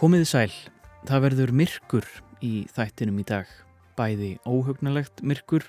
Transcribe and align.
Komiði 0.00 0.24
sæl, 0.24 0.52
það 1.04 1.20
verður 1.26 1.50
myrkur 1.60 2.06
í 2.40 2.62
þættinum 2.72 3.18
í 3.20 3.24
dag, 3.28 3.48
bæði 3.98 4.30
óhugnalegt 4.48 5.18
myrkur 5.20 5.66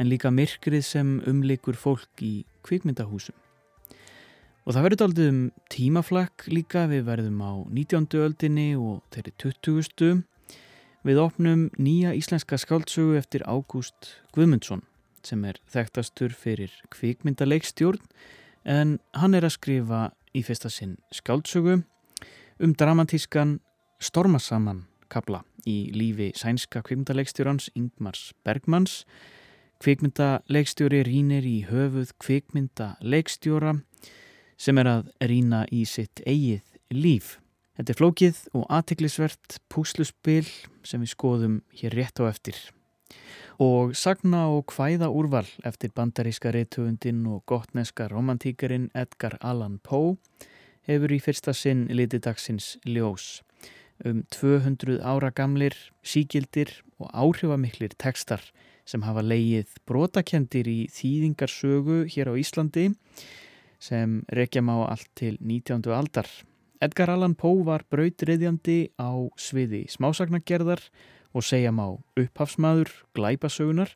en 0.00 0.08
líka 0.08 0.30
myrkrið 0.32 0.86
sem 0.88 1.10
umlikur 1.28 1.76
fólk 1.76 2.22
í 2.24 2.46
kvikmyndahúsum. 2.64 3.36
Og 4.64 4.72
það 4.72 4.86
verður 4.86 5.04
aldrei 5.04 5.28
um 5.28 5.42
tímaflakk 5.68 6.46
líka, 6.48 6.86
við 6.88 7.04
verðum 7.10 7.42
á 7.44 7.52
19. 7.68 8.08
öldinni 8.24 8.70
og 8.80 9.02
þeirri 9.12 9.34
20. 9.44 10.24
Við 11.04 11.22
opnum 11.26 11.68
nýja 11.76 12.14
íslenska 12.16 12.56
skáldsögu 12.56 13.20
eftir 13.20 13.44
Ágúst 13.44 14.14
Guðmundsson 14.32 14.86
sem 15.20 15.44
er 15.44 15.60
þekktastur 15.68 16.32
fyrir 16.32 16.72
kvikmyndaleikstjórn 16.96 18.00
en 18.64 18.96
hann 19.12 19.36
er 19.36 19.44
að 19.44 19.58
skrifa 19.60 20.02
í 20.32 20.46
fyrsta 20.48 20.72
sinn 20.72 20.96
skáldsögu 21.12 21.82
um 22.60 22.74
dramatískan 22.74 23.58
Stormasaman 24.02 24.84
kabla 25.10 25.42
í 25.66 25.90
lífi 25.94 26.32
sænska 26.36 26.82
kvikmyndaleikstjórans 26.86 27.70
Ingmars 27.78 28.32
Bergmans. 28.44 29.04
Kvikmyndaleikstjóri 29.82 31.04
rínir 31.06 31.46
í 31.46 31.60
höfuð 31.68 32.14
kvikmyndaleikstjóra 32.22 33.76
sem 34.58 34.80
er 34.82 34.90
að 34.90 35.12
rína 35.30 35.64
í 35.70 35.84
sitt 35.86 36.22
eigið 36.26 36.64
líf. 36.90 37.36
Þetta 37.78 37.94
er 37.94 38.00
flókið 38.00 38.40
og 38.58 38.66
aðtiklisvert 38.74 39.60
púsluspil 39.70 40.48
sem 40.82 41.04
við 41.04 41.14
skoðum 41.14 41.60
hér 41.78 41.94
rétt 41.94 42.18
á 42.18 42.26
eftir. 42.26 42.58
Og 43.62 43.94
sagna 43.98 44.48
og 44.50 44.74
hvæða 44.74 45.12
úrval 45.14 45.46
eftir 45.66 45.94
bandaríska 45.94 46.50
reytöfundin 46.54 47.22
og 47.30 47.44
gottneska 47.46 48.08
romantíkarinn 48.10 48.90
Edgar 48.98 49.38
Allan 49.40 49.78
Poe 49.78 50.16
hefur 50.88 51.12
í 51.12 51.20
fyrsta 51.22 51.54
sinn 51.56 51.86
litidagsins 51.92 52.76
ljós. 52.88 53.42
Um 54.06 54.22
200 54.32 55.00
ára 55.02 55.30
gamlir, 55.34 55.74
síkildir 56.06 56.70
og 57.02 57.10
áhrifamiklir 57.12 57.96
tekstar 57.98 58.42
sem 58.88 59.02
hafa 59.04 59.24
leið 59.24 59.74
brotakendir 59.88 60.68
í 60.70 60.78
þýðingarsögu 60.94 62.04
hér 62.08 62.32
á 62.32 62.34
Íslandi 62.40 62.88
sem 63.78 64.22
rekja 64.34 64.62
má 64.64 64.76
allt 64.88 65.10
til 65.18 65.36
19. 65.40 65.84
aldar. 65.94 66.26
Edgar 66.80 67.10
Allan 67.10 67.34
Poe 67.34 67.64
var 67.66 67.84
brautriðjandi 67.90 68.94
á 69.02 69.10
sviði 69.38 69.84
smásagnagerðar 69.90 70.82
og 71.34 71.44
segja 71.44 71.74
má 71.74 71.98
upphafsmaður 72.18 72.92
glæpasögunar 73.18 73.92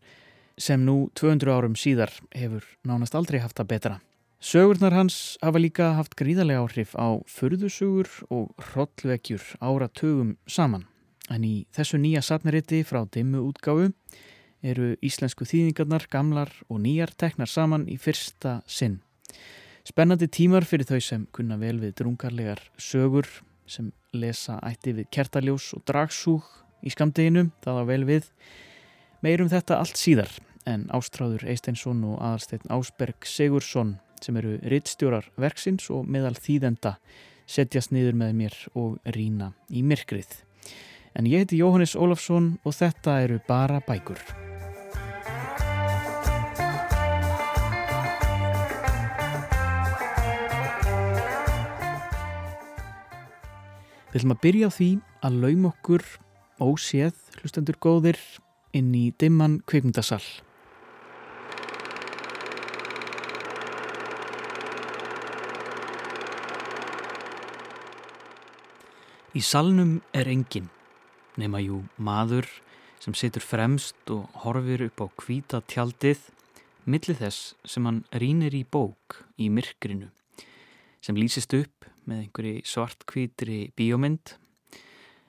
sem 0.59 0.83
nú 0.85 1.09
200 1.19 1.55
árum 1.55 1.77
síðar 1.79 2.13
hefur 2.35 2.67
nánast 2.87 3.15
aldrei 3.17 3.41
haft 3.41 3.63
að 3.63 3.71
betra. 3.73 4.01
Sögurnar 4.43 4.91
hans 4.91 5.39
hafa 5.39 5.61
líka 5.63 5.93
haft 5.95 6.17
gríðarlega 6.19 6.65
áhrif 6.65 6.97
á 6.99 7.23
förðusugur 7.31 8.09
og 8.27 8.49
hrollvekjur 8.59 9.45
áratugum 9.63 10.33
saman. 10.51 10.89
En 11.31 11.47
í 11.47 11.69
þessu 11.71 12.01
nýja 12.03 12.25
satniriti 12.27 12.81
frá 12.83 13.05
dimmu 13.07 13.39
útgáfu 13.47 13.93
eru 14.67 14.97
íslensku 14.99 15.47
þýðingarnar, 15.47 16.09
gamlar 16.11 16.51
og 16.67 16.83
nýjar 16.83 17.15
teknar 17.15 17.47
saman 17.47 17.87
í 17.87 17.95
fyrsta 18.03 18.59
sinn. 18.67 18.99
Spennandi 19.87 20.27
tímar 20.27 20.67
fyrir 20.67 20.91
þau 20.91 20.99
sem 20.99 21.31
kunna 21.31 21.55
vel 21.63 21.79
við 21.79 22.01
drungarlegar 22.03 22.67
sögur 22.83 23.31
sem 23.71 23.93
lesa 24.11 24.59
ætti 24.59 24.99
við 24.99 25.11
kertaljós 25.15 25.71
og 25.79 25.87
dragsúg 25.87 26.43
í 26.83 26.91
skamdeginu, 26.91 27.53
það 27.63 27.79
á 27.79 27.85
vel 27.95 28.05
við. 28.11 28.33
Meirum 29.23 29.55
þetta 29.55 29.79
allt 29.79 30.03
síðar 30.03 30.35
en 30.67 30.91
Ástráður 30.91 31.47
Eisteinsson 31.47 32.03
og 32.11 32.19
aðalsteinn 32.19 32.73
Ásberg 32.75 33.23
Sigursson 33.23 34.01
sem 34.25 34.37
eru 34.41 34.57
rittstjórar 34.71 35.29
verksins 35.41 35.89
og 35.93 36.07
meðal 36.09 36.35
þýðenda 36.39 36.97
setjast 37.49 37.93
niður 37.93 38.17
með 38.21 38.39
mér 38.39 38.57
og 38.79 39.13
rína 39.17 39.53
í 39.69 39.83
myrkrið. 39.87 40.31
En 41.19 41.29
ég 41.29 41.45
heiti 41.45 41.61
Jóhannes 41.61 41.97
Ólafsson 41.99 42.55
og 42.65 42.77
þetta 42.79 43.19
eru 43.27 43.41
bara 43.49 43.83
bækur. 43.85 44.23
Við 54.13 54.21
ætlum 54.21 54.35
að 54.35 54.43
byrja 54.45 54.69
á 54.69 54.77
því 54.77 54.89
að 55.25 55.37
laum 55.41 55.69
okkur 55.71 56.03
óséð 56.61 57.21
hlustendur 57.41 57.79
góðir 57.81 58.19
inn 58.77 58.91
í 58.93 59.07
dimman 59.17 59.63
kveikmyndasall. 59.65 60.25
Í 69.33 69.41
salnum 69.41 70.03
er 70.13 70.29
engin, 70.29 70.67
nema 71.41 71.57
jú 71.65 71.79
maður 71.97 72.45
sem 73.01 73.15
situr 73.17 73.41
fremst 73.41 74.11
og 74.13 74.27
horfir 74.43 74.85
upp 74.91 75.01
á 75.01 75.07
kvíta 75.23 75.61
tjaldið, 75.73 76.21
millir 76.85 77.17
þess 77.17 77.55
sem 77.65 77.89
hann 77.89 78.03
rínir 78.13 78.53
í 78.53 78.61
bók 78.69 79.23
í 79.41 79.49
myrkrinu, 79.49 80.11
sem 81.01 81.17
lýsist 81.17 81.57
upp 81.57 81.89
með 82.05 82.27
einhverji 82.27 82.67
svartkvítri 82.75 83.59
bíómynd, 83.73 84.37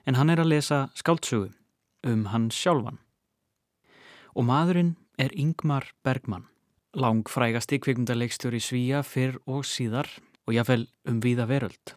en 0.03 0.19
hann 0.19 0.35
er 0.35 0.43
að 0.43 0.51
lesa 0.51 0.81
skáltsögu 0.99 1.53
um 2.03 2.27
hann 2.35 2.51
sjálfan. 2.51 2.99
Og 4.35 4.43
maðurinn 4.51 4.97
er 5.15 5.31
Ingmar 5.31 5.93
Bergman, 6.03 6.49
langfrægasti 6.91 7.79
kvikmyndaleikstjóri 7.79 8.59
Svíja 8.59 8.99
fyrr 9.07 9.39
og 9.47 9.63
síðar 9.63 10.11
og 10.43 10.57
jáfnvel 10.59 10.89
um 11.07 11.23
víða 11.23 11.47
veröld. 11.47 11.95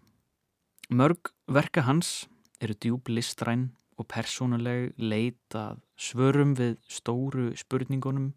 Mörg 0.86 1.32
verka 1.50 1.82
hans 1.82 2.28
eru 2.62 2.74
djúb 2.78 3.08
listræn 3.10 3.72
og 3.98 4.06
persónuleg 4.06 4.92
leita 4.94 5.80
svörum 5.98 6.52
við 6.54 6.76
stóru 6.86 7.48
spurningunum 7.58 8.28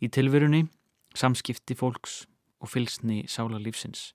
í 0.00 0.08
tilverunni, 0.08 0.62
samskipti 1.12 1.76
fólks 1.76 2.22
og 2.64 2.72
fylsni 2.72 3.26
sála 3.28 3.60
lífsins. 3.60 4.14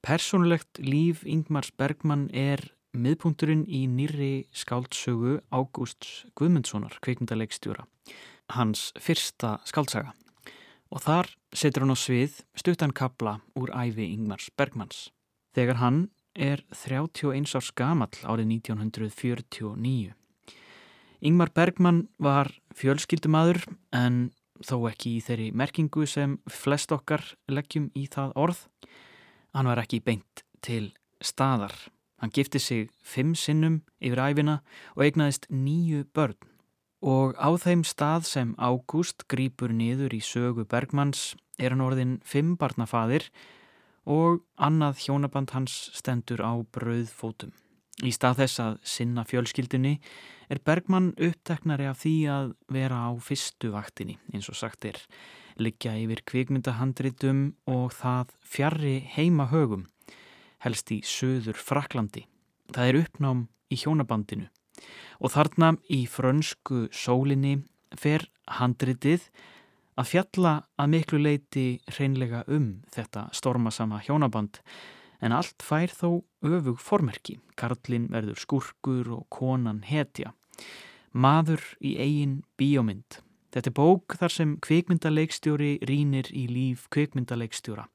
Persónulegt 0.00 0.80
líf 0.80 1.20
Ingmars 1.28 1.68
Bergman 1.76 2.30
er 2.32 2.64
miðpunkturinn 2.96 3.66
í 3.68 3.84
nýri 3.92 4.48
skáldsögu 4.56 5.42
Ágústs 5.52 6.24
Guðmundssonar, 6.32 6.96
kveikmyndaleikstjóra, 7.04 7.84
hans 8.56 8.94
fyrsta 8.96 9.58
skáltsaga. 9.68 10.16
Og 10.88 11.04
þar 11.04 11.28
setur 11.52 11.84
hann 11.84 11.92
á 11.92 11.98
svið 12.00 12.40
stuttan 12.56 12.96
kabla 12.96 13.42
úr 13.52 13.68
æfi 13.76 14.14
Ingmars 14.14 14.48
Bergmans. 14.56 15.10
Þegar 15.52 15.84
hann 15.84 16.06
er 16.36 16.62
31 16.70 17.56
árs 17.56 17.72
gamall 17.76 18.22
árið 18.22 18.52
1949. 18.60 20.14
Ingmar 21.24 21.50
Bergman 21.56 22.06
var 22.20 22.52
fjölskyldumadur 22.76 23.62
en 23.96 24.30
þó 24.64 24.76
ekki 24.90 25.16
í 25.16 25.24
þeirri 25.24 25.48
merkingu 25.56 26.06
sem 26.08 26.36
flest 26.48 26.92
okkar 26.92 27.24
leggjum 27.48 27.90
í 27.96 28.06
það 28.12 28.36
orð. 28.36 28.60
Hann 29.56 29.68
var 29.68 29.80
ekki 29.80 30.02
beint 30.04 30.44
til 30.64 30.92
staðar. 31.24 31.74
Hann 32.20 32.32
gifti 32.32 32.60
sig 32.60 32.90
fimm 33.04 33.34
sinnum 33.36 33.82
yfir 34.00 34.20
æfina 34.20 34.60
og 34.94 35.04
eignaðist 35.04 35.48
nýju 35.52 36.06
börn. 36.16 36.36
Og 37.04 37.36
á 37.36 37.48
þeim 37.60 37.84
stað 37.84 38.24
sem 38.28 38.54
Ágúst 38.56 39.26
grýpur 39.28 39.72
niður 39.72 40.16
í 40.16 40.22
sögu 40.24 40.64
Bergmans 40.64 41.34
er 41.60 41.72
hann 41.72 41.84
orðin 41.84 42.16
fimm 42.24 42.56
barnafadir 42.56 43.28
og 43.28 43.55
annað 44.06 45.02
hjónaband 45.04 45.52
hans 45.54 45.90
stendur 45.96 46.42
á 46.42 46.54
brauðfótum. 46.72 47.52
Í 48.04 48.12
stað 48.12 48.42
þess 48.42 48.60
að 48.60 48.74
sinna 48.84 49.24
fjölskyldunni 49.24 49.94
er 50.52 50.60
Bergman 50.62 51.14
uppteknari 51.16 51.88
af 51.88 52.02
því 52.02 52.14
að 52.28 52.50
vera 52.72 53.06
á 53.08 53.10
fyrstu 53.16 53.72
vaktinni, 53.72 54.18
eins 54.34 54.50
og 54.52 54.58
sagt 54.58 54.84
er, 54.84 54.98
liggja 55.56 55.94
yfir 55.96 56.20
kvikmyndahandritum 56.28 57.56
og 57.72 57.96
það 57.96 58.34
fjarrri 58.44 58.98
heima 59.16 59.48
högum, 59.50 59.86
helst 60.60 60.92
í 60.92 61.00
söður 61.00 61.56
Fraklandi. 61.56 62.26
Það 62.74 62.90
er 62.90 63.00
uppnám 63.00 63.46
í 63.72 63.80
hjónabandinu 63.80 64.50
og 65.24 65.32
þarna 65.32 65.72
í 65.88 66.04
frönsku 66.10 66.86
sólinni 66.92 67.62
fer 67.96 68.26
handritið 68.58 69.24
að 69.96 70.10
fjalla 70.12 70.52
að 70.76 70.92
miklu 70.92 71.20
leiti 71.20 71.66
hreinlega 71.88 72.44
um 72.52 72.82
þetta 72.92 73.26
stormasama 73.36 74.02
hjónaband 74.04 74.60
en 75.24 75.32
allt 75.32 75.64
fær 75.64 75.92
þó 75.92 76.22
öfug 76.44 76.80
formerki. 76.82 77.38
Karlinn 77.56 78.10
verður 78.12 78.40
skurkur 78.40 79.12
og 79.16 79.26
konan 79.32 79.82
hetja. 79.88 80.34
Maður 81.16 81.62
í 81.80 81.96
eigin 81.96 82.42
bíómynd. 82.60 83.22
Þetta 83.56 83.70
er 83.70 83.76
bók 83.76 84.16
þar 84.20 84.32
sem 84.34 84.56
kvikmyndaleikstjóri 84.60 85.76
rínir 85.88 86.28
í 86.36 86.44
líf 86.50 86.90
kvikmyndaleikstjóra 86.92 87.86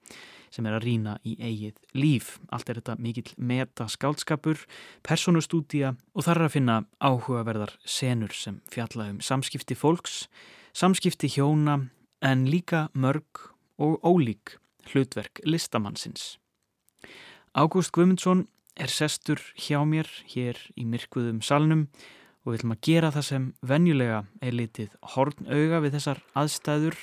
sem 0.51 0.65
er 0.67 0.75
að 0.75 0.83
rína 0.83 1.13
í 1.23 1.37
eigið 1.39 1.77
líf. 1.95 2.31
Allt 2.51 2.71
er 2.71 2.81
þetta 2.81 2.97
mikill 2.99 3.29
meta 3.37 3.85
skálskapur, 3.87 4.65
personustúdía 5.05 5.93
og 6.11 6.25
þar 6.25 6.41
er 6.41 6.47
að 6.47 6.55
finna 6.57 6.79
áhugaverðar 6.99 7.77
senur 7.85 8.33
sem 8.35 8.57
fjalla 8.73 9.07
um 9.13 9.21
samskipti 9.23 9.77
fólks 9.77 10.25
samskipti 10.73 11.29
hjóna 11.31 11.89
en 12.21 12.45
líka 12.49 12.89
mörg 12.93 13.49
og 13.81 13.99
ólík 14.05 14.57
hlutverk 14.91 15.41
listamannsins. 15.45 16.37
Ágúst 17.53 17.91
Guðmundsson 17.91 18.47
er 18.79 18.87
sestur 18.87 19.41
hjá 19.59 19.81
mér 19.83 20.07
hér 20.31 20.57
í 20.79 20.85
myrkvuðum 20.87 21.41
salnum 21.43 21.87
og 22.41 22.53
við 22.53 22.61
ætlum 22.61 22.75
að 22.75 22.83
gera 22.87 23.11
það 23.13 23.27
sem 23.27 23.47
venjulega 23.61 24.21
er 24.41 24.55
litið 24.55 24.93
horn 25.13 25.49
auga 25.49 25.81
við 25.83 25.97
þessar 25.97 26.21
aðstæður 26.39 26.97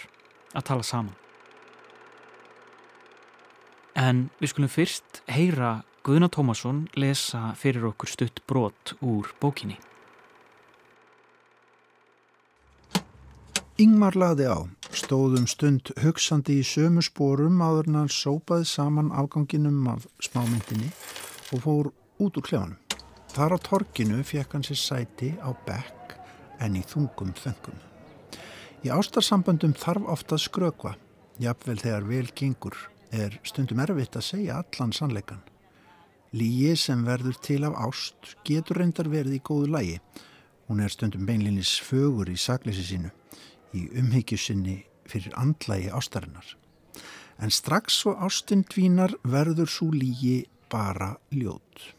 að 0.56 0.66
tala 0.70 0.86
saman. 0.86 1.16
En 3.98 4.28
við 4.38 4.52
skulum 4.54 4.72
fyrst 4.72 5.22
heyra 5.28 5.82
Guðna 6.06 6.30
Tómasson 6.32 6.86
lesa 6.96 7.52
fyrir 7.58 7.90
okkur 7.90 8.08
stutt 8.08 8.40
brot 8.48 8.94
úr 9.04 9.28
bókinni. 9.42 9.76
Ingmar 13.78 14.16
lagði 14.18 14.48
á, 14.50 14.58
stóðum 14.90 15.44
stund 15.46 15.92
hugsandi 16.02 16.56
í 16.58 16.62
sömu 16.66 16.98
spórum 17.06 17.60
áður 17.62 17.86
en 17.86 17.98
hann 18.00 18.08
sópaði 18.10 18.64
saman 18.66 19.12
afganginum 19.14 19.84
af 19.92 20.08
smámyndinni 20.26 20.88
og 21.54 21.60
fór 21.62 21.90
út 22.18 22.40
úr 22.40 22.46
klefanum. 22.48 22.80
Þar 23.30 23.54
á 23.54 23.58
torkinu 23.68 24.24
fekk 24.26 24.56
hann 24.56 24.66
sér 24.66 24.80
sæti 24.82 25.28
á 25.38 25.54
bekk 25.68 26.16
en 26.58 26.74
í 26.74 26.82
þungum 26.90 27.30
þöngum. 27.38 27.76
Í 28.82 28.90
ástarsamböndum 28.96 29.76
þarf 29.78 30.10
ofta 30.10 30.40
skrökva, 30.42 30.96
jafnvel 31.38 31.78
þegar 31.78 32.08
vel 32.10 32.32
gengur, 32.34 32.74
er 33.14 33.38
stundum 33.46 33.84
erfitt 33.86 34.18
að 34.18 34.26
segja 34.32 34.58
allan 34.58 34.90
sannleikan. 34.90 35.44
Lígi 36.34 36.74
sem 36.74 37.06
verður 37.06 37.38
til 37.46 37.62
af 37.62 37.78
ást 37.78 38.34
getur 38.42 38.82
reyndar 38.82 39.06
verið 39.06 39.38
í 39.38 39.40
góðu 39.52 39.70
lægi. 39.76 40.02
Hún 40.66 40.82
er 40.82 40.90
stundum 40.90 41.30
beinlinis 41.30 41.78
fögur 41.78 42.26
í 42.26 42.34
sakleysi 42.34 42.82
sínu 42.90 43.14
í 43.74 43.88
umhyggjusinni 44.00 44.78
fyrir 45.08 45.34
andlægi 45.40 45.90
ástarinnar. 45.94 46.56
En 47.38 47.50
strax 47.54 48.00
svo 48.02 48.16
ástin 48.18 48.64
dvínar 48.66 49.14
verður 49.22 49.70
svo 49.70 49.90
lígi 49.94 50.42
bara 50.70 51.14
ljót. 51.30 51.94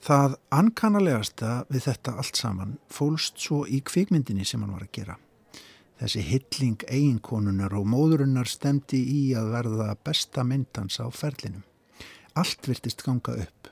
Það 0.00 0.36
ankannalegasta 0.56 1.64
við 1.68 1.90
þetta 1.90 2.14
allt 2.22 2.38
saman 2.38 2.78
fólst 2.88 3.40
svo 3.42 3.66
í 3.68 3.82
kvikmyndinni 3.84 4.46
sem 4.48 4.62
hann 4.64 4.72
var 4.72 4.86
að 4.86 4.94
gera. 4.96 5.16
Þessi 6.00 6.22
hilling 6.24 6.86
eiginkonunar 6.88 7.74
og 7.76 7.84
móðurinnar 7.92 8.48
stemdi 8.48 9.02
í 9.04 9.20
að 9.36 9.50
verða 9.52 9.90
besta 10.00 10.46
myndans 10.48 10.96
á 10.96 11.12
ferlinum. 11.12 11.66
Allt 12.32 12.64
virtist 12.64 13.04
ganga 13.04 13.36
upp. 13.42 13.68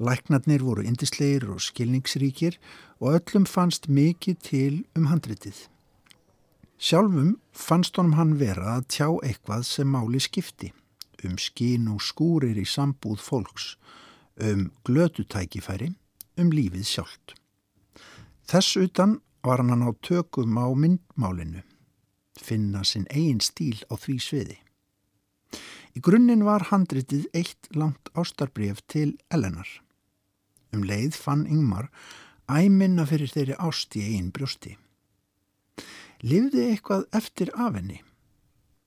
Læknarnir 0.00 0.64
voru 0.64 0.84
indisleir 0.88 1.44
og 1.52 1.60
skilningsríkir 1.60 2.56
og 3.00 3.18
öllum 3.18 3.44
fannst 3.44 3.90
mikið 3.92 4.40
til 4.40 4.74
um 4.96 5.10
handritið. 5.12 5.66
Sjálfum 6.78 7.38
fannst 7.52 7.96
honum 7.96 8.18
hann 8.18 8.34
vera 8.36 8.74
að 8.76 8.88
tjá 8.92 9.06
eitthvað 9.24 9.62
sem 9.64 9.88
máli 9.88 10.20
skipti, 10.20 10.74
um 11.24 11.38
skín 11.40 11.88
og 11.88 12.02
skúrir 12.04 12.58
í 12.60 12.66
sambúð 12.68 13.22
fólks, 13.24 13.70
um 14.36 14.68
glötutækifæri, 14.84 15.94
um 16.36 16.52
lífið 16.52 16.84
sjálft. 16.84 17.32
Þess 18.44 18.76
utan 18.84 19.16
var 19.40 19.64
hann 19.64 19.88
á 19.88 19.90
tökum 20.04 20.60
á 20.60 20.68
myndmálinu, 20.76 21.64
finna 22.36 22.84
sinn 22.84 23.08
eigin 23.08 23.40
stíl 23.40 23.80
á 23.88 23.96
því 23.96 24.20
sviði. 24.20 24.60
Í 25.96 26.04
grunninn 26.04 26.44
var 26.44 26.68
handritið 26.68 27.30
eitt 27.32 27.72
langt 27.72 28.12
ástarbref 28.12 28.84
til 28.84 29.16
Elenar. 29.32 29.68
Um 30.76 30.84
leið 30.84 31.16
fann 31.16 31.48
Yngmar 31.48 31.88
æminna 32.52 33.08
fyrir 33.08 33.32
þeirri 33.32 33.56
ást 33.56 33.96
í 33.96 34.04
eigin 34.04 34.28
brjósti 34.28 34.76
lifði 36.22 36.70
eitthvað 36.70 37.06
eftir 37.16 37.52
af 37.54 37.76
henni. 37.78 38.00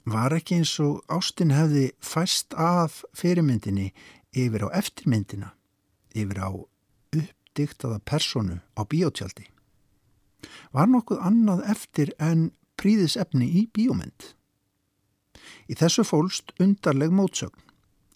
Var 0.09 0.33
ekki 0.33 0.59
eins 0.59 0.73
og 0.81 1.03
Ástin 1.11 1.53
hefði 1.53 1.89
fæst 2.01 2.55
af 2.57 3.03
fyrirmyndinni 3.13 3.91
yfir 4.33 4.65
á 4.65 4.69
eftirmyndina, 4.79 5.53
yfir 6.15 6.39
á 6.41 6.49
uppdiktaða 6.49 7.99
personu 8.05 8.59
á 8.73 8.81
bíotjaldi. 8.89 9.45
Var 10.71 10.87
nokkuð 10.87 11.21
annað 11.25 11.65
eftir 11.69 12.13
en 12.17 12.51
príðisefni 12.79 13.49
í 13.59 13.65
bíomynd? 13.75 14.33
Í 15.69 15.77
þessu 15.77 16.05
fólst 16.07 16.53
undarleg 16.61 17.11
mótsögn. 17.13 17.59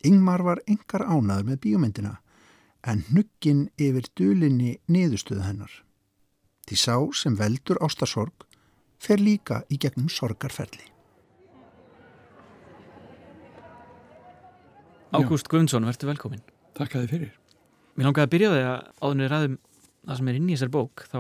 Yngmar 0.04 0.44
var 0.44 0.60
engar 0.68 1.06
ánaður 1.06 1.52
með 1.52 1.62
bíomyndina 1.64 2.18
en 2.84 3.04
hnuggin 3.10 3.68
yfir 3.80 4.10
dulinni 4.18 4.78
niðurstöðu 4.92 5.46
hennar. 5.46 5.74
Því 6.68 6.80
sá 6.80 6.96
sem 7.16 7.38
veldur 7.40 7.80
ástarsorg 7.84 8.48
fer 9.04 9.22
líka 9.22 9.62
í 9.72 9.80
gegnum 9.82 10.10
sorgarferli. 10.12 10.90
Ágúst 15.14 15.50
Guðmundsson, 15.52 15.86
verður 15.86 16.10
velkomin. 16.14 16.42
Takk 16.74 16.96
að 16.98 17.04
þið 17.04 17.12
fyrir. 17.14 17.34
Mér 17.94 18.08
langaði 18.10 18.26
að 18.26 18.34
byrja 18.34 18.50
því 18.54 18.64
að 18.66 18.80
áðunni 19.04 19.30
ræðum 19.30 19.60
það 20.08 20.20
sem 20.20 20.32
er 20.32 20.40
inn 20.40 20.50
í 20.50 20.56
þessar 20.56 20.74
bók, 20.74 21.06
þá 21.12 21.20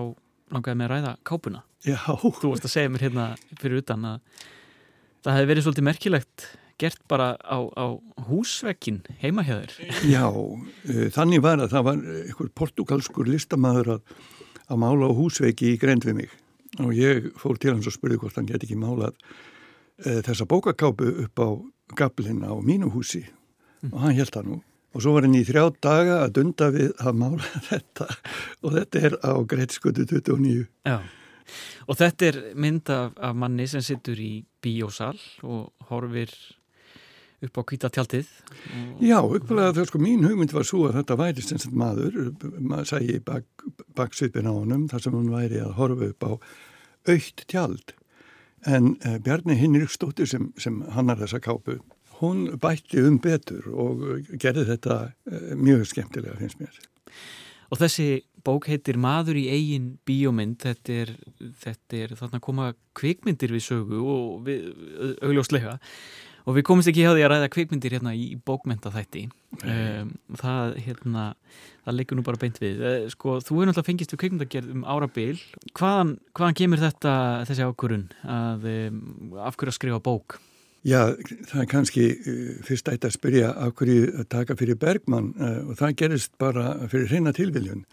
langaði 0.55 0.79
mér 0.79 0.93
að 0.93 0.97
ræða 0.97 1.13
kápuna. 1.29 1.61
Já. 1.85 1.99
Þú 2.39 2.49
varst 2.49 2.67
að 2.67 2.73
segja 2.73 2.91
mér 2.93 3.05
hérna 3.05 3.29
fyrir 3.61 3.83
utan 3.83 4.07
að 4.09 4.43
það 5.23 5.37
hefði 5.37 5.49
verið 5.51 5.67
svolítið 5.67 5.87
merkilegt 5.89 6.47
gert 6.81 7.03
bara 7.11 7.27
á, 7.37 7.57
á 7.77 7.85
húsvekkin 8.25 9.03
heima 9.21 9.45
hjá 9.45 9.59
þér. 9.59 9.75
Já, 10.09 10.25
uh, 10.25 11.03
þannig 11.13 11.43
var 11.45 11.61
að 11.61 11.75
það 11.75 11.85
var 11.91 12.01
einhver 12.23 12.49
portugalskur 12.57 13.29
listamæður 13.29 13.99
að, 13.99 14.15
að 14.65 14.81
mála 14.81 15.11
á 15.11 15.13
húsvekki 15.13 15.75
í 15.75 15.77
grend 15.79 16.07
við 16.07 16.23
mig 16.23 16.33
og 16.81 16.93
ég 16.97 17.31
fór 17.39 17.59
til 17.61 17.75
hans 17.75 17.87
og 17.89 17.95
spurði 17.95 18.19
hvort 18.21 18.37
hann 18.39 18.49
geti 18.49 18.69
ekki 18.69 18.79
málað 18.79 19.13
e, 20.01 20.21
þessa 20.25 20.47
bókakápu 20.49 21.09
upp 21.25 21.43
á 21.43 21.49
gablin 21.97 22.41
á 22.41 22.53
mínu 22.57 22.89
húsi. 22.93 23.25
Mm. 23.83 23.91
og 23.93 23.99
hann 23.99 24.15
held 24.15 24.31
það 24.31 24.47
nú. 24.47 24.61
Og 24.93 25.01
svo 25.01 25.15
var 25.15 25.25
hann 25.25 25.35
í 25.35 25.43
þrjá 25.45 25.63
daga 25.83 26.19
að 26.23 26.33
dunda 26.37 26.69
við 26.73 26.93
að 27.01 27.19
mála 27.19 27.51
þetta. 27.69 28.07
Og 28.63 28.77
þetta 28.77 29.03
er 29.09 29.17
á 29.19 29.33
Greitskötu 29.43 30.07
29 30.07 30.65
Já, 30.87 30.97
og 31.87 31.99
þetta 31.99 32.29
er 32.29 32.41
mynd 32.55 32.89
af, 32.93 33.15
af 33.17 33.37
manni 33.37 33.67
sem 33.69 33.83
sittur 33.83 34.19
í 34.19 34.33
bíósal 34.63 35.17
og 35.43 35.89
horfir 35.89 36.31
upp 37.43 37.59
á 37.59 37.61
kvítatjaldið 37.67 38.29
Já, 39.03 39.17
upplega 39.19 39.73
það 39.75 39.89
sko 39.89 40.01
mín 40.01 40.23
hugmynd 40.23 40.53
var 40.55 40.67
svo 40.67 40.85
að 40.87 41.01
þetta 41.01 41.17
væri 41.19 41.43
sem 41.43 41.63
maður 41.75 42.19
maður 42.59 42.91
sægi 42.93 43.17
bak, 43.25 43.47
baksvipin 43.97 44.47
á 44.47 44.53
honum 44.53 44.85
þar 44.91 45.03
sem 45.03 45.17
hann 45.17 45.33
væri 45.33 45.59
að 45.63 45.75
horfa 45.79 46.11
upp 46.13 46.23
á 46.23 46.31
aukt 47.09 47.45
tjald. 47.51 47.95
En 48.65 48.93
uh, 49.03 49.17
Bjarni 49.23 49.57
Hinriksdóttir 49.59 50.29
sem, 50.29 50.51
sem 50.61 50.81
hannar 50.95 51.19
þessa 51.19 51.41
kápu 51.43 51.81
hún 52.23 52.45
bætti 52.61 53.01
um 53.03 53.17
betur 53.21 53.65
og 53.73 54.03
gerði 54.39 54.67
þetta 54.71 54.99
uh, 55.09 55.55
mjög 55.59 55.87
skemmtilega 55.91 56.37
finnst 56.39 56.61
mér. 56.61 56.77
Og 57.73 57.79
þessi 57.81 58.23
bók 58.45 58.67
heitir 58.69 58.99
Maður 59.01 59.39
í 59.39 59.47
eigin 59.49 59.93
bíómynd. 60.05 60.59
Þetta 60.61 60.97
er, 61.03 61.13
þetta 61.63 62.01
er 62.03 62.13
þarna 62.19 62.41
koma 62.43 62.67
kvikmyndir 62.97 63.55
við 63.55 63.65
sögu 63.65 64.03
og 64.03 64.43
við 64.45 64.67
augljóslega 65.25 65.79
og 66.43 66.57
við 66.57 66.65
komumst 66.67 66.89
ekki 66.91 67.05
hjá 67.05 67.13
því 67.13 67.25
að 67.25 67.31
ræða 67.33 67.49
kvikmyndir 67.53 67.95
hérna 67.97 68.13
í 68.17 68.33
bókmyndaþætti 68.47 69.23
um, 69.63 70.13
það, 70.39 70.77
hérna, 70.85 71.25
það 71.85 71.99
leikur 71.99 72.19
nú 72.19 72.25
bara 72.27 72.41
beint 72.41 72.59
við. 72.61 72.81
Eh, 72.83 73.05
sko, 73.13 73.37
þú 73.39 73.59
hefur 73.59 73.69
náttúrulega 73.69 73.89
fengist 73.89 74.15
við 74.15 74.21
kvikmyndagerð 74.23 74.73
um 74.73 74.87
árabil. 74.87 75.37
Hvaðan, 75.77 76.15
hvaðan 76.35 76.57
kemur 76.59 76.83
þetta 76.83 77.13
þessi 77.49 77.67
ákurun 77.67 78.09
að 78.23 78.67
um, 78.73 78.97
afhverju 79.45 79.73
að 79.73 79.77
skrifa 79.79 80.01
bók? 80.03 80.39
Já, 80.83 81.15
það 81.47 81.61
er 81.61 81.69
kannski 81.71 82.09
uh, 82.11 82.41
fyrst 82.67 82.91
ætti 82.91 83.07
að 83.07 83.15
spyrja 83.15 83.53
afhverju 83.69 84.09
að 84.19 84.29
taka 84.35 84.57
fyrir 84.59 84.79
Bergman 84.81 85.31
uh, 85.39 85.61
og 85.69 85.79
það 85.79 85.97
gerist 86.03 86.33
bara 86.41 86.73
fyrir 86.91 87.07
hreina 87.11 87.35
tilviljun 87.35 87.85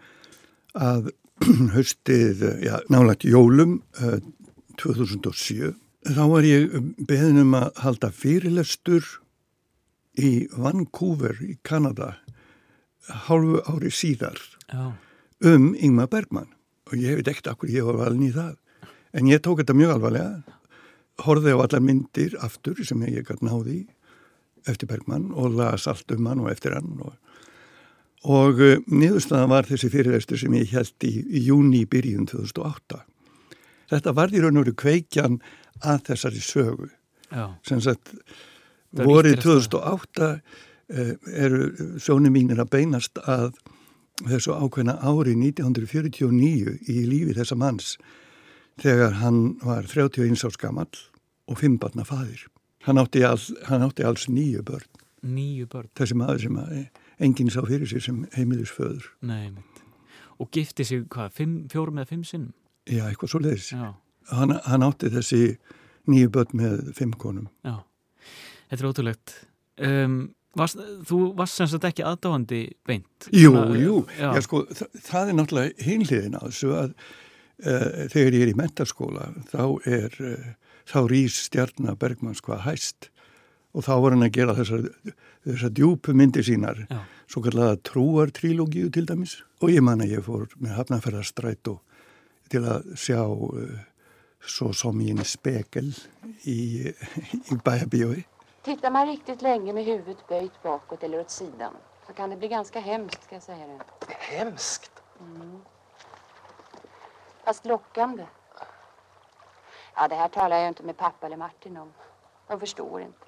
að 0.75 1.13
höstið, 1.77 2.43
já, 2.67 2.75
nálagt 2.93 3.25
jólum 3.25 3.79
uh, 4.03 4.19
2007 4.83 5.71
Þá 6.01 6.23
var 6.31 6.47
ég 6.49 6.71
beðin 7.05 7.43
um 7.43 7.57
að 7.59 7.83
halda 7.85 8.09
fyrirlestur 8.17 9.05
í 10.17 10.49
Vancouver 10.57 11.37
í 11.45 11.59
Kanada 11.67 12.15
hálfu 13.27 13.61
ári 13.69 13.93
síðar 13.93 14.41
Já. 14.71 14.97
um 15.45 15.75
Ingmar 15.77 16.09
Bergman. 16.09 16.49
Og 16.89 16.97
ég 16.97 17.21
veit 17.21 17.29
ekkert 17.29 17.53
akkur 17.53 17.71
ég 17.71 17.85
var 17.85 18.01
valin 18.01 18.25
í 18.31 18.33
það 18.33 18.57
en 19.13 19.29
ég 19.29 19.43
tók 19.45 19.61
þetta 19.61 19.77
mjög 19.77 19.95
alvarlega. 19.99 20.57
Horfið 21.21 21.53
á 21.53 21.63
allar 21.67 21.85
myndir 21.85 22.37
aftur 22.41 22.81
sem 22.81 23.05
ég 23.05 23.29
gæti 23.29 23.45
náði 23.45 23.81
eftir 24.69 24.89
Bergman 24.89 25.31
og 25.37 25.53
las 25.59 25.85
allt 25.91 26.17
um 26.17 26.27
hann 26.31 26.41
og 26.41 26.51
eftir 26.53 26.75
hann 26.77 26.97
og, 27.05 27.13
og 28.25 28.61
uh, 28.61 28.81
niðurstaðan 28.89 29.53
var 29.53 29.69
þessi 29.69 29.93
fyrirlestur 29.93 30.41
sem 30.41 30.57
ég 30.57 30.73
held 30.73 30.97
í, 31.05 31.13
í 31.29 31.45
júni 31.49 31.85
í 31.85 31.89
byrjun 31.89 32.29
2008 32.29 33.05
Þetta 33.91 34.13
var 34.15 34.31
í 34.31 34.41
raun 34.43 34.61
og 34.61 34.69
veru 34.69 34.77
kveikjan 34.79 35.41
að 35.81 36.07
þessari 36.11 36.43
sögu 36.45 36.89
sem 37.67 37.83
sagt 37.83 38.15
vorið 38.97 39.39
2008 39.45 40.31
eh, 40.91 41.13
eru 41.45 41.97
sjónum 42.03 42.35
mínir 42.35 42.63
að 42.63 42.73
beinast 42.75 43.21
að 43.23 43.53
þessu 44.27 44.57
ákveðna 44.57 44.99
ári 45.01 45.37
1949 45.39 46.79
í 46.91 46.97
lífi 47.09 47.37
þessa 47.39 47.57
manns 47.57 47.95
þegar 48.83 49.21
hann 49.21 49.61
var 49.63 49.87
31 49.89 50.45
árs 50.49 50.59
gammal 50.61 50.91
og 51.47 51.61
5 51.63 51.79
barna 51.81 52.05
fadir 52.05 52.49
hann 52.89 52.99
átti, 52.99 53.23
all, 53.25 53.41
hann 53.69 53.87
átti 53.87 54.05
alls 54.05 54.27
nýju 54.29 54.65
börn 54.67 54.91
nýju 55.23 55.71
börn 55.71 55.93
þessi 55.97 56.19
maður 56.19 56.45
sem 56.49 56.61
enginn 57.21 57.53
sá 57.53 57.61
fyrir 57.67 57.89
sér 57.89 58.05
sem 58.05 58.21
heimilisföður. 58.37 59.11
Og 60.41 60.49
gifti 60.55 60.87
sig 60.89 61.05
hvað, 61.13 61.43
fjórum 61.69 62.01
eða 62.01 62.09
fimm 62.09 62.23
sinnum? 62.25 62.55
Já, 62.89 63.05
eitthvað 63.11 63.33
svo 63.35 63.41
leiðis. 63.45 63.73
Já. 63.77 63.91
Hann, 64.31 64.55
hann 64.67 64.85
átti 64.87 65.11
þessi 65.11 65.41
nýju 66.11 66.31
börn 66.35 66.53
með 66.61 66.93
fimm 66.97 67.15
konum. 67.19 67.49
Já, 67.67 67.81
þetta 68.71 68.83
er 68.85 68.91
ótrúlegt. 68.91 69.35
Um, 69.81 70.19
varst, 70.59 70.81
þú 71.09 71.21
varst 71.39 71.61
sem 71.61 71.69
sagt 71.71 71.87
ekki 71.89 72.05
aðdáandi 72.07 72.63
beint? 72.87 73.29
Jú, 73.33 73.53
Svona, 73.55 73.79
jú, 73.81 73.97
Já, 74.19 74.29
Já, 74.37 74.43
sko, 74.47 74.65
það, 74.69 75.01
það 75.07 75.31
er 75.33 75.39
náttúrulega 75.39 75.87
hinliðin 75.87 76.37
á 76.37 76.43
þessu 76.49 76.73
að 76.77 76.91
uh, 76.91 77.87
þegar 78.13 78.37
ég 78.37 78.45
er 78.45 78.53
í 78.53 78.59
mentarskóla 78.59 79.31
þá 79.53 79.63
er, 79.89 80.19
uh, 80.21 80.77
þá 80.91 80.99
rýs 81.13 81.39
stjarnar 81.47 81.99
Bergmanns 82.01 82.43
hvað 82.45 82.65
hæst 82.67 83.11
og 83.71 83.87
þá 83.87 83.93
var 84.03 84.17
hann 84.17 84.27
að 84.27 84.35
gera 84.35 84.57
þessar, 84.59 84.89
þessar 85.47 85.75
djúpu 85.79 86.15
myndir 86.19 86.43
sínar, 86.43 86.81
Já. 86.91 87.05
svo 87.31 87.45
kallaða 87.45 87.79
trúartrílógíu 87.87 88.91
til 88.91 89.07
dæmis 89.07 89.39
og 89.63 89.71
ég 89.71 89.85
man 89.87 90.03
að 90.03 90.17
ég 90.17 90.27
fór 90.27 90.49
með 90.59 90.75
hafnafærastrætó 90.81 91.79
til 92.51 92.65
að 92.67 92.91
sjá 92.99 93.23
uh, 93.23 93.79
så 94.43 94.73
som 94.73 95.01
i 95.01 95.11
en 95.11 95.25
spekel 95.25 95.95
i, 96.43 96.89
i 97.51 97.55
bärbjöi. 97.65 98.25
Tittar 98.63 98.91
man 98.91 99.07
riktigt 99.07 99.43
länge 99.43 99.73
med 99.73 99.85
huvudet 99.85 100.29
böjt 100.29 100.63
bakåt 100.63 101.03
eller 101.03 101.21
åt 101.21 101.31
sidan 101.31 101.75
så 102.07 102.13
kan 102.13 102.31
det 102.31 102.37
bli 102.37 102.49
ganska 102.49 102.81
hemskt, 102.81 103.25
ska 103.25 103.35
jag 103.35 103.43
säga 103.43 103.67
det. 103.67 103.81
Hemskt. 104.09 105.03
Fast 107.45 107.65
lockande. 107.67 108.27
Ja, 109.95 110.09
det 110.09 110.15
här 110.15 110.29
talar 110.29 110.57
jag 110.57 110.69
inte 110.69 110.83
med 110.83 110.97
pappa 110.97 111.27
eller 111.27 111.37
Martin 111.37 111.77
om. 111.77 111.93
De 112.49 112.61
förstår 112.61 113.01
inte. 113.01 113.27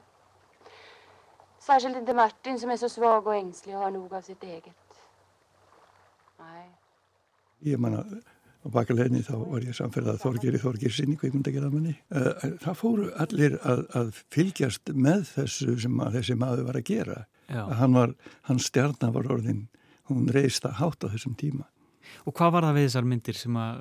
Särskilt 1.58 1.96
inte 1.96 2.14
Martin 2.14 2.60
som 2.60 2.70
är 2.70 2.76
så 2.76 2.88
svag 2.88 3.26
och 3.26 3.34
ängslig 3.34 3.76
och 3.76 3.82
har 3.82 3.90
nog 3.90 4.14
av 4.14 4.22
sitt 4.22 4.42
eget. 4.42 4.74
Nej. 6.38 6.70
Ég 7.60 7.78
man 7.78 7.94
að 7.94 8.31
á 8.62 8.66
bakaleginni 8.70 9.22
þá 9.26 9.34
var 9.50 9.64
ég 9.66 9.74
samferðað 9.74 10.20
Þorgeri 10.22 10.60
Þorgersinni, 10.62 11.16
kveikmyndagerðamanni. 11.20 11.96
Það 12.62 12.78
fóru 12.78 13.08
allir 13.24 13.58
að, 13.66 13.84
að 13.98 14.12
fylgjast 14.34 14.92
með 14.94 15.24
þessu 15.34 15.76
sem 15.82 16.00
að 16.04 16.18
þessi 16.20 16.38
maður 16.38 16.64
var 16.70 16.78
að 16.80 16.88
gera. 16.92 17.20
hann 17.52 17.92
var, 17.98 18.14
hans 18.48 18.70
stjarnar 18.70 19.12
var 19.12 19.26
orðin, 19.34 19.66
hún 20.08 20.28
reist 20.32 20.64
að 20.68 20.78
hátt 20.78 21.04
á 21.04 21.12
þessum 21.12 21.34
tíma. 21.36 21.66
Og 22.26 22.34
hvað 22.36 22.50
var 22.54 22.64
það 22.66 22.76
við 22.76 22.84
þessar 22.86 23.06
myndir 23.08 23.36
sem 23.38 23.56
að, 23.56 23.76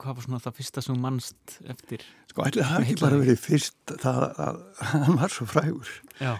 hvað 0.00 0.14
var 0.16 0.24
svona 0.26 0.40
það 0.44 0.54
fyrsta 0.58 0.82
sem 0.84 0.98
mannst 1.02 1.54
eftir? 1.72 2.04
Sko 2.30 2.44
ætli 2.46 2.62
það 2.68 2.84
ekki 2.86 2.96
bara 3.00 3.18
verið 3.20 3.40
fyrst 3.42 3.94
það 4.00 4.24
að 4.46 4.60
hann 4.92 5.16
var 5.20 5.34
svo 5.34 5.48
frægur. 5.50 5.92
Já, 6.22 6.36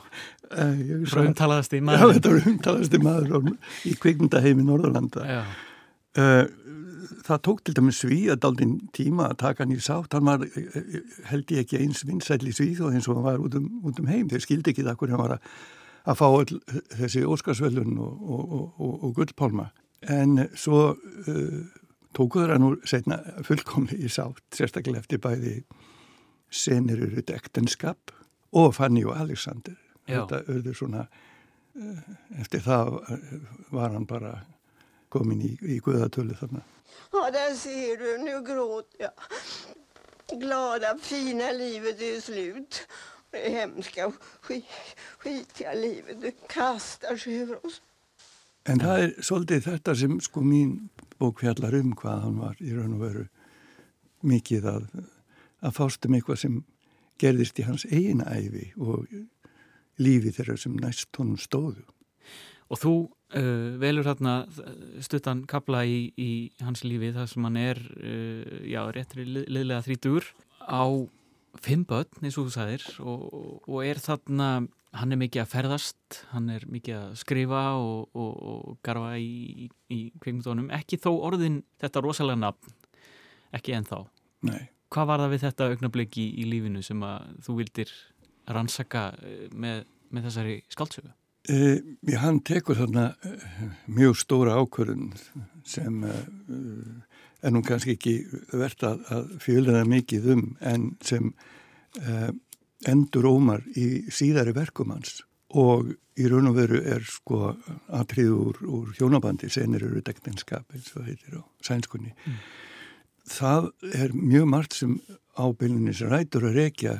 Uh, 0.53 0.75
ég 0.77 0.99
hugsa- 1.01 1.15
frá 1.17 1.23
umtalaðast 1.25 1.73
í 1.73 1.79
Já, 1.79 1.83
maður. 1.89 2.11
þetta 2.13 2.31
var 2.35 2.49
umtalasti 2.51 2.99
maður 3.01 3.47
í 3.89 3.93
kvikmyndaheimi 4.03 4.65
Norðurlanda. 4.69 5.23
Já, 5.25 5.43
Uh, 6.13 6.45
það 7.27 7.43
tók 7.47 7.61
til 7.65 7.75
dæmis 7.77 8.01
svíð 8.03 8.33
að 8.35 8.41
daldinn 8.45 8.75
tíma 8.97 9.29
að 9.31 9.39
taka 9.43 9.65
hann 9.65 9.75
í 9.75 9.79
sátt. 9.83 10.15
Hann 10.17 10.29
var, 10.29 10.45
eh, 10.45 11.03
held 11.31 11.53
ég 11.53 11.65
ekki 11.65 11.81
eins 11.83 12.05
vinsæll 12.09 12.49
í 12.49 12.55
svíð 12.55 12.83
og 12.87 12.97
eins 12.97 13.09
og 13.09 13.19
hann 13.19 13.29
var 13.29 13.45
út 13.45 13.55
um, 13.59 13.69
út 13.85 14.01
um 14.01 14.11
heim. 14.11 14.29
Þeir 14.31 14.45
skildi 14.47 14.73
ekki 14.73 14.87
það 14.87 14.99
hvernig 15.01 15.17
hann 15.17 15.25
var 15.25 15.37
að, 15.37 15.53
að 16.07 16.19
fá 16.21 16.27
all, 16.29 16.59
þessi 16.97 17.25
Óskarsvöllun 17.27 17.99
og, 17.99 18.23
og, 18.23 18.53
og, 18.79 18.93
og, 19.05 19.15
Gullpálma. 19.19 19.71
En 20.11 20.49
svo 20.59 20.83
uh, 20.97 21.61
tókuður 22.17 22.57
hann 22.57 22.67
úr 22.67 22.81
setna 22.89 23.21
fullkomli 23.47 24.03
í 24.03 24.11
sátt, 24.13 24.45
sérstaklega 24.55 25.03
eftir 25.05 25.23
bæði 25.23 25.63
senir 26.53 27.01
eru 27.01 27.23
ektenskap 27.33 28.13
og 28.53 28.75
Fanny 28.77 29.05
og 29.05 29.17
Alexander. 29.17 29.77
Já. 30.07 30.25
Þetta 30.27 30.43
auður 30.51 30.77
svona, 30.77 31.07
eftir 32.43 32.65
það 32.65 32.97
eh, 33.09 33.37
var 33.73 33.95
hann 33.95 34.07
bara 34.07 34.33
komin 35.13 35.45
í, 35.45 35.53
í 35.63 35.79
guðatölu 35.85 36.37
þarna. 36.41 36.65
Ja, 37.13 37.31
där 37.31 37.55
ser 37.55 37.97
du, 38.01 38.19
nu 38.25 38.41
gråter 38.47 39.01
jag. 39.07 39.13
Glada, 40.41 40.97
fina 40.99 41.53
livet 41.53 42.01
är 42.01 42.21
slut. 42.21 42.87
Det 43.31 43.49
hemska, 43.49 44.13
skit, 44.41 44.65
skitiga 45.19 45.75
livet, 45.75 46.21
det 46.21 46.49
kastar 46.49 47.17
sig 47.17 47.43
över 47.43 47.67
oss. 47.67 47.83
En 48.65 48.81
það 48.81 49.01
er 49.03 49.15
svolítið 49.25 49.65
þetta 49.67 49.95
sem 49.99 50.19
sko 50.23 50.43
mín 50.47 50.75
bók 51.19 51.41
fjallar 51.43 51.75
um 51.75 51.95
hvað 51.99 52.21
hann 52.27 52.37
var 52.39 52.61
í 52.63 52.75
raun 52.77 52.95
og 52.95 53.01
veru 53.03 53.25
mikið 54.23 54.69
að, 54.71 54.85
að 55.65 55.75
fást 55.79 56.07
um 56.07 56.15
eitthvað 56.15 56.43
sem 56.45 56.61
gerðist 57.23 57.59
í 57.59 57.67
hans 57.67 57.87
eigin 57.89 58.23
æfi 58.23 58.69
og 58.79 59.09
lífi 60.03 60.31
þeirra 60.37 60.59
sem 60.61 60.77
næst 60.79 61.11
honum 61.19 61.41
stóðu. 61.41 61.83
og 62.69 62.79
þú 62.81 62.95
uh, 63.37 63.79
velur 63.83 64.05
þarna 64.07 64.35
stuttan 65.05 65.45
kapla 65.51 65.85
í, 65.89 66.13
í 66.21 66.31
hans 66.63 66.85
lífi 66.87 67.13
þar 67.17 67.29
sem 67.31 67.49
hann 67.49 67.59
er, 67.61 67.81
uh, 67.99 68.61
já, 68.69 68.83
réttri 68.95 69.27
lið- 69.29 69.49
liðlega 69.53 69.85
þrítur 69.89 70.29
á 70.63 70.85
fimm 71.63 71.83
börn, 71.85 72.09
eins 72.25 72.39
og 72.41 72.47
þú 72.49 72.55
sagðir, 72.55 72.85
og, 73.05 73.25
og 73.69 73.83
er 73.85 73.99
þarna, 74.01 74.47
hann 74.97 75.13
er 75.13 75.19
mikið 75.21 75.43
að 75.43 75.51
ferðast, 75.53 76.21
hann 76.33 76.49
er 76.55 76.65
mikið 76.73 76.97
að 76.97 77.17
skrifa 77.21 77.63
og, 77.77 78.07
og, 78.17 78.31
og 78.53 78.79
garfa 78.85 79.15
í, 79.21 79.67
í, 79.67 79.71
í 79.93 79.99
kveikmyndunum, 80.23 80.71
ekki 80.73 80.97
þó 81.03 81.11
orðin 81.29 81.59
þetta 81.83 82.03
rosalega 82.05 82.41
nafn, 82.47 82.73
ekki 83.53 83.75
ennþá. 83.77 84.05
Nei, 84.49 84.63
Hvað 84.93 85.07
var 85.09 85.23
það 85.23 85.31
við 85.33 85.43
þetta 85.47 85.67
augnabliki 85.73 86.23
í, 86.25 86.33
í 86.43 86.49
lífinu 86.51 86.81
sem 86.85 87.01
að 87.09 87.29
þú 87.47 87.55
vildir 87.63 87.93
rannsaka 88.53 89.05
með, 89.57 89.85
með 90.13 90.27
þessari 90.29 90.57
skáldsögu? 90.73 91.13
E, 91.49 92.17
hann 92.19 92.41
tekur 92.47 92.79
þarna 92.79 93.09
eh, 93.25 93.65
mjög 93.91 94.19
stóra 94.21 94.59
ákvörðun 94.61 95.11
sem 95.67 96.05
e, 96.05 96.15
er 97.43 97.55
nú 97.55 97.63
kannski 97.67 97.97
ekki 97.97 98.17
verðt 98.53 98.87
að, 98.87 99.03
að 99.11 99.35
fjölda 99.43 99.83
mikið 99.89 100.31
um 100.37 100.47
en 100.61 100.93
sem 101.03 101.33
e, 101.99 102.31
endur 102.91 103.29
ómar 103.31 103.63
í 103.79 104.05
síðari 104.11 104.55
verkum 104.57 104.95
hans 104.95 105.23
og 105.53 105.93
í 106.19 106.29
raun 106.29 106.51
og 106.51 106.57
veru 106.59 106.81
er 106.83 107.05
sko 107.09 107.55
atrið 107.95 108.33
úr, 108.35 108.61
úr 108.69 108.93
hjónabandi 108.99 109.51
senir 109.53 109.85
eru 109.87 110.03
dekninskap 110.05 110.75
eins 110.75 110.91
og 110.97 111.07
heitir 111.09 111.41
á 111.41 111.43
sænskunni. 111.65 112.13
Það 113.29 113.71
er 113.97 114.13
mjög 114.17 114.49
margt 114.51 114.77
sem 114.77 114.99
ábyrjunis 115.41 116.03
rætur 116.11 116.51
að 116.51 116.59
rekja 116.59 116.97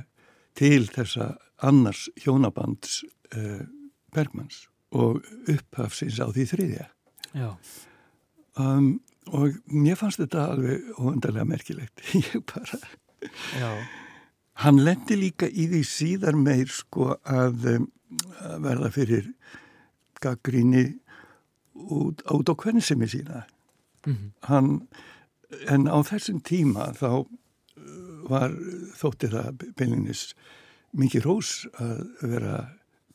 til 0.57 0.87
þessa 0.89 1.35
annars 1.65 2.09
hjónabands 2.23 3.03
Bergmanns 4.13 4.67
og 4.93 5.23
upphafsins 5.49 6.21
á 6.21 6.29
því 6.29 6.45
þriðja. 6.51 6.87
Já. 7.33 7.49
Um, 8.61 9.01
og 9.33 9.57
mér 9.73 9.97
fannst 9.97 10.21
þetta 10.21 10.49
alveg 10.53 10.89
óöndarlega 11.01 11.49
merkilegt. 11.49 12.03
Ég 12.21 12.43
bara... 12.53 12.81
Já. 13.57 13.71
Hann 14.63 14.83
lendi 14.85 15.17
líka 15.17 15.49
í 15.49 15.69
því 15.71 15.83
síðar 15.89 16.37
meir 16.37 16.69
sko 16.71 17.15
að, 17.25 17.69
um, 17.79 17.87
að 18.45 18.67
verða 18.67 18.91
fyrir 18.93 19.31
gaggríni 20.23 20.85
út, 21.73 22.21
á 22.29 22.53
kvennisemi 22.55 23.09
sína. 23.09 23.47
Mm 24.07 24.33
Hann, 24.51 24.89
en 25.71 25.87
á 25.89 25.99
þessum 26.03 26.43
tíma 26.43 26.91
þá 26.99 27.23
uh, 27.23 27.27
var 28.29 28.53
þótti 28.99 29.31
það 29.33 29.65
beilinnis 29.79 30.35
mikið 30.93 31.25
rós 31.25 31.53
að 31.81 32.05
vera 32.21 32.57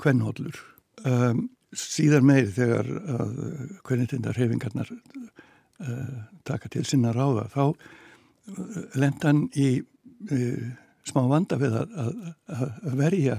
kvennhóllur. 0.02 0.77
Um, 1.06 1.48
síðar 1.78 2.24
meir 2.26 2.48
þegar 2.56 2.88
að 3.18 3.34
kvennitindar 3.86 4.38
hefingarnar 4.40 4.90
uh, 4.90 6.16
taka 6.48 6.72
til 6.74 6.86
sinna 6.88 7.12
ráða 7.14 7.48
þá 7.54 7.64
uh, 7.68 8.80
lenda 8.98 9.30
hann 9.30 9.44
í 9.54 9.70
uh, 10.32 10.72
smá 11.08 11.22
vanda 11.30 11.60
við 11.62 11.78
að, 11.84 11.94
að, 12.02 12.16
að, 12.56 12.96
verja 12.98 13.38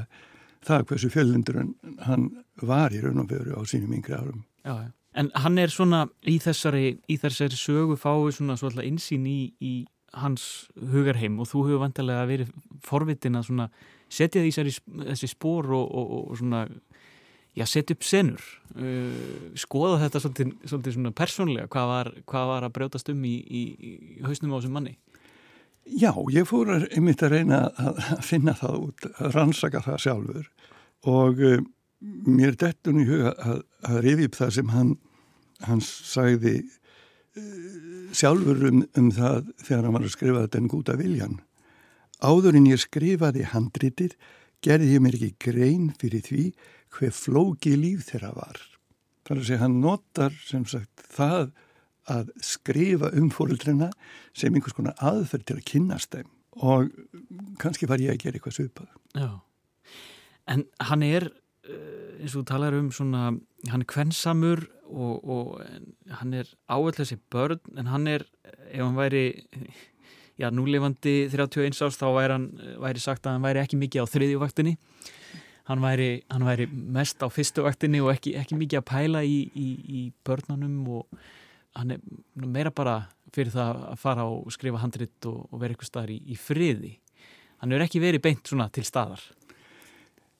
það 0.68 0.86
hversu 0.90 1.10
fjölundur 1.12 1.60
hann 2.06 2.30
var 2.62 2.94
í 2.94 3.02
raun 3.02 3.24
og 3.24 3.30
veru 3.32 3.58
á 3.58 3.62
sínum 3.68 3.96
yngri 3.96 4.16
árum. 4.16 4.44
Já, 4.62 4.74
já. 4.84 4.90
En 5.18 5.30
hann 5.34 5.58
er 5.58 5.72
svona 5.72 6.04
í 6.28 6.36
þessari, 6.38 6.98
í 7.10 7.16
þessari 7.18 7.56
sögu 7.58 7.96
fáið 7.98 8.36
svona 8.36 8.58
svolítið 8.60 8.86
insýn 8.86 9.24
í, 9.26 9.38
í 9.58 9.72
hans 10.14 10.68
hugarheim 10.92 11.40
og 11.40 11.48
þú 11.50 11.64
hefur 11.66 11.82
vantilega 11.82 12.26
verið 12.28 12.52
forvitin 12.84 13.38
að 13.38 13.48
svona 13.48 13.66
setja 14.08 14.44
því 14.44 14.52
þessi 15.08 15.30
spór 15.32 15.72
og, 15.76 15.88
og, 15.88 16.12
og 16.30 16.38
svona 16.38 16.62
já, 17.56 17.64
setja 17.66 17.96
upp 17.96 18.06
senur. 18.06 18.44
Uh, 18.78 19.52
skoða 19.58 20.02
þetta 20.04 20.22
svolítið, 20.22 20.54
svolítið 20.68 20.96
svona 20.96 21.14
persónlega 21.16 21.70
hvað 21.72 21.92
var, 21.92 22.10
hvað 22.28 22.50
var 22.52 22.66
að 22.66 22.74
brjótast 22.76 23.12
um 23.12 23.24
í, 23.26 23.36
í, 23.42 23.62
í 23.74 23.92
hausnum 24.26 24.54
á 24.54 24.56
þessum 24.58 24.76
manni? 24.78 24.94
Já, 25.88 26.12
ég 26.34 26.44
fór 26.44 26.74
einmitt 26.76 27.22
að 27.24 27.38
reyna 27.38 27.62
að 27.80 28.00
finna 28.26 28.52
það 28.58 28.80
út, 28.82 29.08
að 29.16 29.36
rannsaka 29.38 29.82
það 29.86 30.02
sjálfur. 30.04 30.48
Og 31.08 31.44
uh, 31.48 31.60
mér 32.28 32.58
dettun 32.60 33.02
í 33.02 33.08
huga 33.08 33.34
að, 33.40 33.62
að 33.88 34.00
rifi 34.04 34.28
upp 34.28 34.38
það 34.38 34.54
sem 34.58 34.72
hann, 34.74 34.94
hann 35.64 35.84
sagði 35.84 36.56
uh, 36.60 37.44
sjálfur 38.16 38.66
um, 38.68 38.82
um 39.00 39.12
það 39.14 39.52
þegar 39.64 39.86
hann 39.86 39.96
var 39.96 40.06
að 40.06 40.16
skrifa 40.16 40.44
þetta 40.44 40.60
en 40.62 40.72
gúta 40.74 40.98
viljan. 41.00 41.38
Áður 42.18 42.58
en 42.58 42.66
ég 42.66 42.82
skrifaði 42.82 43.46
handritið 43.46 44.16
gerði 44.64 44.96
ég 44.96 45.02
mér 45.04 45.16
ekki 45.18 45.34
grein 45.44 45.90
fyrir 46.00 46.24
því 46.26 46.44
hver 46.98 47.14
flóki 47.14 47.76
líf 47.78 48.08
þeirra 48.10 48.34
var. 48.36 48.60
Er 49.28 49.36
að 49.36 49.44
segja, 49.44 49.60
hann 49.60 49.80
notar 49.82 50.32
sem 50.48 50.64
sagt 50.68 51.02
það 51.12 51.50
að 52.08 52.30
skrifa 52.40 53.10
um 53.18 53.28
fóröldrina 53.32 53.90
sem 54.32 54.54
einhvers 54.54 54.76
konar 54.76 54.96
aðferð 55.04 55.44
til 55.50 55.56
að 55.58 55.66
kynast 55.68 56.14
þeim 56.14 56.30
og 56.58 56.88
kannski 57.60 57.86
var 57.90 58.00
ég 58.02 58.14
að 58.14 58.22
gera 58.22 58.38
eitthvað 58.38 58.56
svipað. 58.56 58.88
Já, 59.14 59.28
en 60.48 60.64
hann 60.88 61.04
er, 61.06 61.28
eh, 61.68 62.22
eins 62.22 62.34
og 62.34 62.42
þú 62.42 62.46
talar 62.48 62.74
um 62.78 62.88
svona, 62.90 63.38
hann 63.68 63.84
er 63.84 63.90
kvensamur 63.92 64.64
og, 64.88 65.28
og 65.28 65.62
hann 66.20 66.34
er 66.34 66.48
áallega 66.66 67.04
þessi 67.04 67.20
börn, 67.30 67.60
en 67.76 67.92
hann 67.92 68.08
er, 68.08 68.24
ef 68.72 68.80
hann 68.80 68.96
væri, 68.96 69.44
já, 70.40 70.48
núlefandi 70.50 71.28
31 71.28 71.84
árs, 71.84 72.00
þá 72.00 72.08
væri, 72.16 72.32
hann, 72.32 72.48
væri 72.80 73.04
sagt 73.04 73.26
að 73.26 73.36
hann 73.36 73.46
væri 73.46 73.62
ekki 73.62 73.78
mikið 73.78 74.08
á 74.08 74.12
þriðjuvaktinni. 74.14 74.76
Hann 75.68 75.82
væri, 75.84 76.22
hann 76.32 76.46
væri 76.48 76.66
mest 76.72 77.20
á 77.20 77.28
fyrstu 77.28 77.64
vaktinni 77.66 78.00
og 78.00 78.14
ekki, 78.14 78.32
ekki 78.40 78.56
mikið 78.56 78.80
að 78.80 78.86
pæla 78.88 79.24
í, 79.24 79.38
í, 79.52 79.68
í 79.84 80.04
börnunum 80.24 80.78
og 80.96 81.20
hann 81.76 81.92
er 81.92 82.46
meira 82.48 82.72
bara 82.72 83.02
fyrir 83.34 83.52
það 83.52 83.82
að 83.90 83.98
fara 84.00 84.24
og 84.32 84.48
skrifa 84.54 84.80
handrit 84.80 85.28
og, 85.28 85.42
og 85.52 85.60
vera 85.60 85.74
eitthvað 85.74 85.90
staðar 85.90 86.14
í, 86.14 86.22
í 86.32 86.38
friði. 86.40 86.94
Hann 87.60 87.74
er 87.74 87.84
ekki 87.84 88.00
verið 88.00 88.24
beint 88.24 88.48
svona 88.48 88.68
til 88.72 88.86
staðar. 88.86 89.20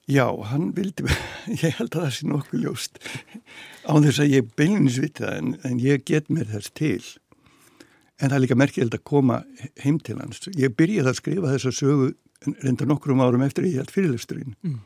Já, 0.09 0.25
hann 0.49 0.71
vildi, 0.73 1.05
ég 1.61 1.77
held 1.77 1.93
að 1.93 2.07
það 2.07 2.13
sé 2.17 2.29
nokkuð 2.29 2.63
ljóst 2.63 2.97
án 3.85 4.05
þess 4.07 4.23
að 4.23 4.31
ég 4.33 4.53
það 5.19 5.35
en, 5.35 5.51
en 5.69 5.81
ég 5.83 6.05
get 6.09 6.31
mér 6.33 6.49
þess 6.49 6.73
til. 6.73 7.03
En 8.19 8.31
það 8.31 8.37
er 8.39 8.43
líka 8.47 8.57
merkilegt 8.57 8.97
að 8.97 9.05
koma 9.07 9.43
heim 9.79 9.99
til 10.01 10.17
hans. 10.17 10.41
Ég 10.57 10.73
byrjaði 10.75 11.13
að 11.13 11.19
skrifa 11.21 11.53
þessa 11.53 11.75
sögu 11.75 12.09
reynda 12.63 12.87
nokkrum 12.89 13.21
árum 13.21 13.45
eftir 13.45 13.67
ég 13.69 13.83
held 13.83 13.93
fyrirlesturinn. 13.93 14.55
Mm. 14.65 14.79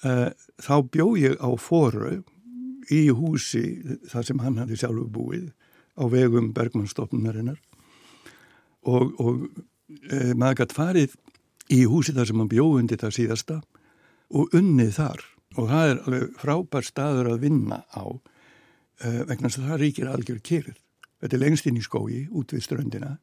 Uh, 0.00 0.30
þá 0.56 0.76
bjó 0.88 1.10
ég 1.20 1.34
á 1.36 1.50
fóru 1.60 2.22
í 2.90 3.08
húsi 3.14 3.64
þar 4.08 4.26
sem 4.26 4.38
hann 4.42 4.58
hafði 4.60 4.78
sjálfur 4.80 5.10
búið 5.12 5.50
á 6.00 6.04
vegum 6.10 6.52
Bergmannstofnunarinnar 6.56 7.58
og, 8.88 9.12
og 9.20 9.42
e, 10.08 10.32
maður 10.38 10.62
gætt 10.62 10.76
farið 10.76 11.16
í 11.70 11.82
húsi 11.90 12.14
þar 12.16 12.30
sem 12.30 12.40
hann 12.40 12.50
bjóði 12.50 12.98
það 12.98 13.16
síðasta 13.16 13.58
og 14.30 14.54
unnið 14.56 14.94
þar. 14.96 15.24
Og 15.58 15.66
það 15.70 15.90
er 15.90 16.00
alveg 16.04 16.36
frábær 16.38 16.86
staður 16.86 17.32
að 17.32 17.44
vinna 17.44 17.80
á 17.90 18.04
e, 18.06 19.24
vegna 19.28 19.48
þess 19.48 19.60
að 19.60 19.68
það 19.68 19.82
ríkir 19.82 20.10
algjör 20.10 20.40
kyrð. 20.46 20.78
Þetta 21.20 21.36
er 21.36 21.42
lengst 21.42 21.68
inn 21.68 21.80
í 21.80 21.84
skógi 21.84 22.22
út 22.30 22.54
við 22.54 22.64
ströndina. 22.64 23.16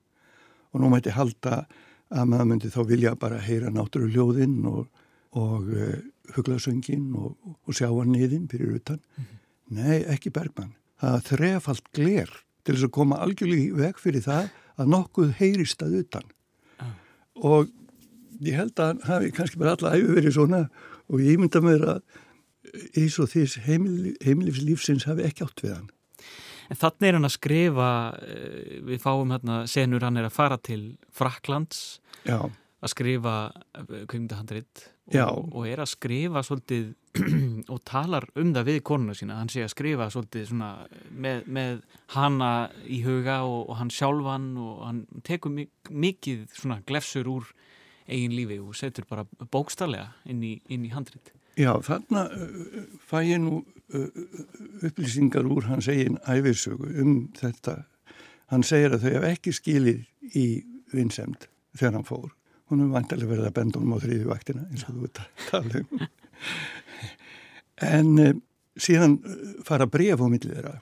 Og 0.75 0.83
nú 0.83 0.91
mæti 0.91 1.15
halda 1.15 1.63
að 2.11 2.29
maður 2.29 2.49
myndi 2.51 2.71
þá 2.71 2.81
vilja 2.87 3.15
bara 3.19 3.39
heyra 3.43 3.71
náttúruljóðinn 3.73 4.59
og, 4.69 4.85
og 5.39 5.71
e, 5.71 5.89
huglasöngin 6.35 7.13
og, 7.15 7.37
og 7.65 7.77
sjá 7.77 7.87
hann 7.89 8.11
niðinn 8.11 8.49
fyrir 8.51 8.75
utan. 8.75 8.99
Mm 9.15 9.23
-hmm. 9.23 9.37
Nei, 9.77 10.03
ekki 10.07 10.31
Bergmann. 10.31 10.75
Það 11.01 11.23
þrefalt 11.31 11.91
gler 11.93 12.29
til 12.63 12.75
þess 12.75 12.87
að 12.87 12.95
koma 12.95 13.19
algjörlega 13.23 13.75
veg 13.75 13.99
fyrir 13.99 14.23
það 14.25 14.49
að 14.77 14.93
nokkuð 14.93 15.33
heyrist 15.39 15.83
að 15.83 15.99
utan. 16.01 16.23
Ah. 16.79 16.93
Og 17.35 17.69
ég 18.41 18.55
held 18.55 18.79
að 18.79 18.87
hann 18.87 19.03
hafi 19.07 19.31
kannski 19.31 19.59
bara 19.59 19.75
alla 19.75 19.95
æfi 19.95 20.15
verið 20.15 20.33
svona 20.33 20.63
og 21.07 21.21
ég 21.23 21.39
mynda 21.39 21.61
mér 21.63 21.85
að 21.95 22.01
eins 22.97 23.15
og 23.21 23.29
þess 23.31 23.61
heimil, 23.65 24.15
heimilifslífsins 24.23 25.07
hafi 25.07 25.25
ekki 25.27 25.45
átt 25.47 25.63
við 25.63 25.75
hann. 25.75 25.89
En 26.67 26.79
þannig 26.79 27.07
er 27.07 27.15
hann 27.15 27.29
að 27.29 27.35
skrifa, 27.37 27.91
eh, 28.27 28.79
við 28.83 28.99
fáum 28.99 29.31
hérna 29.31 29.61
senur 29.71 30.03
hann 30.03 30.17
er 30.17 30.27
að 30.27 30.35
fara 30.35 30.57
til 30.57 30.97
Fraklands 31.11 31.99
Já. 32.25 32.51
að 32.83 32.91
skrifa 32.91 33.35
eh, 33.75 34.03
kvimdahandrit 34.07 34.89
og, 35.15 35.53
og 35.55 35.67
er 35.67 35.79
að 35.79 35.91
skrifa 35.93 36.43
svolítið 36.43 36.87
og 37.73 37.79
talar 37.87 38.27
um 38.37 38.51
það 38.55 38.67
við 38.67 38.81
konuna 38.85 39.15
sína 39.17 39.39
hann 39.39 39.51
sé 39.51 39.63
að 39.63 39.71
skrifa 39.73 40.09
svolítið 40.13 40.51
með, 40.57 41.47
með 41.47 41.79
hana 42.13 42.51
í 42.83 42.99
huga 43.05 43.39
og, 43.47 43.69
og 43.71 43.79
hann 43.79 43.93
sjálfan 43.93 44.51
og 44.61 44.83
hann 44.85 45.01
tekur 45.27 45.55
mikið 45.89 46.45
svona 46.57 46.81
glefsur 46.87 47.31
úr 47.31 47.49
eigin 48.07 48.35
lífi 48.35 48.59
og 48.63 48.75
setur 48.77 49.07
bara 49.09 49.25
bókstallega 49.51 50.13
inn 50.31 50.43
í, 50.43 50.53
inn 50.71 50.85
í 50.87 50.93
handrit. 50.93 51.33
Já, 51.57 51.73
þarna 51.83 52.27
uh, 52.31 52.85
fæ 53.09 53.19
ég 53.25 53.41
nú 53.43 53.63
uh, 53.63 54.07
upplýsingar 54.85 55.47
úr 55.49 55.67
hans 55.71 55.89
eigin 55.91 56.19
æfirsögu 56.23 56.91
um 57.01 57.13
þetta. 57.35 57.81
Hann 58.53 58.63
segir 58.63 58.95
að 58.95 59.07
þau 59.07 59.13
hef 59.17 59.29
ekki 59.33 59.55
skilið 59.55 60.35
í 60.37 60.47
vinsemd 60.93 61.49
þegar 61.75 61.97
hann 61.97 62.07
fór 62.07 62.36
hún 62.67 62.83
er 62.83 62.91
vantilega 62.91 63.31
verið 63.31 63.49
að 63.49 63.55
benda 63.59 63.79
honum 63.79 63.95
á 63.95 64.03
þriði 64.03 64.27
vaktina 64.27 64.65
eins 64.67 64.87
og 64.87 64.97
þú 64.97 65.11
tala 65.51 65.81
um 65.83 66.07
en 67.87 68.19
e, 68.21 68.33
síðan 68.81 69.17
eh, 69.21 69.55
fara 69.65 69.87
bref 69.89 70.21
á 70.21 70.27
millið 70.29 70.57
þeirra 70.57 70.75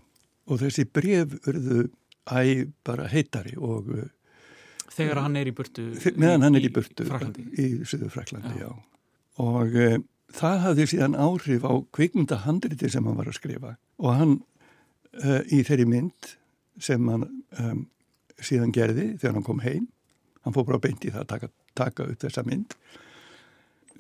og 0.45 0.61
þessi 0.61 0.85
bref 0.87 1.37
verðu 1.45 1.87
æg 2.31 2.67
bara 2.85 3.09
heitari 3.11 3.55
og 3.59 3.91
eh, 3.97 4.09
þegar 4.95 5.23
hann 5.25 5.39
er 5.39 5.51
í 5.51 5.55
burtu 5.55 5.87
meðan 6.15 6.47
hann 6.47 6.59
er 6.59 6.67
í 6.67 6.73
burtu 6.73 7.07
Fraklandi. 7.07 7.47
í 7.59 7.67
Suðu 7.87 8.09
Fraklandi, 8.13 8.55
já, 8.61 8.69
já. 8.69 9.15
og 9.43 9.75
e, 9.75 9.89
það 10.35 10.61
hafði 10.67 10.87
síðan 10.93 11.19
áhrif 11.19 11.67
á 11.67 11.73
kvikmynda 11.95 12.43
handriti 12.45 12.91
sem 12.91 13.05
hann 13.05 13.19
var 13.19 13.31
að 13.31 13.39
skrifa 13.41 13.75
og 13.99 14.15
hann 14.15 14.37
e, 15.19 15.41
í 15.51 15.61
þeirri 15.67 15.89
mynd 15.91 16.33
sem 16.81 17.11
hann 17.11 17.27
síðan 18.43 18.73
gerði 18.75 19.13
þegar 19.19 19.37
hann 19.37 19.45
kom 19.47 19.61
heim 19.63 19.85
hann 20.43 20.55
fór 20.55 20.67
bara 20.67 20.81
beint 20.83 21.05
í 21.07 21.11
það 21.13 21.21
að 21.23 21.29
taka 21.31 21.51
taka 21.77 22.07
upp 22.11 22.23
þessa 22.23 22.45
mynd. 22.47 22.75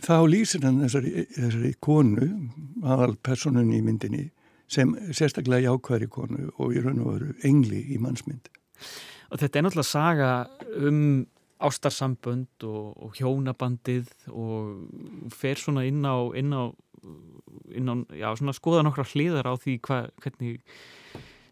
Þá 0.03 0.15
lýsir 0.27 0.65
hann 0.67 0.81
þessari, 0.83 1.27
þessari 1.35 1.73
konu 1.83 2.25
aðal 2.83 3.15
personun 3.23 3.71
í 3.73 3.81
myndinni 3.85 4.25
sem 4.71 4.91
sérstaklega 5.13 5.69
jákværi 5.69 6.09
konu 6.11 6.49
og 6.57 6.73
í 6.75 6.81
raun 6.83 7.03
og 7.03 7.13
veru 7.13 7.35
engli 7.47 7.83
í 7.93 7.99
mannsmynd. 8.01 8.49
Og 9.31 9.39
þetta 9.41 9.59
er 9.59 9.65
náttúrulega 9.65 9.89
saga 9.91 10.31
um 10.89 11.25
ástarsambönd 11.65 12.65
og, 12.67 12.95
og 12.99 13.15
hjónabandið 13.15 14.09
og 14.33 15.31
fer 15.33 15.59
svona 15.59 15.85
inn 15.87 16.03
á, 16.03 16.15
inn 16.35 16.51
á, 16.51 16.63
inn 17.71 17.91
á 17.91 17.95
já, 18.11 18.29
skoða 18.57 18.83
nokkra 18.83 19.07
hliðar 19.13 19.47
á 19.47 19.53
því 19.55 19.77
hva, 19.87 20.01
hvernig 20.19 20.59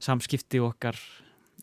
samskipti 0.03 0.59
okkar 0.63 0.99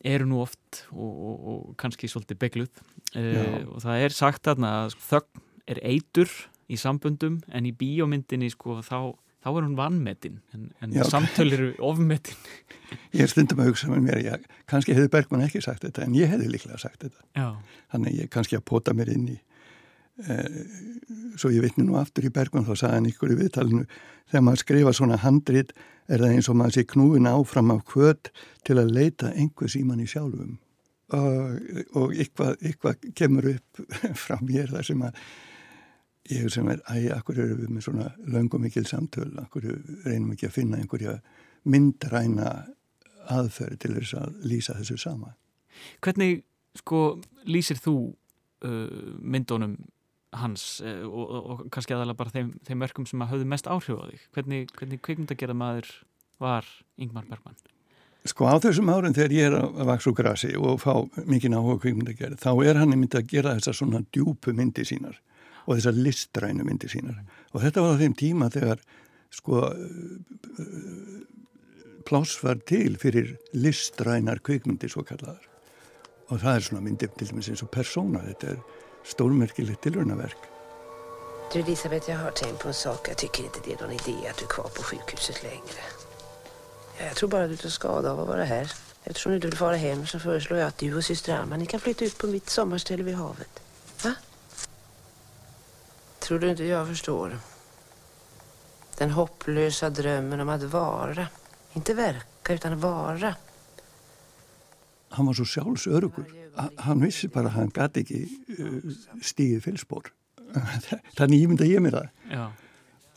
eru 0.07 0.27
nú 0.29 0.41
oft 0.43 0.85
og, 0.91 1.09
og, 1.09 1.41
og 1.51 1.73
kannski 1.81 2.09
svolítið 2.11 2.39
begluð 2.41 2.83
uh, 3.15 3.73
og 3.75 3.81
það 3.83 4.05
er 4.05 4.15
sagt 4.15 4.49
aðna 4.51 4.71
að 4.85 4.95
þögn 5.09 5.43
er 5.71 5.81
eitur 5.85 6.31
í 6.71 6.79
sambundum 6.79 7.41
en 7.51 7.67
í 7.67 7.73
bíómyndinni 7.75 8.49
sko 8.53 8.79
þá, 8.85 9.13
þá 9.43 9.49
er 9.51 9.67
hún 9.67 9.77
vannmetinn 9.79 10.39
en, 10.55 10.69
en 10.81 10.97
samtöl 11.07 11.51
eru 11.51 11.71
ofmetinn 11.91 12.39
Ég 13.15 13.23
er 13.23 13.31
stundum 13.31 13.61
að 13.63 13.71
hugsa 13.71 13.87
með 13.91 14.03
mér 14.07 14.19
já, 14.23 14.33
kannski 14.67 14.95
hefði 14.95 15.11
Bergman 15.13 15.45
ekki 15.45 15.61
sagt 15.63 15.85
þetta 15.85 16.03
en 16.03 16.15
ég 16.17 16.27
hefði 16.31 16.49
líklega 16.51 16.79
sagt 16.81 17.05
þetta. 17.05 17.23
Já. 17.37 17.47
þannig 17.93 18.17
ég 18.19 18.31
kannski 18.33 18.57
að 18.59 18.67
pota 18.67 18.95
mér 18.97 19.13
inn 19.13 19.29
í 19.31 19.37
svo 21.39 21.51
ég 21.53 21.63
vitni 21.63 21.85
nú 21.87 21.97
aftur 21.99 22.27
í 22.27 22.33
Bergman 22.33 22.67
þá 22.67 22.73
sagði 22.75 22.97
hann 22.97 23.11
ykkur 23.11 23.33
í 23.33 23.37
viðtalinu 23.39 23.85
þegar 24.31 24.43
maður 24.47 24.63
skrifa 24.63 24.95
svona 24.95 25.21
handrit 25.21 25.71
er 26.07 26.23
það 26.23 26.35
eins 26.35 26.49
og 26.51 26.57
maður 26.59 26.77
sé 26.77 26.83
knúin 26.91 27.29
áfram 27.29 27.71
af 27.73 27.85
kvöt 27.89 28.31
til 28.67 28.77
að 28.79 28.93
leita 28.95 29.31
einhvers 29.33 29.77
í 29.79 29.83
manni 29.87 30.07
sjálfum 30.09 30.57
og, 31.15 31.61
og 31.97 32.13
eitthvað, 32.15 32.57
eitthvað 32.61 33.07
kemur 33.17 33.49
upp 33.55 33.81
frá 34.23 34.37
mér 34.43 34.71
þar 34.71 34.87
sem 34.87 35.07
að 35.07 35.23
ég 36.31 36.51
sem 36.53 36.67
er, 36.69 36.81
æg, 36.93 37.09
akkur 37.15 37.39
eru 37.41 37.57
við 37.63 37.71
með 37.73 37.87
svona 37.87 38.11
löngum 38.29 38.61
mikil 38.63 38.85
samtöl, 38.87 39.31
akkur 39.41 39.65
reynum 40.05 40.35
ekki 40.35 40.47
að 40.47 40.57
finna 40.59 40.79
einhverja 40.79 41.17
myndræna 41.67 42.51
aðferð 43.31 43.79
til 43.81 43.95
þess 43.97 44.17
að 44.19 44.37
lýsa 44.49 44.77
þessu 44.77 44.97
sama. 45.01 45.33
Hvernig 46.03 46.43
sko 46.77 47.01
lýsir 47.49 47.79
þú 47.81 47.95
uh, 48.11 49.17
myndunum 49.19 49.75
hans 50.39 50.65
uh, 50.85 51.03
og, 51.07 51.35
og, 51.41 51.65
kannski 51.73 51.95
aðalega 51.95 52.19
bara 52.21 52.33
þeim, 52.35 52.53
þeim 52.67 52.85
verkum 52.85 53.07
sem 53.09 53.23
hafðu 53.27 53.47
mest 53.51 53.67
áhrif 53.67 53.99
á 53.99 54.05
þig? 54.07 54.23
Hvernig, 54.37 54.71
hvernig 54.77 55.03
kvikmyndagerða 55.07 55.57
maður 55.57 55.91
var 56.41 56.69
Ingmar 57.01 57.27
Bergman? 57.29 57.57
Sko 58.29 58.45
á 58.45 58.55
þessum 58.61 58.91
árum 58.93 59.15
þegar 59.17 59.33
ég 59.33 59.49
er 59.49 59.57
að 59.57 59.87
vaks 59.89 60.07
úr 60.09 60.15
grasi 60.17 60.51
og 60.53 60.79
fá 60.83 60.93
mikið 61.25 61.57
áhuga 61.57 61.79
kvikmyndagerð 61.85 62.41
þá 62.43 62.51
er 62.69 62.79
hann 62.79 62.93
myndið 62.93 63.23
að 63.23 63.31
gera 63.33 63.55
þessar 63.57 63.79
svona 63.79 64.03
djúpu 64.13 64.53
myndi 64.57 64.85
sínar 64.85 65.17
og 65.65 65.77
þessar 65.77 65.97
listrænu 65.97 66.65
myndi 66.67 66.89
sínar 66.91 67.23
og 67.51 67.63
þetta 67.65 67.85
var 67.85 67.97
á 67.97 68.01
þeim 68.01 68.17
tíma 68.21 68.49
þegar 68.53 68.83
sko 69.33 69.63
pláss 72.05 72.37
var 72.43 72.61
til 72.67 72.97
fyrir 73.01 73.35
listrænar 73.57 74.41
kvikmyndi 74.45 74.89
svo 74.91 75.03
kallaðar 75.07 75.47
og 76.31 76.39
það 76.39 76.55
er 76.55 76.65
svona 76.67 76.85
myndið 76.85 77.17
til 77.17 77.29
dæmis 77.31 77.49
eins 77.51 77.63
og 77.65 77.71
persóna 77.73 78.23
þetta 78.25 78.53
er 78.53 78.61
stórmerkilegt 79.03 79.81
tilvörnaverk 79.81 80.37
Du 81.53 81.59
Elisabeth, 81.59 82.09
jag 82.09 82.17
har 82.17 82.31
tänkt 82.31 82.59
på 82.59 82.67
en 82.67 82.73
sak. 82.73 83.09
Jag 83.09 83.17
tycker 83.17 83.43
inte 83.43 83.59
det 83.65 83.73
är 83.73 83.81
någon 83.81 83.91
idé 83.91 84.27
att 84.29 84.37
du 84.37 84.45
är 84.45 84.49
kvar 84.49 84.69
på 84.75 84.83
sjukhuset 84.83 85.43
längre. 85.43 85.81
Jag 86.97 87.15
tror 87.15 87.29
bara 87.29 87.47
du 87.47 87.57
tar 87.57 87.69
skada 87.69 88.11
av 88.11 88.19
att 88.19 88.27
vara 88.27 88.43
här. 88.43 88.71
Eftersom 89.03 89.31
du 89.31 89.35
inte 89.35 89.47
vill 89.47 89.57
fara 89.57 89.75
hem 89.75 90.07
så 90.07 90.19
föreslår 90.19 90.59
jag 90.59 90.67
att 90.67 90.77
du 90.77 90.95
och 90.95 91.05
syster 91.05 91.37
Alma 91.37 91.57
ni 91.57 91.65
kan 91.65 91.79
flytta 91.79 92.05
ut 92.05 92.17
på 92.17 92.27
mitt 92.27 92.49
sommarställe 92.49 93.03
vid 93.03 93.15
havet. 93.15 93.61
Va? 94.03 94.15
Tror 96.19 96.39
du 96.39 96.49
inte 96.49 96.63
jag 96.63 96.87
förstår? 96.87 97.39
Den 98.97 99.11
hopplösa 99.11 99.89
drömmen 99.89 100.39
om 100.39 100.49
att 100.49 100.63
vara 100.63 101.27
Inte 101.73 101.93
verka 101.93 102.53
utan 102.53 102.79
vara. 102.79 103.35
Hann 105.11 105.27
var 105.27 105.37
svo 105.37 105.45
sjálfsörugur. 105.47 106.31
Hann 106.85 107.03
vissi 107.03 107.29
bara 107.31 107.51
að 107.51 107.57
hann 107.57 107.71
gæti 107.75 108.03
ekki 108.03 108.21
uh, 108.57 108.97
stíðið 109.23 109.65
fylgspór. 109.67 110.11
Þannig 111.17 111.55
að 111.57 111.71
ég 111.71 111.83
mér 111.83 111.97
það. 111.97 112.09
Já. 112.31 112.43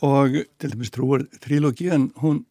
Og 0.05 0.39
til 0.59 0.71
dæmis 0.71 0.91
trúar 0.91 1.25
trilógían, 1.43 2.09
hún, 2.21 2.43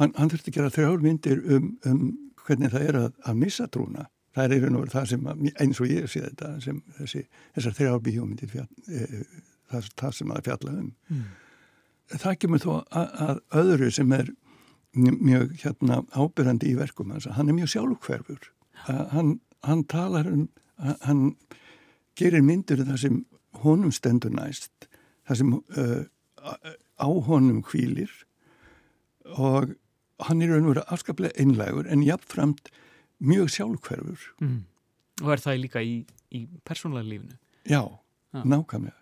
hann, 0.00 0.12
hann 0.16 0.32
þurfti 0.32 0.52
að 0.52 0.58
gera 0.58 0.72
þrjár 0.74 1.04
myndir 1.04 1.40
um, 1.56 1.70
um 1.88 2.02
hvernig 2.46 2.72
það 2.72 2.88
er 2.88 2.98
að, 3.00 3.12
að 3.24 3.38
missa 3.40 3.68
trúna. 3.72 4.08
Það 4.36 4.44
er 4.44 4.54
einhvern 4.54 4.76
veginn 4.78 4.92
það 4.92 5.06
sem, 5.10 5.30
að, 5.30 5.46
eins 5.64 5.80
og 5.82 5.90
ég 5.90 6.10
sé 6.10 6.22
þetta, 6.24 6.50
sem 6.62 6.82
þessi, 6.98 7.22
þessar 7.56 7.76
fjall, 7.80 8.68
e, 8.86 9.24
það, 9.70 9.88
það 10.02 10.14
sem 10.18 10.34
að 10.34 10.44
fjalla 10.46 10.76
um. 10.76 10.92
Mm. 11.08 11.24
Það 12.10 12.38
kemur 12.42 12.62
þó 12.62 12.70
að, 12.76 13.10
að 13.26 13.42
öðru 13.62 13.90
sem 13.94 14.14
er 14.14 14.30
mjög 14.94 15.52
hérna, 15.62 16.00
ábyrrandi 16.14 16.70
í 16.70 16.78
verkum 16.78 17.12
hans, 17.14 17.28
hann 17.30 17.50
er 17.50 17.58
mjög 17.58 17.74
sjálfhverfur. 17.74 18.50
Hann, 18.86 19.40
hann 19.66 19.84
talar 19.84 20.28
um, 20.30 20.48
hann 21.04 21.36
gerir 22.18 22.44
myndir 22.44 22.80
um 22.82 22.90
það 22.92 23.02
sem 23.04 23.20
honum 23.64 23.92
stendur 23.92 24.32
næst, 24.34 24.88
það 25.28 25.40
sem 25.40 25.54
uh, 25.54 26.02
á 27.00 27.08
honum 27.28 27.60
kvílir 27.66 28.12
og 29.36 29.74
hann 30.26 30.42
er 30.42 30.52
raun 30.52 30.68
og 30.68 30.74
verið 30.74 30.94
afskaplega 30.94 31.40
einlægur 31.40 31.88
en 31.90 32.04
jafnframt 32.04 32.70
mjög 33.20 33.52
sjálfhverfur. 33.56 34.26
Mm. 34.40 34.64
Og 35.22 35.32
er 35.34 35.42
það 35.42 35.62
líka 35.64 35.82
í, 35.84 36.00
í 36.32 36.46
persónlega 36.64 37.08
lífinu? 37.08 37.36
Já, 37.68 37.82
Já, 38.32 38.42
nákvæmlega. 38.44 38.96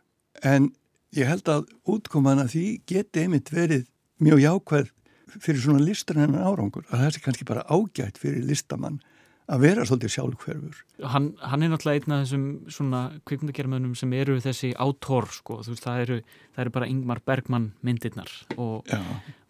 En 0.46 0.72
ég 1.16 1.28
held 1.28 1.48
að 1.50 1.68
útkoman 1.88 2.42
að 2.42 2.54
því 2.54 2.64
geti 2.90 3.24
einmitt 3.24 3.52
verið 3.54 3.86
mjög 4.22 4.42
jákvæð 4.44 4.90
fyrir 5.38 5.62
svona 5.62 5.84
listar 5.84 6.18
hennar 6.18 6.46
árangur. 6.48 6.86
Að 6.90 7.04
það 7.04 7.14
sé 7.14 7.22
kannski 7.24 7.48
bara 7.48 7.66
ágætt 7.68 8.20
fyrir 8.20 8.46
listamann 8.48 9.00
að 9.48 9.64
vera 9.64 9.84
svolítið 9.88 10.12
sjálfhverfur. 10.12 10.80
Hann, 11.14 11.30
hann 11.40 11.64
er 11.64 11.72
náttúrulega 11.72 12.02
einn 12.02 12.14
af 12.14 12.24
þessum 12.24 12.44
svona 12.72 13.00
kvikmyndagerðmönnum 13.28 13.94
sem 13.98 14.12
eru 14.18 14.36
þessi 14.44 14.74
átor 14.76 15.28
sko, 15.32 15.60
þú 15.64 15.72
veist, 15.72 15.86
það 15.86 16.02
eru, 16.04 16.18
það 16.54 16.64
eru 16.64 16.74
bara 16.74 16.88
Ingmar 16.92 17.22
Bergman 17.24 17.70
myndirnar 17.86 18.32
og 18.58 18.88
já. 18.90 19.00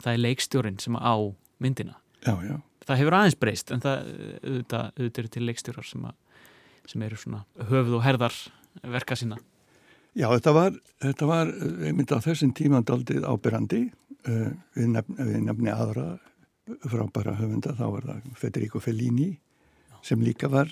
það 0.04 0.12
er 0.12 0.22
leikstjórin 0.22 0.78
sem 0.82 0.98
á 0.98 1.14
myndina. 1.58 1.98
Já, 2.22 2.34
já. 2.46 2.56
Það 2.86 3.02
hefur 3.02 3.18
aðeins 3.18 3.38
breyst 3.42 3.74
en 3.74 3.84
það 3.84 4.06
auðvitað, 4.06 4.86
auðvitað 4.94 5.22
eru 5.22 5.32
til 5.34 5.44
leikstjórar 5.48 5.88
sem, 5.90 6.06
að, 6.08 6.44
sem 6.92 7.06
eru 7.08 7.20
svona 7.20 7.42
höfuð 7.58 7.98
og 7.98 8.06
herðar 8.06 8.38
verka 8.94 9.18
sína. 9.18 9.40
Já, 10.16 10.28
þetta 10.30 10.54
var, 10.54 10.78
þetta 11.02 11.26
var 11.28 11.50
einmitt 11.86 12.14
á 12.14 12.18
þessum 12.22 12.54
tíma 12.56 12.80
daldið 12.86 13.26
ábyrrandi 13.26 13.82
uh, 13.90 14.48
við, 14.78 14.88
nefni, 14.94 15.26
við 15.26 15.44
nefni 15.50 15.74
aðra 15.74 16.06
frábæra 16.88 17.34
höfunda, 17.38 17.74
þá 17.76 17.84
var 17.92 18.08
það 18.08 18.32
Federico 18.38 18.80
Fellini 18.82 19.30
sem 20.08 20.22
líka 20.24 20.50
var 20.52 20.70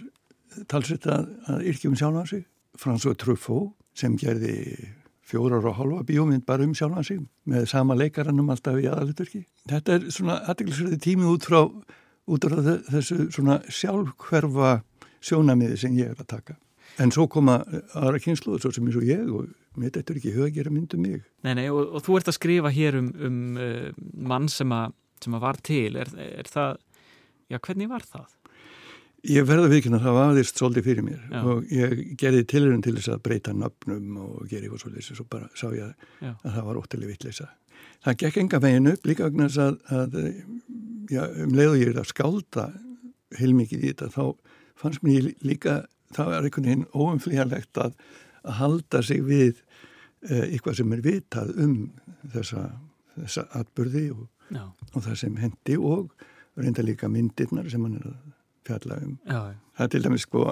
talsett 0.70 1.06
að, 1.10 1.28
að 1.50 1.66
yrkjum 1.72 1.96
sjálfan 1.98 2.30
sig. 2.30 2.46
François 2.76 3.16
Truffaut 3.18 3.74
sem 3.96 4.16
gerði 4.20 4.56
fjórar 5.26 5.64
og 5.66 5.78
halva 5.80 6.02
bíómynd 6.06 6.44
bara 6.46 6.64
um 6.66 6.74
sjálfan 6.76 7.06
sig 7.06 7.22
með 7.50 7.66
sama 7.70 7.96
leikarannum 7.98 8.50
alltaf 8.52 8.78
í 8.80 8.86
aðaluturki. 8.90 9.44
Þetta 9.68 9.96
er 9.96 10.10
svona 10.14 10.38
aðdeglisverði 10.46 11.00
tími 11.02 11.26
út 11.30 11.48
frá, 11.48 11.64
út 11.66 12.46
frá 12.46 12.60
þessu 12.90 13.26
svona 13.34 13.58
sjálfhverfa 13.66 14.78
sjónamiði 15.24 15.80
sem 15.80 15.98
ég 15.98 16.14
er 16.14 16.22
að 16.22 16.30
taka. 16.36 16.60
En 17.02 17.12
svo 17.12 17.26
koma 17.28 17.58
aðra 17.98 18.20
kynsluður 18.22 18.62
svo 18.62 18.72
sem 18.72 18.86
eins 18.86 18.96
og 18.96 19.08
ég 19.08 19.24
og 19.28 19.48
mér 19.76 19.92
þetta 19.98 20.12
er 20.12 20.20
ekki 20.20 20.32
huga 20.36 20.46
að 20.46 20.54
gera 20.56 20.72
myndu 20.72 20.96
um 20.96 21.02
mig. 21.04 21.24
Nei, 21.44 21.52
nei, 21.58 21.66
og, 21.68 21.82
og 21.98 22.04
þú 22.06 22.20
ert 22.20 22.30
að 22.30 22.38
skrifa 22.38 22.72
hér 22.72 23.00
um, 23.02 23.10
um 23.26 23.40
uh, 23.60 23.90
mann 24.30 24.48
sem 24.52 24.72
að, 24.72 24.94
sem 25.24 25.36
að 25.36 25.44
var 25.44 25.60
til. 25.66 25.98
Er, 26.00 26.12
er 26.24 26.48
það, 26.48 26.78
já, 27.52 27.58
hvernig 27.58 27.90
var 27.90 28.06
það? 28.06 28.30
Ég 29.26 29.46
verða 29.48 29.70
vikinn 29.72 29.96
að 29.96 30.04
það 30.06 30.16
vaðist 30.20 30.60
svolítið 30.60 30.84
fyrir 30.86 31.04
mér 31.06 31.22
Já. 31.32 31.38
og 31.50 31.70
ég 31.72 31.94
gerði 32.20 32.42
tilurinn 32.52 32.82
til 32.84 32.94
þess 32.98 33.10
að 33.14 33.22
breyta 33.24 33.54
nöfnum 33.56 34.18
og 34.22 34.42
gera 34.50 34.66
eitthvað 34.66 34.82
svolítið 34.84 35.12
og 35.14 35.18
svo 35.18 35.26
bara 35.32 35.48
sá 35.56 35.66
ég 35.72 35.86
að, 35.86 36.34
að 36.36 36.50
það 36.50 36.66
var 36.68 36.80
óttileg 36.82 37.10
vittleysa. 37.10 37.48
Það 38.04 38.18
gekk 38.22 38.38
enga 38.42 38.60
veginn 38.62 38.90
upp 38.92 39.08
líka 39.08 39.26
vegna 39.26 39.48
þess 39.48 39.62
að, 39.64 39.78
að 39.96 40.18
já, 41.10 41.22
um 41.42 41.56
leiðu 41.56 41.80
ég 41.80 41.90
er 41.90 42.00
að 42.02 42.10
skálda 42.12 42.66
heilmikið 43.40 43.82
í 43.82 43.90
þetta 43.90 44.10
þá 44.14 44.22
fannst 44.78 45.02
mér 45.06 45.32
líka, 45.46 45.80
það 46.14 46.30
var 46.30 46.46
einhvern 46.46 46.68
veginn 46.68 46.86
óumflíjarlegt 46.94 47.82
að, 47.82 47.98
að 48.44 48.58
halda 48.60 49.02
sig 49.02 49.24
við 49.26 49.52
eh, 50.28 50.46
eitthvað 50.52 50.80
sem 50.80 50.94
er 50.94 51.04
vitað 51.04 51.52
um 51.64 51.76
þessa, 52.34 52.68
þessa 53.16 53.46
atbyrði 53.58 54.06
og, 54.14 54.26
og 54.92 55.00
það 55.00 55.20
sem 55.24 55.42
hendi 55.42 55.78
og 55.80 56.12
reynda 56.56 56.84
líka 56.84 57.10
myndirnar 57.12 57.68
sem 57.72 57.82
hann 57.84 57.98
er 57.98 58.10
að 58.12 58.35
fjalla 58.66 59.00
um. 59.02 59.16
Já, 59.24 59.40
já. 59.52 59.58
Það 59.76 59.86
er 59.86 59.92
til 59.94 60.04
dæmis 60.06 60.26
sko 60.26 60.44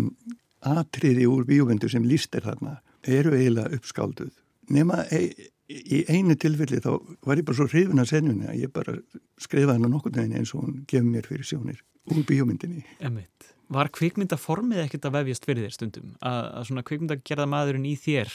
atriði 0.74 1.30
úr 1.30 1.46
bíómyndu 1.48 1.90
sem 1.92 2.04
líst 2.06 2.36
er 2.36 2.46
þarna 2.48 2.78
eru 3.08 3.32
eiginlega 3.36 3.78
uppskálduð. 3.78 4.34
Nefna 4.70 5.04
e 5.14 5.50
í 5.70 6.00
einu 6.10 6.34
tilfelli 6.38 6.80
þá 6.82 6.90
var 7.26 7.38
ég 7.38 7.46
bara 7.46 7.58
svo 7.58 7.68
hrifin 7.70 8.02
að 8.02 8.10
senjunni 8.10 8.48
að 8.50 8.64
ég 8.64 8.72
bara 8.74 8.96
skrifaði 9.40 9.78
hann 9.78 9.86
á 9.86 9.94
nokkur 9.94 10.14
daginn 10.14 10.40
eins 10.40 10.52
og 10.54 10.64
hún 10.64 10.80
gefur 10.90 11.06
mér 11.06 11.28
fyrir 11.28 11.46
sjónir 11.46 11.78
úr 12.10 12.24
bíómyndinni. 12.26 12.82
Emitt. 13.06 13.52
Var 13.70 13.90
kvikmyndaformið 13.94 14.82
ekkert 14.84 15.06
að 15.06 15.16
vefjast 15.20 15.46
fyrir 15.46 15.68
þér 15.68 15.76
stundum? 15.76 16.10
Að, 16.26 16.40
að 16.58 16.66
svona 16.70 16.84
kvikmyndagerða 16.88 17.46
maðurinn 17.52 17.86
í 17.86 17.94
þér 18.02 18.34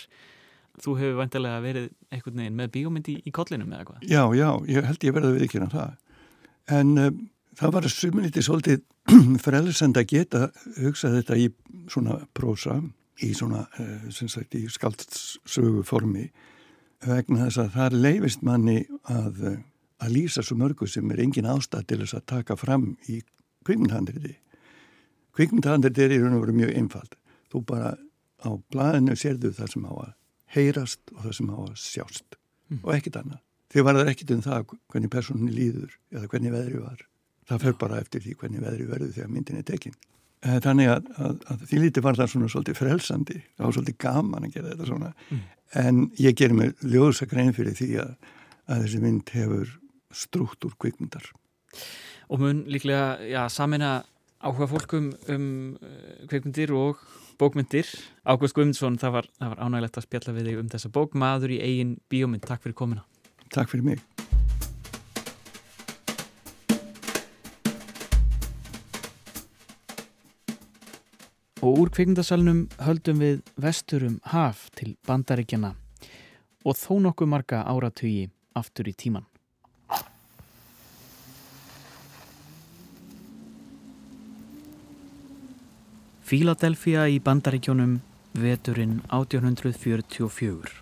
þú 0.79 0.95
hefur 0.99 1.19
vantilega 1.19 1.63
verið 1.63 1.89
einhvern 2.13 2.41
veginn 2.41 2.59
með 2.59 2.71
bíómyndi 2.75 3.15
í, 3.17 3.23
í 3.27 3.35
kollinum 3.35 3.73
eða 3.75 3.88
hvað? 3.89 4.07
Já, 4.07 4.23
já, 4.35 4.49
ég 4.71 4.89
held 4.89 5.07
ég 5.07 5.15
verði 5.15 5.31
að 5.31 5.39
viðkjöna 5.41 5.69
það. 5.73 5.97
En 6.75 6.93
um, 7.03 7.21
það 7.59 7.75
var 7.75 7.89
sumuniti 7.91 8.43
svolítið 8.45 8.83
frelsend 9.45 9.97
að 9.99 10.09
geta 10.11 10.47
hugsað 10.79 11.19
þetta 11.19 11.37
í 11.39 11.49
svona 11.91 12.19
prósa, 12.33 12.79
í 13.23 13.31
svona, 13.37 13.65
uh, 13.79 14.09
sem 14.13 14.29
sagt, 14.31 14.57
í 14.57 14.65
skaldsögu 14.71 15.85
formi 15.87 16.27
vegna 17.05 17.45
þess 17.45 17.61
að 17.61 17.75
það 17.75 17.97
leifist 18.01 18.43
manni 18.45 18.79
að, 19.11 19.43
að 20.01 20.15
lýsa 20.15 20.43
svo 20.43 20.57
mörgu 20.59 20.87
sem 20.89 21.11
er 21.13 21.21
engin 21.25 21.49
ástæð 21.49 21.87
til 21.89 22.01
þess 22.01 22.17
að 22.17 22.27
taka 22.33 22.57
fram 22.59 22.93
í 23.11 23.21
kvikmyndhandriði. 23.67 24.35
Kvikmyndhandriði 25.35 26.05
er 26.05 26.15
í 26.15 26.19
raun 26.23 26.37
og 26.37 26.45
veru 26.45 26.55
mjög 26.55 26.75
einfald. 26.79 27.17
Þú 27.51 27.61
bara 27.69 27.95
á 28.45 28.49
blæðinu 28.71 29.17
sérðu 29.19 29.51
það 29.55 29.73
sem 29.73 29.89
á 29.89 29.93
að 29.93 30.13
heyrast 30.55 31.13
og 31.13 31.25
það 31.25 31.35
sem 31.39 31.51
á 31.51 31.57
að 31.57 31.75
sjást 31.81 32.37
mm. 32.37 32.79
og 32.81 32.93
ekkit 32.95 33.19
annað. 33.21 33.41
Þið 33.73 33.85
var 33.87 33.99
það 33.99 34.11
ekkit 34.13 34.33
um 34.35 34.45
það 34.45 34.69
hvernig 34.93 35.11
personinni 35.11 35.55
líður 35.55 35.97
eða 36.13 36.29
hvernig 36.31 36.55
veðri 36.55 36.81
var. 36.83 37.05
Það 37.45 37.65
fer 37.65 37.77
bara 37.81 38.01
eftir 38.01 38.23
því 38.23 38.36
hvernig 38.41 38.63
veðri 38.63 38.88
verður 38.89 39.15
þegar 39.15 39.34
myndin 39.34 39.60
er 39.62 39.67
tekinn. 39.67 39.97
Þannig 40.45 40.89
að, 40.93 41.10
að, 41.17 41.36
að 41.49 41.62
því 41.69 41.81
lítið 41.81 42.05
var 42.05 42.17
það 42.19 42.31
svona 42.31 42.49
svolítið 42.53 42.77
frelsandi, 42.77 43.38
það 43.55 43.65
var 43.65 43.75
svolítið 43.77 43.97
gaman 44.03 44.45
að 44.45 44.51
gera 44.53 44.73
þetta 44.73 44.89
svona, 44.89 45.12
mm. 45.25 45.43
en 45.81 46.01
ég 46.21 46.38
ger 46.38 46.53
mér 46.53 46.73
ljósa 46.86 47.25
grein 47.29 47.53
fyrir 47.55 47.77
því 47.77 47.88
að, 48.03 48.12
að 48.69 48.84
þessi 48.86 49.01
mynd 49.01 49.31
hefur 49.34 49.71
struktúr 50.15 50.75
kvikmyndar. 50.81 51.31
Og 52.29 52.41
mun 52.41 52.62
líklega, 52.69 53.15
já, 53.25 53.41
samina 53.53 53.95
áhuga 54.45 54.69
fólkum 54.69 55.12
um 55.34 55.47
kvikmyndir 56.29 56.73
og 56.77 57.01
bókmyndir. 57.41 57.89
Ágúst 58.25 58.55
Guðmundsson, 58.55 58.99
það 59.01 59.17
var, 59.19 59.31
var 59.41 59.63
ánægilegt 59.65 59.99
að 59.99 60.08
spjalla 60.08 60.36
við 60.38 60.51
þig 60.51 60.62
um 60.62 60.73
þessa 60.75 60.93
bók, 60.93 61.17
maður 61.17 61.58
í 61.58 61.62
eigin 61.65 61.97
bíómynd. 62.12 62.45
Takk 62.45 62.65
fyrir 62.65 62.77
komina. 62.77 63.08
Takk 63.49 63.73
fyrir 63.73 63.89
mig. 63.89 64.14
Og 71.65 71.80
úr 71.82 71.89
kvikmyndasalunum 71.89 72.67
höldum 72.86 73.21
við 73.23 73.39
vesturum 73.58 74.19
haf 74.30 74.67
til 74.78 74.91
bandaríkjana 75.08 75.71
og 76.62 76.75
þó 76.78 76.99
nokkuð 77.01 77.30
marga 77.32 77.63
áratugi 77.65 78.28
aftur 78.54 78.86
í 78.86 78.91
tíman. 78.93 79.23
Fíladelfia 86.25 87.08
í 87.10 87.17
bandaríkjónum 87.25 87.95
veturinn 88.38 88.99
1844. 89.10 90.75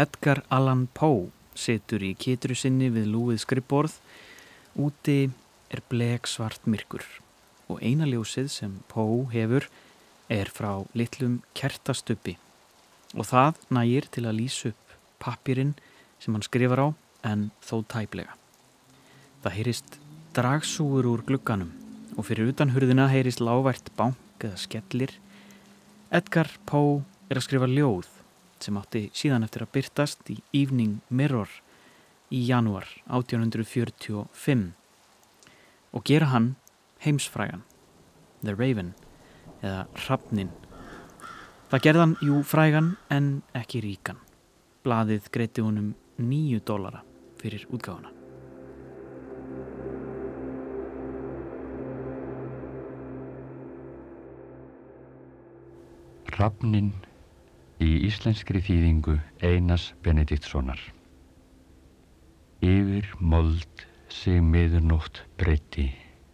Edgar 0.00 0.40
Allan 0.48 0.86
Poe 0.96 1.26
situr 1.52 2.06
í 2.06 2.14
kitru 2.16 2.56
sinni 2.56 2.88
við 2.94 3.10
lúið 3.12 3.42
skrippborð. 3.44 3.98
Úti 4.72 5.18
er 5.68 5.84
blek 5.92 6.30
svart 6.32 6.64
myrkur 6.64 7.04
og 7.68 7.84
eina 7.84 8.08
ljósið 8.08 8.48
sem 8.48 8.80
Poe 8.88 9.28
hefur 9.34 9.68
er 9.68 9.87
frá 10.28 10.84
litlum 10.94 11.40
kertastuppi 11.56 12.36
og 13.16 13.24
það 13.24 13.56
nægir 13.72 14.08
til 14.12 14.26
að 14.28 14.36
lýsa 14.36 14.72
upp 14.72 14.96
pappirinn 15.22 15.74
sem 16.20 16.34
hann 16.34 16.44
skrifar 16.44 16.82
á 16.84 16.88
en 17.24 17.50
þó 17.64 17.80
tæplega. 17.88 18.34
Það 19.42 19.56
heyrist 19.56 19.98
dragsúur 20.36 21.08
úr 21.08 21.24
glugganum 21.24 21.72
og 22.18 22.26
fyrir 22.28 22.52
utan 22.52 22.74
hurðina 22.74 23.08
heyrist 23.08 23.40
lávært 23.40 23.88
bank 23.96 24.44
eða 24.44 24.58
skellir. 24.60 25.14
Edgar 26.12 26.50
Poe 26.66 27.02
er 27.30 27.40
að 27.40 27.46
skrifa 27.48 27.70
ljóð 27.70 28.10
sem 28.60 28.76
átti 28.76 29.08
síðan 29.14 29.46
eftir 29.46 29.64
að 29.64 29.72
byrtast 29.78 30.30
í 30.32 30.38
Evening 30.52 31.00
Mirror 31.08 31.50
í 32.34 32.44
janúar 32.44 32.88
1845 33.08 34.72
og 35.96 36.04
gera 36.04 36.28
hann 36.34 36.56
heimsfrægan, 37.00 37.62
The 38.44 38.52
Raven 38.52 38.92
eða 39.62 39.86
Hrafnin. 40.04 40.50
Það 41.68 41.84
gerðan 41.86 42.14
jú 42.24 42.42
frægan 42.46 42.92
en 43.12 43.30
ekki 43.58 43.82
ríkan. 43.84 44.20
Blaðið 44.86 45.28
greiti 45.34 45.64
honum 45.64 45.92
nýju 46.18 46.62
dólara 46.64 47.02
fyrir 47.40 47.66
útgáfuna. 47.68 48.14
Hrafnin 56.38 56.92
í 57.82 57.88
íslenskri 58.06 58.60
þýðingu 58.62 59.16
Einars 59.42 59.90
Benediktssonar 60.02 60.78
Yfir 62.62 63.06
mold 63.18 63.84
sig 64.10 64.40
miðurnótt 64.42 65.20
breytti 65.38 65.84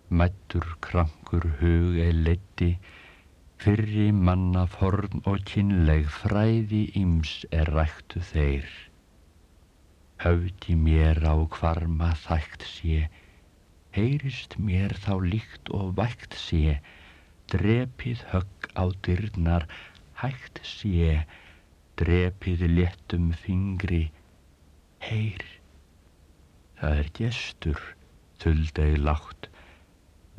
mættur 0.08 0.64
krankur 0.84 1.44
hug 1.60 1.98
eða 2.00 2.14
leiti 2.28 2.68
fyrri 3.64 4.10
manna 4.12 4.66
form 4.68 5.22
og 5.30 5.38
kynleg 5.48 6.08
fræði 6.12 6.82
íms 7.00 7.30
er 7.48 7.70
ræktu 7.72 8.20
þeir. 8.30 8.66
Höfdi 10.20 10.74
mér 10.76 11.22
á 11.24 11.32
kvarma 11.54 12.10
þægt 12.26 12.66
sé 12.68 13.06
heyrist 13.96 14.58
mér 14.66 14.92
þá 15.06 15.14
líkt 15.32 15.72
og 15.78 15.94
vægt 15.96 16.36
sé 16.36 16.76
drepið 17.54 18.26
högg 18.34 18.68
á 18.76 18.84
dyrnar 19.06 19.64
hægt 20.20 20.60
sé 20.68 21.24
drepið 22.00 22.66
léttum 22.76 23.32
fingri 23.46 24.04
heyr 25.08 25.44
það 26.82 27.00
er 27.04 27.12
gestur 27.16 27.80
þuldeg 28.44 28.98
látt 29.08 29.33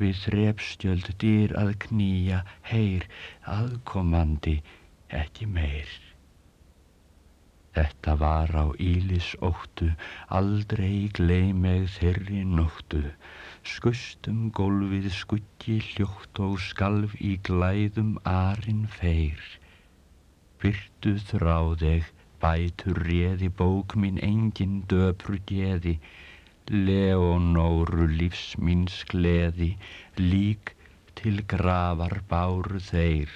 við 0.00 0.18
þrepstjöld 0.24 1.12
dýr 1.22 1.54
að 1.60 1.76
knýja 1.86 2.42
heyr 2.70 3.06
aðkomandi 3.58 4.58
ekki 5.22 5.46
meir. 5.58 5.94
Þetta 7.76 8.12
var 8.20 8.50
á 8.56 8.66
Ílis 8.80 9.34
óttu, 9.44 9.90
aldrei 10.38 11.10
gleymeg 11.18 11.82
þeirri 11.96 12.40
nóttu, 12.48 13.02
skustum 13.72 14.46
gólfið 14.58 15.10
skuggi 15.12 15.76
hljótt 15.90 16.40
og 16.46 16.56
skalf 16.68 17.12
í 17.20 17.34
glæðum 17.48 18.14
arinn 18.32 18.86
feir. 18.96 19.42
Byrtu 20.62 21.18
þráðeg, 21.28 22.08
bætur 22.40 23.02
réði 23.10 23.52
bók 23.60 23.92
mín 24.00 24.16
engin 24.24 24.80
döpru 24.88 25.36
geði, 25.52 25.98
Leonóru 26.70 28.08
lífs 28.10 28.56
míns 28.58 29.04
gleði, 29.06 29.76
lík 30.18 30.72
til 31.14 31.44
gravar 31.46 32.20
báru 32.28 32.80
þeir. 32.82 33.30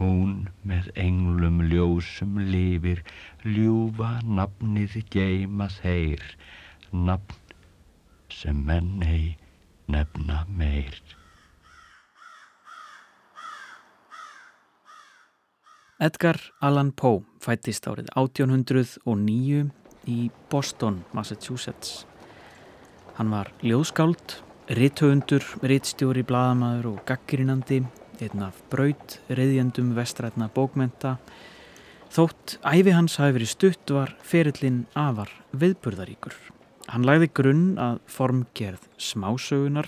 Hún 0.00 0.48
með 0.66 0.90
englum 0.98 1.62
ljósum 1.70 2.40
lifir, 2.50 3.04
ljúfa 3.46 4.18
nafnið 4.26 4.98
geima 5.14 5.68
þeir, 5.78 6.24
nafn 6.90 7.38
sem 8.34 8.64
menn 8.66 9.02
ei 9.06 9.36
nefna 9.86 10.42
meir. 10.48 10.98
Edgar 16.02 16.40
Allan 16.60 16.90
Poe 16.90 17.22
fættist 17.40 17.86
árið 17.86 18.10
1809 18.18 19.70
í 20.10 20.18
Boston, 20.50 21.04
Massachusetts. 21.14 22.02
Hann 23.14 23.30
var 23.30 23.52
ljóðskáld, 23.62 24.40
ritthöfundur, 24.74 25.44
rittstjóri, 25.62 26.24
bladamæður 26.26 26.88
og 26.90 27.02
gaggirinandi, 27.06 27.76
einn 28.18 28.42
af 28.42 28.56
braut, 28.72 29.20
reyðjandum 29.30 29.92
vestrætna 29.94 30.48
bókmenta. 30.50 31.12
Þótt 32.10 32.56
æfi 32.66 32.96
hans 32.96 33.14
hafi 33.22 33.36
verið 33.36 33.52
stutt 33.52 33.92
var 33.94 34.16
ferillin 34.26 34.80
afar 34.98 35.30
viðburðaríkur. 35.54 36.34
Hann 36.90 37.06
lagði 37.06 37.30
grunn 37.38 37.64
að 37.78 38.02
formgerð 38.10 38.90
smásögunar, 38.98 39.86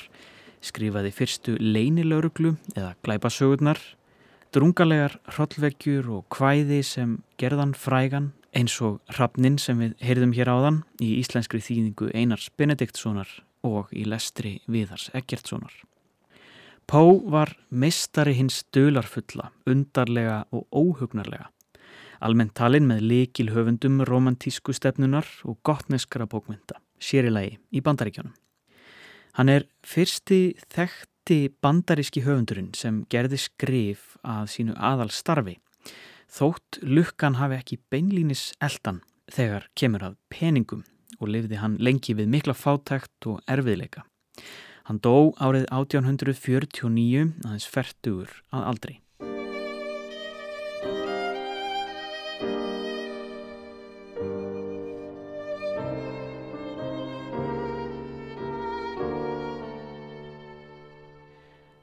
skrifaði 0.63 1.11
fyrstu 1.19 1.57
leinilauruglu 1.59 2.55
eða 2.77 2.95
glæpasögurnar, 3.03 3.83
drungalegar 4.55 5.19
hrollveggjur 5.35 6.15
og 6.15 6.29
kvæði 6.31 6.79
sem 6.87 7.19
gerðan 7.43 7.75
frægan 7.75 8.31
eins 8.57 8.77
og 8.81 9.03
hrafnin 9.13 9.59
sem 9.61 9.79
við 9.83 9.97
heyrðum 10.01 10.33
hér 10.37 10.49
áðan 10.49 10.79
í 11.03 11.17
íslenskri 11.21 11.61
þýðingu 11.61 12.09
Einars 12.17 12.49
Benediktssonar 12.57 13.29
og 13.67 13.91
í 13.93 14.07
lestri 14.09 14.61
Viðars 14.71 15.11
Eggertssonar. 15.17 15.75
Pó 16.87 17.19
var 17.27 17.53
meistari 17.69 18.37
hins 18.39 18.63
dölarfulla, 18.73 19.51
undarlega 19.67 20.45
og 20.55 20.69
óhugnarlega. 20.71 21.51
Almennt 22.23 22.55
talinn 22.57 22.87
með 22.89 23.03
likil 23.11 23.51
höfundum 23.53 24.01
romantísku 24.07 24.73
stefnunar 24.73 25.27
og 25.45 25.59
gottneskara 25.67 26.29
bókmynda, 26.31 26.79
sérilagi 27.03 27.59
í 27.75 27.83
bandaríkjónum. 27.85 28.33
Hann 29.37 29.53
er 29.53 29.67
fyrsti 29.85 30.57
þekkti 30.73 31.41
bandaríski 31.61 32.23
höfundurinn 32.25 32.73
sem 32.79 33.03
gerði 33.13 33.43
skrif 33.43 34.15
að 34.25 34.49
sínu 34.55 34.79
aðal 34.79 35.11
starfi 35.13 35.59
þótt 36.33 36.81
lukkan 36.83 37.39
hafi 37.41 37.61
ekki 37.61 37.81
beinlínis 37.93 38.51
eldan 38.63 39.03
þegar 39.33 39.69
kemur 39.79 40.05
að 40.11 40.19
peningum 40.31 40.85
og 41.21 41.31
lifði 41.33 41.61
hann 41.63 41.79
lengi 41.81 42.15
við 42.19 42.31
mikla 42.31 42.55
fátækt 42.55 43.29
og 43.31 43.41
erfiðleika. 43.51 44.05
Hann 44.87 45.01
dó 45.03 45.35
árið 45.43 45.67
1849 45.75 47.25
aðeins 47.43 47.67
færtugur 47.67 48.31
að 48.55 48.69
aldrei. 48.71 48.95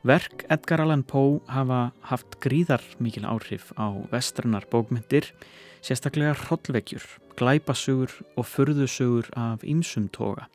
Verk 0.03 0.43
Edgar 0.51 0.81
Allan 0.83 1.05
Poe 1.07 1.37
hafa 1.47 1.93
haft 2.03 2.35
gríðar 2.43 2.81
mikil 2.99 3.23
áhrif 3.23 3.69
á 3.79 3.87
vestrannar 4.11 4.65
bókmyndir, 4.67 5.29
sérstaklega 5.79 6.33
hrollvekjur, 6.41 7.05
glæpasugur 7.39 8.11
og 8.35 8.43
furðusugur 8.43 9.29
af 9.39 9.63
ýmsum 9.63 10.09
toga. 10.11 10.49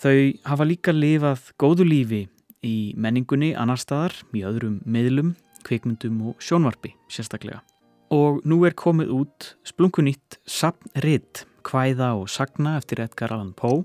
Þau 0.00 0.40
hafa 0.48 0.64
líka 0.64 0.96
lifað 0.96 1.52
góðu 1.60 1.84
lífi 1.84 2.22
í 2.64 2.96
menningunni 2.96 3.52
annar 3.52 3.76
staðar, 3.76 4.16
í 4.32 4.40
öðrum 4.48 4.80
meðlum, 4.88 5.34
kveikmyndum 5.68 6.32
og 6.32 6.40
sjónvarpi 6.40 6.94
sérstaklega. 7.12 7.60
Og 8.08 8.40
nú 8.48 8.64
er 8.64 8.72
komið 8.72 9.12
út 9.20 9.52
splunkunýtt 9.68 10.40
Sapnritt, 10.48 11.44
hvæða 11.60 12.14
og 12.16 12.32
sagna 12.32 12.78
eftir 12.80 13.04
Edgar 13.04 13.36
Allan 13.36 13.52
Poe 13.52 13.84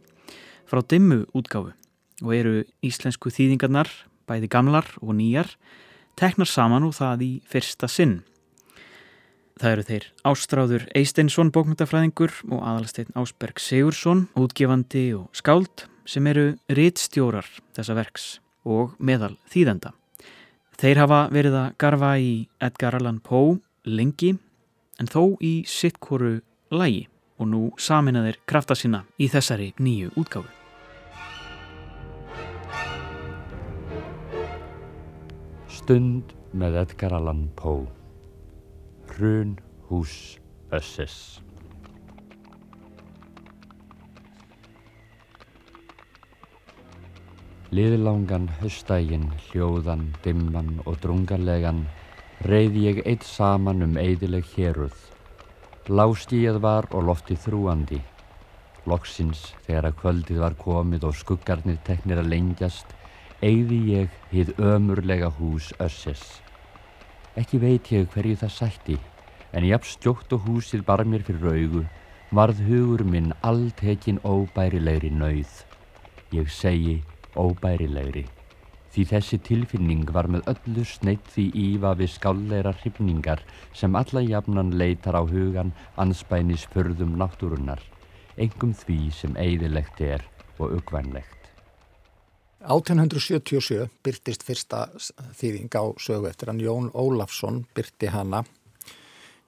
frá 0.64 0.80
dimmu 0.80 1.26
útgáfu 1.36 1.76
og 2.24 2.32
eru 2.32 2.62
íslensku 2.80 3.28
þýðingarnar 3.28 3.92
bæði 4.30 4.50
gamlar 4.52 4.88
og 5.02 5.16
nýjar, 5.18 5.52
teknar 6.20 6.50
saman 6.50 6.88
og 6.88 6.96
það 6.98 7.26
í 7.26 7.32
fyrsta 7.50 7.90
sinn. 7.92 8.24
Það 9.56 9.72
eru 9.72 9.84
þeir 9.88 10.06
Ástráður 10.28 10.88
Eisteinsson 11.00 11.52
bókmyndafræðingur 11.56 12.34
og 12.52 12.60
aðalsteinn 12.60 13.14
Ásberg 13.16 13.62
Sigursson, 13.64 14.26
útgefandi 14.36 15.14
og 15.16 15.30
skáld 15.32 15.86
sem 16.06 16.28
eru 16.28 16.50
rittstjórar 16.68 17.48
þessa 17.78 17.96
verks 17.96 18.26
og 18.68 18.98
meðal 19.00 19.38
þýðenda. 19.54 19.94
Þeir 20.76 21.02
hafa 21.06 21.22
verið 21.32 21.56
að 21.62 21.72
garfa 21.80 22.12
í 22.20 22.34
Edgar 22.60 23.00
Allan 23.00 23.22
Poe 23.24 23.56
lengi 23.88 24.34
en 25.00 25.12
þó 25.12 25.38
í 25.40 25.62
sittkoru 25.70 26.42
lægi 26.76 27.06
og 27.40 27.52
nú 27.52 27.64
saminaðir 27.80 28.42
krafta 28.48 28.76
sína 28.76 29.06
í 29.20 29.32
þessari 29.32 29.72
nýju 29.80 30.12
útgáfu. 30.20 30.65
Stund 35.86 36.32
með 36.58 36.80
Edgar 36.80 37.14
Allan 37.14 37.44
Poe 37.54 37.84
Hrun 39.12 39.52
hús 39.86 40.16
Össes 40.74 41.18
Liðlangan 47.70 48.50
höstægin, 48.64 49.30
hljóðan, 49.52 50.08
dimman 50.26 50.74
og 50.88 50.98
drungarlegan 51.06 51.86
reyði 52.50 52.88
ég 52.88 53.06
eitt 53.06 53.30
saman 53.30 53.86
um 53.86 53.94
eidileg 54.02 54.50
héruð. 54.56 54.98
Lástíð 55.86 56.64
var 56.66 56.90
og 56.98 57.12
lofti 57.12 57.38
þrúandi. 57.46 58.02
Loksins 58.90 59.52
þegar 59.68 59.92
að 59.92 60.02
kvöldið 60.02 60.46
var 60.48 60.58
komið 60.66 61.12
og 61.12 61.20
skuggarnir 61.22 61.78
teknir 61.86 62.26
að 62.26 62.34
lengjast 62.34 62.95
eigði 63.44 63.80
ég 63.92 64.14
hið 64.32 64.54
ömurlega 64.62 65.30
hús 65.40 65.74
Össes. 65.80 66.24
Ekki 67.36 67.60
veit 67.60 67.92
ég 67.92 68.08
hverju 68.14 68.38
það 68.40 68.54
sætti, 68.56 68.98
en 69.52 69.68
jafn 69.68 69.90
stjótt 69.90 70.32
og 70.36 70.48
húsið 70.48 70.86
bar 70.88 71.04
mér 71.04 71.26
fyrir 71.28 71.52
augu, 71.52 71.84
varð 72.32 72.62
hugur 72.68 73.04
minn 73.04 73.34
alltekinn 73.44 74.22
óbærilegri 74.24 75.12
nauð. 75.12 75.52
Ég 76.32 76.50
segi, 76.52 77.02
óbærilegri. 77.36 78.26
Því 78.96 79.04
þessi 79.12 79.38
tilfinning 79.44 80.08
var 80.16 80.30
með 80.32 80.48
öllu 80.54 80.86
sneitt 80.88 81.28
því 81.34 81.50
íva 81.60 81.92
við 82.00 82.14
skálleira 82.14 82.72
hrifningar 82.80 83.44
sem 83.76 83.96
alla 84.00 84.24
jafnan 84.24 84.72
leitar 84.80 85.20
á 85.20 85.24
hugan 85.28 85.76
anspænis 86.00 86.64
förðum 86.72 87.18
náttúrunnar, 87.20 87.84
engum 88.40 88.72
því 88.72 89.00
sem 89.12 89.36
eigðilegt 89.36 90.00
er 90.00 90.24
og 90.56 90.80
uggvænlegt. 90.80 91.35
1877 92.72 93.90
byrtist 94.06 94.46
fyrsta 94.46 94.88
þýðing 95.38 95.74
á 95.78 95.84
sögu 96.02 96.30
eftir 96.30 96.52
hann 96.52 96.64
Jón 96.64 96.90
Ólafsson 96.94 97.64
byrti 97.76 98.10
hana 98.14 98.44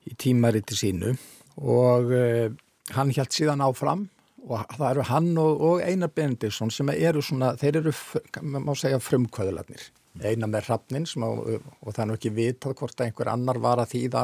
í 0.08 0.15
tímariti 0.19 0.77
sínu 0.77 1.15
og 1.58 2.13
uh, 2.13 2.47
hann 2.95 3.12
hjælt 3.15 3.36
síðan 3.36 3.63
áfram 3.65 4.08
og 4.47 4.63
það 4.77 4.89
eru 4.89 5.06
hann 5.10 5.30
og, 5.41 5.62
og 5.69 5.84
Einar 5.84 6.12
Benediktsson 6.15 6.71
sem 6.71 6.89
eru 6.93 7.23
svona, 7.25 7.53
þeir 7.60 7.82
eru, 7.82 7.93
má 8.41 8.73
segja, 8.77 8.99
frumkvöðularnir. 9.03 9.89
Einar 10.23 10.49
með 10.49 10.69
rafnin 10.71 11.06
og, 11.25 11.41
og 11.84 11.91
það 11.91 12.03
er 12.03 12.10
nú 12.10 12.15
ekki 12.17 12.34
vitað 12.34 12.77
hvort 12.80 13.01
að 13.01 13.10
einhver 13.10 13.32
annar 13.34 13.60
var 13.62 13.82
að 13.84 13.91
þýða 13.93 14.23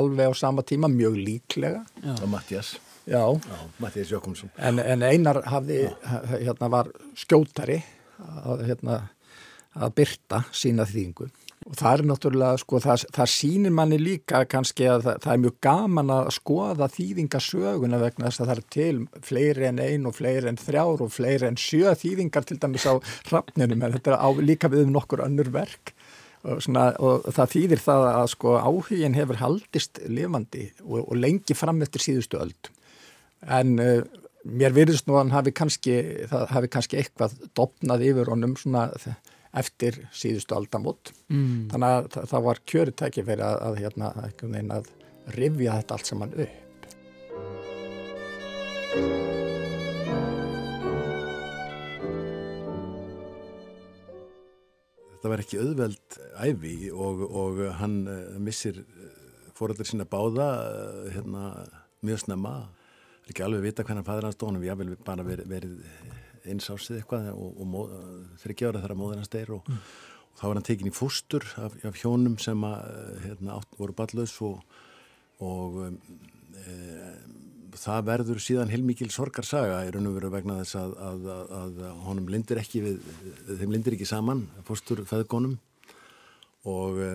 alveg 0.00 0.34
á 0.34 0.40
sama 0.42 0.64
tíma, 0.66 0.90
mjög 0.92 1.16
líklega. 1.20 1.84
Já. 2.02 2.12
Og 2.18 2.28
Mattias. 2.32 2.74
Já. 3.06 3.22
Já, 3.22 3.62
Mattias 3.82 4.12
Jökumsson. 4.12 4.52
En, 4.58 4.78
en 4.82 5.06
Einar 5.06 5.40
hafði, 5.48 5.86
hérna 6.34 6.68
var 6.72 6.90
skjótari 7.18 7.80
að, 8.42 8.66
hérna, 8.68 8.98
að 9.78 9.96
byrta 10.00 10.44
sína 10.54 10.86
þýðingu. 10.88 11.30
Og 11.62 11.76
það 11.78 11.92
er 11.94 12.02
náttúrulega, 12.10 12.58
sko, 12.58 12.78
það, 12.82 13.04
það 13.14 13.28
sýnir 13.30 13.74
manni 13.76 13.98
líka 14.00 14.40
kannski 14.50 14.88
að 14.90 15.04
það, 15.06 15.18
það 15.22 15.34
er 15.34 15.42
mjög 15.44 15.58
gaman 15.62 16.10
að 16.10 16.30
skoða 16.34 16.88
þýðingasöguna 16.96 18.00
vegna 18.02 18.26
þess 18.26 18.42
að 18.42 18.50
það 18.50 18.56
er 18.56 18.64
til 18.76 19.26
fleiri 19.28 19.68
en 19.68 19.82
ein 19.84 20.08
og 20.10 20.16
fleiri 20.16 20.50
en 20.50 20.58
þrjár 20.58 21.04
og 21.06 21.12
fleiri 21.14 21.48
en 21.48 21.60
sjö 21.60 21.94
þýðingar 22.02 22.48
til 22.48 22.58
dæmis 22.62 22.88
á 22.90 22.98
rafninum 23.30 23.86
en 23.86 23.94
þetta 23.94 24.16
er 24.16 24.18
á, 24.26 24.28
líka 24.42 24.72
við 24.72 24.88
um 24.88 24.96
nokkur 24.96 25.22
önnur 25.28 25.52
verk 25.54 25.94
og, 26.42 26.58
svona, 26.64 26.88
og 26.98 27.28
það 27.30 27.54
þýðir 27.54 27.84
það 27.84 28.08
að 28.10 28.26
sko 28.34 28.56
áhugin 28.58 29.18
hefur 29.18 29.40
haldist 29.42 30.02
lifandi 30.10 30.68
og, 30.82 31.04
og 31.04 31.14
lengi 31.20 31.56
fram 31.58 31.82
eftir 31.86 32.02
síðustu 32.02 32.42
öld. 32.42 32.72
En 33.46 33.78
uh, 33.82 34.02
mér 34.44 34.74
virðist 34.74 35.06
nú 35.06 35.16
að 35.16 35.22
hann 35.22 35.36
hafi 35.36 35.52
kannski, 35.54 35.98
það 36.30 36.48
hafi 36.56 36.70
kannski 36.72 36.98
eitthvað 37.00 37.36
dopnað 37.56 38.06
yfir 38.08 38.32
honum 38.32 38.56
svona 38.58 38.88
eftir 39.52 40.00
síðustu 40.16 40.56
aldamot 40.56 41.12
mm. 41.28 41.68
þannig 41.72 41.94
að 41.94 42.10
það, 42.14 42.26
það 42.32 42.44
var 42.48 42.60
kjöritæki 42.72 43.24
fyrir 43.26 43.44
að, 43.46 43.56
að, 43.68 43.80
hérna, 43.82 44.12
að 44.78 44.90
rifja 45.36 45.78
þetta 45.78 45.96
allt 45.98 46.10
saman 46.10 46.36
upp. 46.42 46.58
Þetta 55.12 55.30
var 55.30 55.44
ekki 55.44 55.60
auðveld 55.62 56.16
æfi 56.42 56.76
og, 56.90 57.20
og 57.30 57.60
hann 57.78 58.00
uh, 58.10 58.38
missir 58.42 58.80
fóröldur 59.54 59.86
sína 59.86 60.08
báða 60.08 60.48
uh, 60.64 61.04
hérna, 61.14 61.52
mjög 62.02 62.24
snemma 62.24 62.56
ekki 63.30 63.44
alveg 63.44 63.66
vita 63.68 63.84
hvernig 63.86 64.06
fæður 64.06 64.28
hans 64.28 64.40
dónum 64.40 64.62
við 64.62 64.72
hafum 64.72 64.94
bara 65.06 65.26
verið, 65.26 65.48
verið 65.50 65.76
eins 66.48 66.70
ásið 66.70 67.00
eitthvað 67.00 67.28
og, 67.34 67.60
og 67.62 67.92
þryggjára 68.42 68.82
þar 68.82 68.94
að 68.94 69.00
móður 69.00 69.20
hans 69.20 69.32
deyr 69.32 69.52
og, 69.56 69.68
mm. 69.68 69.82
og 70.32 70.40
þá 70.40 70.44
var 70.46 70.58
hann 70.58 70.66
tekin 70.68 70.90
í 70.90 70.94
fústur 70.94 71.46
af, 71.62 71.76
af 71.86 71.98
hjónum 72.00 72.38
sem 72.42 72.66
að, 72.66 72.96
hérna, 73.26 73.58
átt, 73.60 73.78
voru 73.78 73.96
ballauðs 73.98 74.34
og, 74.46 74.80
og 75.44 75.78
e, 75.86 76.76
það 77.78 78.08
verður 78.10 78.42
síðan 78.42 78.72
heilmikil 78.72 79.10
sorgarsaga 79.14 79.84
í 79.86 79.92
raun 79.94 80.10
og 80.10 80.16
veru 80.18 80.32
vegna 80.34 80.58
þess 80.60 80.80
að, 80.80 80.96
að, 81.10 81.28
að 81.60 81.84
honum 82.08 82.32
lindir 82.32 82.60
ekki 82.62 82.82
við, 82.84 83.12
þeim 83.52 83.76
lindir 83.76 83.96
ekki 83.98 84.08
saman 84.08 84.48
fústur 84.66 85.04
feðgónum 85.08 85.56
og 86.68 86.98
e, 86.98 87.14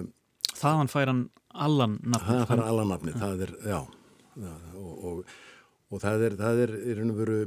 þaðan 0.55 0.93
fær 0.93 1.11
hann 1.11 1.27
allan 1.51 1.99
nafni 1.99 2.31
þaðan 2.31 2.49
fær 2.49 2.61
hann 2.61 2.71
allan 2.71 2.91
nafni, 2.95 3.17
það 3.17 3.45
er, 3.47 3.53
já, 3.67 3.79
já 4.47 4.55
og 4.77 5.21
það 6.03 6.27
er, 6.27 6.37
það 6.41 6.61
er 6.65 6.75
í 6.77 6.97
raun 6.97 7.13
og 7.13 7.21
veru 7.21 7.39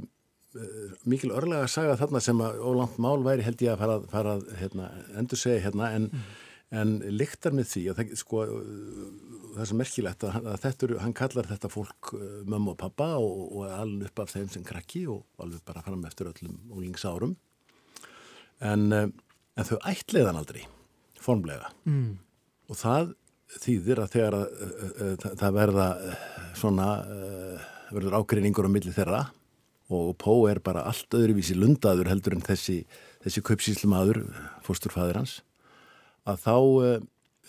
Eh, 0.51 0.95
mikil 1.07 1.31
örlega 1.31 1.63
að 1.63 1.71
saga 1.71 1.93
þarna 2.01 2.21
sem 2.25 2.41
að 2.43 2.57
ólangt 2.67 2.97
mál 2.99 3.21
væri 3.23 3.45
held 3.47 3.61
ég 3.63 3.71
að 3.71 3.83
fara, 3.85 3.99
fara 4.11 4.33
hérna, 4.59 4.89
endur 5.21 5.39
segja 5.39 5.63
hérna 5.69 5.93
en, 5.95 6.09
mm. 6.11 6.25
en 6.81 6.97
lyktar 7.15 7.55
með 7.55 7.69
því 7.71 7.83
að 7.93 8.01
það, 8.01 8.11
sko, 8.19 8.41
það 9.53 9.63
er 9.63 9.71
svo 9.71 9.79
merkilegt 9.79 10.27
að, 10.27 10.41
að 10.41 10.59
þetta 10.65 10.87
eru, 10.89 10.99
hann 11.05 11.15
kallar 11.23 11.51
þetta 11.53 11.71
fólk 11.71 12.13
eh, 12.19 12.35
mömmu 12.51 12.75
og 12.75 12.81
pappa 12.83 13.13
og, 13.23 13.47
og 13.61 13.77
alveg 13.77 14.11
upp 14.11 14.25
af 14.25 14.35
þeim 14.35 14.51
sem 14.51 14.67
krakki 14.67 15.05
og 15.15 15.23
alveg 15.39 15.63
bara 15.71 15.87
fram 15.87 16.03
eftir 16.11 16.33
öllum 16.33 16.59
ólingsárum 16.75 17.39
en, 18.59 18.91
eh, 18.91 19.07
en 19.55 19.71
þau 19.71 19.77
ætliðan 19.87 20.43
aldrei 20.43 20.65
formlega 21.23 21.71
mm. 21.87 22.15
og 22.75 22.83
það 22.83 23.15
þýðir 23.61 24.03
að 24.03 24.17
þegar 24.17 24.41
að 24.41 25.29
það 25.31 25.61
verða 25.63 25.93
svona 26.59 26.91
verður 27.95 28.19
ágreiningur 28.21 28.69
á 28.69 28.71
milli 28.71 28.95
þeirra 28.95 29.29
og 29.91 30.13
Pó 30.23 30.35
er 30.51 30.61
bara 30.63 30.85
allt 30.87 31.15
öðruvísi 31.17 31.57
lundaður 31.59 32.11
heldur 32.13 32.37
en 32.37 32.45
þessi, 32.47 32.85
þessi 33.25 33.43
kaupsíslumadur, 33.47 34.23
fósturfæður 34.67 35.21
hans, 35.23 35.41
að 36.29 36.45
þá 36.45 36.55
uh, 36.57 36.93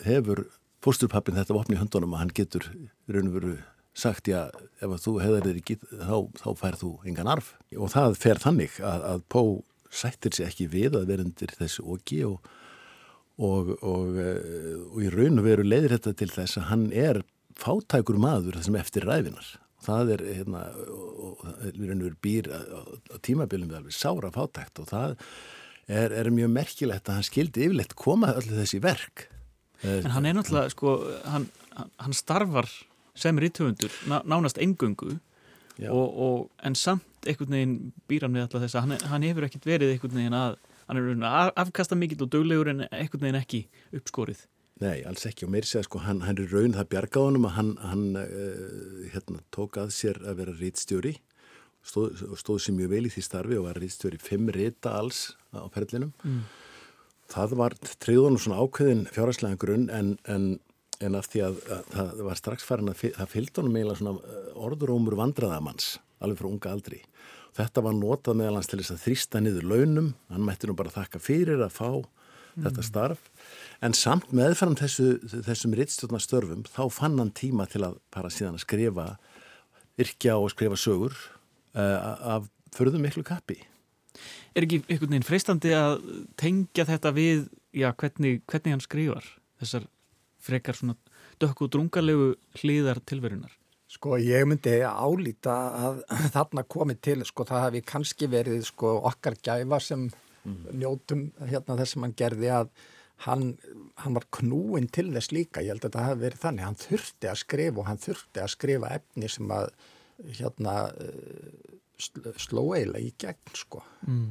hefur 0.08 0.45
fósturpappin 0.82 1.38
þetta 1.38 1.56
vopni 1.56 1.77
í 1.77 1.82
höndunum 1.82 2.15
að 2.15 2.23
hann 2.23 2.34
getur 2.41 2.65
raun 3.12 3.30
og 3.30 3.36
veru 3.36 3.58
sagt 3.93 4.32
já, 4.32 4.47
ef 4.82 4.95
þú 5.04 5.17
hefðar 5.21 5.45
þér 5.49 5.60
ekki, 5.60 5.77
þá, 5.84 6.15
þá 6.39 6.47
fær 6.58 6.80
þú 6.80 6.91
engan 7.12 7.30
arf. 7.30 7.51
Og 7.75 7.91
það 7.91 8.17
fer 8.23 8.41
þannig 8.41 8.80
að, 8.80 9.06
að 9.12 9.25
Pó 9.30 9.43
sættir 9.91 10.34
sér 10.34 10.49
ekki 10.49 10.69
við 10.71 10.95
að 10.97 11.10
vera 11.12 11.25
undir 11.27 11.54
þessu 11.60 11.86
oki 11.93 12.21
og, 12.25 12.47
og, 13.38 13.75
og, 13.84 14.17
uh, 14.17 14.77
og 14.95 15.01
í 15.04 15.12
raun 15.13 15.43
og 15.43 15.45
veru 15.45 15.67
leiðir 15.67 15.97
þetta 15.99 16.15
til 16.23 16.32
þess 16.34 16.62
að 16.62 16.69
hann 16.71 16.88
er 16.95 17.21
fátækur 17.62 18.17
maður 18.21 18.58
þessum 18.58 18.80
eftir 18.80 19.06
ræfinar 19.06 19.58
það 19.85 20.13
er 20.15 20.23
hérna, 20.37 20.61
við 21.73 21.87
erum 21.87 22.03
býr 22.23 22.51
á, 22.53 22.59
á 23.11 23.17
tímabilum 23.25 23.71
við 23.71 23.79
alveg 23.81 23.97
sára 23.97 24.31
fátækt 24.33 24.83
og 24.83 24.89
það 24.91 25.15
er, 25.87 26.13
er 26.13 26.31
mjög 26.33 26.53
merkilegt 26.55 27.09
að 27.09 27.19
hann 27.19 27.27
skildi 27.27 27.65
yfirleitt 27.67 27.97
koma 27.99 28.33
öllu 28.37 28.59
þessi 28.59 28.81
verk. 28.83 29.27
En 29.81 30.13
hann 30.13 30.27
er 30.29 30.37
náttúrulega 30.37 30.73
sko, 30.73 30.95
hann, 31.25 31.47
hann 31.73 32.15
starfar 32.15 32.69
sem 33.17 33.39
rítufundur 33.41 33.93
nánast 34.07 34.61
engöngu 34.61 35.17
og, 35.89 36.07
og, 36.07 36.37
en 36.63 36.77
samt 36.77 37.27
einhvern 37.27 37.55
veginn 37.55 37.75
býr 38.09 38.25
hann 38.25 38.37
við 38.37 38.45
alltaf 38.45 38.63
þess 38.63 38.77
að 38.77 38.85
hann, 38.85 39.09
hann 39.11 39.25
hefur 39.25 39.47
ekkert 39.47 39.67
verið 39.67 39.95
einhvern 39.95 40.17
veginn 40.19 40.37
að 40.37 40.57
hann 40.87 41.01
er 41.01 41.53
afkasta 41.61 41.97
mikill 41.97 42.23
og 42.25 42.31
döglegur 42.33 42.71
en 42.71 42.85
einhvern 42.87 43.25
veginn 43.25 43.41
ekki 43.41 43.61
uppskorið 43.97 44.45
Nei, 44.81 45.03
alls 45.05 45.27
ekki 45.29 45.45
og 45.45 45.51
mér 45.53 45.67
sé 45.69 45.77
að 45.77 45.85
sko 45.89 46.01
hann, 46.01 46.23
hann 46.25 46.39
er 46.41 46.49
raun 46.49 46.73
það 46.73 46.87
bjargáðunum 46.95 47.45
að 47.49 47.57
hann, 47.57 47.75
hann 47.85 48.05
uh, 48.17 49.03
hérna, 49.13 49.43
tók 49.53 49.77
að 49.77 49.91
sér 49.93 50.17
að 50.25 50.39
vera 50.41 50.55
rítstjóri 50.57 51.13
stóð, 51.85 52.23
stóð 52.39 52.63
sér 52.63 52.77
mjög 52.77 52.91
vel 52.95 53.05
í 53.07 53.11
því 53.13 53.23
starfi 53.25 53.59
og 53.59 53.67
var 53.67 53.79
rítstjóri 53.81 54.19
fimm 54.21 54.49
rita 54.53 54.95
alls 54.97 55.31
á 55.53 55.65
ferlinum. 55.73 56.13
Mm. 56.25 56.41
Það 57.31 57.55
var 57.61 57.75
treyðunum 58.03 58.41
svona 58.41 58.59
ákveðin 58.61 59.05
fjárhagslega 59.13 59.59
grunn 59.61 59.87
en, 59.93 60.15
en, 60.27 60.47
en 60.99 61.17
af 61.17 61.29
því 61.32 61.43
að, 61.47 61.61
að 61.71 61.91
það 61.95 62.23
var 62.27 62.39
strax 62.41 62.67
farin 62.67 62.91
að 62.91 63.05
það 63.05 63.32
fylgd 63.36 63.61
honum 63.61 63.77
eiginlega 63.77 64.01
svona 64.01 64.15
eh, 64.17 64.49
orðurómur 64.67 65.17
vandraðamanns 65.19 65.93
alveg 66.21 66.41
frá 66.41 66.49
unga 66.49 66.73
aldri. 66.73 66.99
Þetta 67.57 67.84
var 67.86 67.95
notað 67.97 68.38
meðalans 68.39 68.69
til 68.71 68.79
þess 68.82 68.95
að 68.95 69.05
þrýsta 69.05 69.41
niður 69.43 69.69
launum, 69.71 70.11
hann 70.32 70.45
mætti 70.47 70.69
nú 70.69 70.75
bara 70.79 70.93
þakka 70.93 71.21
fyrir 71.23 71.63
að 71.63 71.73
fá 71.75 71.89
mm. 72.56 72.66
þetta 72.68 72.86
starf 72.86 73.28
en 73.82 73.95
samt 73.97 74.32
meðfram 74.36 74.78
þessu, 74.80 75.18
þessum 75.47 75.76
rittstjórnastörfum 75.78 76.66
þá 76.70 76.84
fann 76.93 77.20
hann 77.22 77.34
tíma 77.38 77.68
til 77.72 77.84
að 77.88 77.99
para 78.14 78.32
síðan 78.34 78.60
að 78.60 78.66
skrifa 78.66 79.08
yrkja 80.02 80.38
og 80.39 80.52
skrifa 80.54 80.80
sögur 80.80 81.16
uh, 81.76 82.38
af 82.38 82.49
förðum 82.76 83.04
miklu 83.06 83.24
kappi. 83.28 83.60
Er 84.56 84.66
ekki 84.66 84.82
einhvern 84.88 85.14
veginn 85.14 85.28
freistandi 85.28 85.72
að 85.76 86.02
tengja 86.39 86.86
þetta 86.88 87.14
við, 87.16 87.47
já, 87.76 87.89
hvernig, 87.95 88.41
hvernig 88.49 88.76
hann 88.76 88.84
skrifar 88.84 89.28
þessar 89.62 89.88
frekar 90.41 90.78
svona 90.78 90.97
dökku 91.41 91.68
og 91.68 91.74
drungalegu 91.76 92.32
hlýðar 92.60 93.02
tilverunar? 93.08 93.54
Sko 93.91 94.16
ég 94.24 94.45
myndi 94.47 94.78
álýta 94.88 95.56
að 95.88 96.04
þarna 96.36 96.66
komið 96.68 97.02
til, 97.08 97.22
sko 97.28 97.47
það 97.47 97.66
hefði 97.68 97.86
kannski 97.93 98.30
verið 98.32 98.68
sko 98.68 98.97
okkar 99.12 99.39
gæfa 99.43 99.82
sem 99.84 100.10
mm. 100.43 100.73
njótum 100.81 101.27
hérna 101.39 101.77
þess 101.79 101.97
að 101.97 102.03
mann 102.03 102.17
gerði 102.17 102.51
að 102.55 102.71
hann, 103.25 103.47
hann 104.01 104.17
var 104.17 104.27
knúin 104.33 104.89
til 104.93 105.09
þess 105.13 105.33
líka, 105.35 105.61
ég 105.61 105.75
held 105.75 105.85
að 105.85 105.89
þetta 105.89 106.05
hafi 106.07 106.23
verið 106.23 106.43
þannig, 106.45 106.67
hann 106.67 106.79
þurfti 106.81 107.29
að 107.29 107.41
skrifa 107.43 107.81
og 107.81 107.89
hann 107.89 108.01
þurfti 108.01 108.41
að 108.41 108.53
skrifa 108.55 108.93
efni 108.97 109.29
sem 109.29 109.53
að 109.53 109.69
hérna 110.39 110.75
sló 112.41 112.63
eiginlega 112.73 113.05
í 113.05 113.13
gegn 113.21 113.55
sko. 113.57 113.83
Mm. 114.07 114.27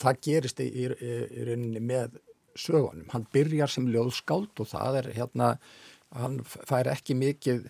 Það 0.00 0.20
gerist 0.24 0.60
í, 0.62 0.68
í, 0.70 0.88
í 0.88 1.46
rauninni 1.48 1.82
með 1.84 2.18
sögunum, 2.58 3.08
hann 3.12 3.26
byrjar 3.34 3.72
sem 3.72 3.88
ljóðskáld 3.90 4.62
og 4.62 4.68
það 4.70 5.00
er 5.02 5.10
hérna, 5.18 5.54
hann 6.16 6.40
fær 6.44 6.90
ekki 6.90 7.16
mikið 7.18 7.68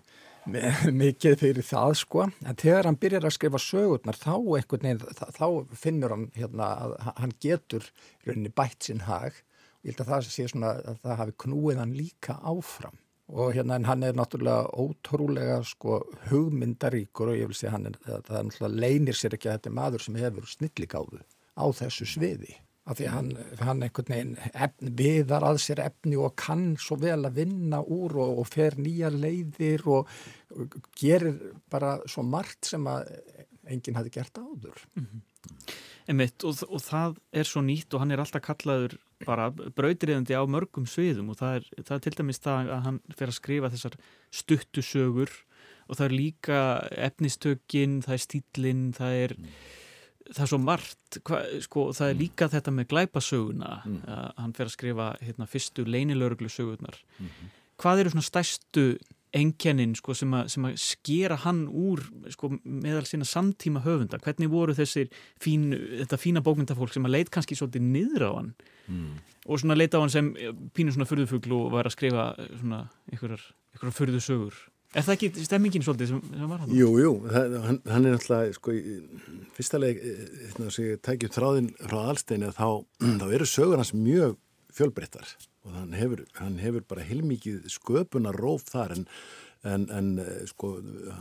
mikið 1.02 1.36
fyrir 1.40 1.66
það 1.66 1.92
sko. 2.00 2.26
En 2.46 2.58
þegar 2.58 2.88
hann 2.88 2.98
byrjar 3.00 3.26
að 3.28 3.36
skrifa 3.36 3.60
sögurnar 3.62 4.18
þá 4.18 4.32
veginn, 4.46 5.04
þá 5.36 5.46
finnur 5.82 6.14
hann 6.14 6.26
hérna 6.36 6.70
að 6.86 6.96
hann 7.10 7.36
getur 7.42 7.86
rauninni 8.26 8.52
bætt 8.54 8.88
sinn 8.88 9.04
hag. 9.08 9.38
Og 9.80 9.88
ég 9.88 9.94
held 9.94 10.02
að 10.04 10.12
það 10.12 10.26
sé 10.28 10.48
svona 10.50 10.74
að 10.78 10.98
það 11.04 11.20
hafi 11.22 11.36
knúið 11.44 11.82
hann 11.82 11.94
líka 11.96 12.38
áfram. 12.40 12.98
Og 13.30 13.52
hérna 13.54 13.76
en 13.78 13.86
hann 13.86 14.02
er 14.02 14.16
náttúrulega 14.18 14.72
ótrúlega 14.74 15.60
sko 15.66 16.00
hugmyndaríkur 16.30 17.30
og 17.30 17.38
ég 17.38 17.52
vil 17.52 17.58
segja 17.58 17.76
hann 17.76 17.86
er, 17.92 18.00
það 18.02 18.48
náttúrulega 18.48 18.82
leinir 18.82 19.18
sér 19.18 19.36
ekki 19.36 19.52
að 19.52 19.60
þetta 19.60 19.70
er 19.70 19.76
maður 19.78 20.04
sem 20.06 20.18
hefur 20.18 20.50
snilligáðu 20.50 21.22
á 21.54 21.64
þessu 21.78 22.08
sviði 22.10 22.56
af 22.90 22.98
því 22.98 23.06
að 23.06 23.14
hann, 23.14 23.30
hann 23.60 23.82
einhvern 23.86 24.14
veginn 24.14 24.36
efn, 24.50 24.92
viðar 24.98 25.46
að 25.46 25.60
sér 25.62 25.82
efni 25.84 26.16
og 26.18 26.34
kann 26.40 26.72
svo 26.80 26.98
vel 27.00 27.20
að 27.28 27.38
vinna 27.38 27.82
úr 27.82 28.16
og, 28.18 28.40
og 28.42 28.48
fer 28.50 28.76
nýja 28.80 29.12
leiðir 29.14 29.86
og, 29.90 30.10
og 30.56 30.78
gerir 30.98 31.36
bara 31.70 31.98
svo 32.10 32.24
margt 32.26 32.72
sem 32.72 32.86
að 32.90 33.12
enginn 33.70 33.98
hafi 34.00 34.10
gert 34.14 34.40
áður. 34.40 34.82
Mm 34.96 35.06
-hmm. 35.06 35.76
Emitt, 36.10 36.42
og, 36.44 36.56
og 36.68 36.80
það 36.82 37.20
er 37.32 37.46
svo 37.46 37.60
nýtt 37.62 37.94
og 37.94 38.00
hann 38.00 38.10
er 38.10 38.18
alltaf 38.18 38.42
kallaður 38.42 38.96
bara 39.26 39.50
brautriðandi 39.50 40.34
á 40.34 40.42
mörgum 40.42 40.88
sviðum 40.88 41.30
og 41.30 41.38
það 41.38 41.54
er, 41.56 41.64
það 41.86 41.94
er 41.94 42.00
til 42.00 42.16
dæmis 42.18 42.40
það 42.42 42.70
að 42.74 42.82
hann 42.86 43.00
fer 43.16 43.28
að 43.28 43.38
skrifa 43.38 43.70
þessar 43.70 43.94
stuttusögur 44.30 45.30
og 45.86 45.96
það 45.96 46.06
er 46.06 46.16
líka 46.16 46.58
efnistökin, 46.90 48.02
það 48.02 48.12
er 48.12 48.24
stílinn, 48.26 48.92
það 48.92 49.12
er 49.12 49.36
mm 49.38 49.46
það 50.28 50.42
er 50.44 50.50
svo 50.52 50.58
margt, 50.62 51.20
hva, 51.26 51.40
sko, 51.64 51.86
það 51.96 52.08
er 52.08 52.16
mm. 52.16 52.20
líka 52.24 52.50
þetta 52.52 52.74
með 52.74 52.90
glæpasöguna 52.92 53.70
mm. 53.84 54.02
uh, 54.04 54.26
hann 54.40 54.52
fer 54.56 54.68
að 54.68 54.76
skrifa 54.76 55.08
hérna, 55.22 55.48
fyrstu 55.50 55.86
leinilörglu 55.88 56.50
sögurnar 56.52 56.98
mm 57.18 57.26
-hmm. 57.26 57.56
hvað 57.82 58.02
eru 58.02 58.12
svona 58.14 58.28
stærstu 58.28 58.84
engjaninn 59.36 59.94
sko, 59.94 60.14
sem, 60.14 60.32
sem 60.50 60.64
að 60.66 60.78
skera 60.82 61.36
hann 61.44 61.66
úr 61.68 62.02
sko, 62.34 62.50
meðal 62.64 63.04
sína 63.06 63.26
samtíma 63.28 63.82
höfunda 63.84 64.18
hvernig 64.18 64.50
voru 64.50 64.74
þessir 64.74 65.10
fín, 65.42 65.70
þetta 66.00 66.18
fína 66.18 66.42
bókmyndafólk 66.42 66.92
sem 66.92 67.06
að 67.06 67.14
leit 67.14 67.30
kannski 67.30 67.58
svolítið 67.58 67.86
niður 67.86 68.26
á 68.26 68.30
hann 68.34 68.50
mm. 68.88 69.14
og 69.46 69.62
svona 69.62 69.78
leita 69.78 69.98
á 69.98 70.02
hann 70.02 70.10
sem 70.10 70.32
pínur 70.74 70.96
svona 70.96 71.06
fyrðufuglu 71.06 71.66
og 71.66 71.72
var 71.76 71.86
að 71.86 71.96
skrifa 71.96 72.34
svona 72.58 72.88
einhverjar, 73.12 73.44
einhverjar 73.74 73.98
fyrðusögur 74.00 74.58
Er 74.90 75.04
það 75.06 75.12
ekki 75.14 75.44
stemmingin 75.46 75.84
svolítið 75.86 76.08
sem, 76.10 76.22
sem 76.34 76.50
var 76.50 76.62
hann? 76.64 76.70
Jú, 76.74 76.88
jú, 76.98 77.10
það, 77.30 77.52
hann, 77.62 77.76
hann 77.86 78.06
er 78.08 78.16
náttúrulega, 78.16 78.54
sko, 78.56 78.72
fyrstulega, 79.54 80.14
eh, 80.14 80.48
þess 80.56 80.80
að 80.80 80.88
ég 80.88 81.02
tækjum 81.06 81.34
þráðin 81.36 81.68
frá 81.78 81.98
allsteinu 82.00 82.48
þá, 82.56 82.66
þá 83.20 83.26
eru 83.28 83.46
sögur 83.46 83.78
hans 83.78 83.92
mjög 83.94 84.34
fjölbreyttar 84.74 85.30
og 85.66 85.76
hann 85.76 85.94
hefur, 85.94 86.24
hann 86.40 86.58
hefur 86.58 86.82
bara 86.90 87.06
heilmikið 87.06 87.68
sköpuna 87.70 88.32
róf 88.34 88.66
þar 88.66 88.96
en, 88.96 89.06
en, 89.62 89.86
en 89.94 90.10
eh, 90.24 90.42
sko, 90.50 90.72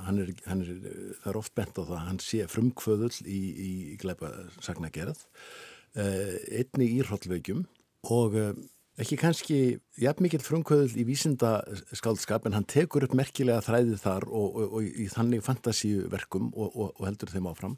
hann 0.07 0.23
er, 0.23 0.33
hann 0.49 0.65
er, 0.65 0.73
það 1.21 1.29
er 1.35 1.41
oft 1.43 1.55
bent 1.59 1.77
á 1.77 1.81
það 1.83 1.95
að 1.99 2.05
hann 2.07 2.23
sé 2.25 2.49
frumkvöðull 2.49 3.13
í, 3.21 3.37
í, 3.37 3.71
í 3.93 3.99
gleipa 4.01 4.33
sagnagerð, 4.65 5.21
eh, 5.93 6.39
einni 6.63 6.89
í 6.95 7.05
hróllveikjum 7.05 7.67
og 8.09 8.41
ekki 8.99 9.17
kannski 9.19 9.59
jafn 9.99 10.25
mikill 10.25 10.43
frumkvöðul 10.43 10.97
í 10.99 11.05
vísindaskaldskap 11.07 12.47
en 12.47 12.57
hann 12.57 12.67
tekur 12.69 13.05
upp 13.07 13.15
merkilega 13.17 13.63
þræðið 13.63 14.01
þar 14.03 14.25
og, 14.27 14.49
og, 14.49 14.73
og 14.79 14.89
í 14.89 15.05
þannig 15.11 15.45
fantasíuverkum 15.45 16.49
og, 16.51 16.75
og 16.97 17.05
heldur 17.07 17.31
þeim 17.31 17.47
áfram. 17.51 17.77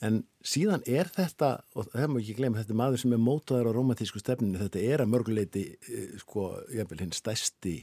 En 0.00 0.22
síðan 0.46 0.82
er 0.88 1.10
þetta 1.12 1.60
og 1.76 1.90
það 1.92 2.08
má 2.08 2.18
ekki 2.22 2.36
glemja 2.38 2.62
þetta 2.62 2.74
er 2.74 2.80
maður 2.80 3.02
sem 3.02 3.14
er 3.14 3.22
mótaður 3.22 3.68
á 3.68 3.76
romantísku 3.76 4.22
stefninu 4.22 4.60
þetta 4.62 4.84
er 4.94 5.04
að 5.04 5.10
mörguleiti 5.12 5.64
eh, 5.76 6.12
sko, 6.22 6.50
jafnvel 6.72 7.02
hinn 7.04 7.16
stæsti 7.16 7.76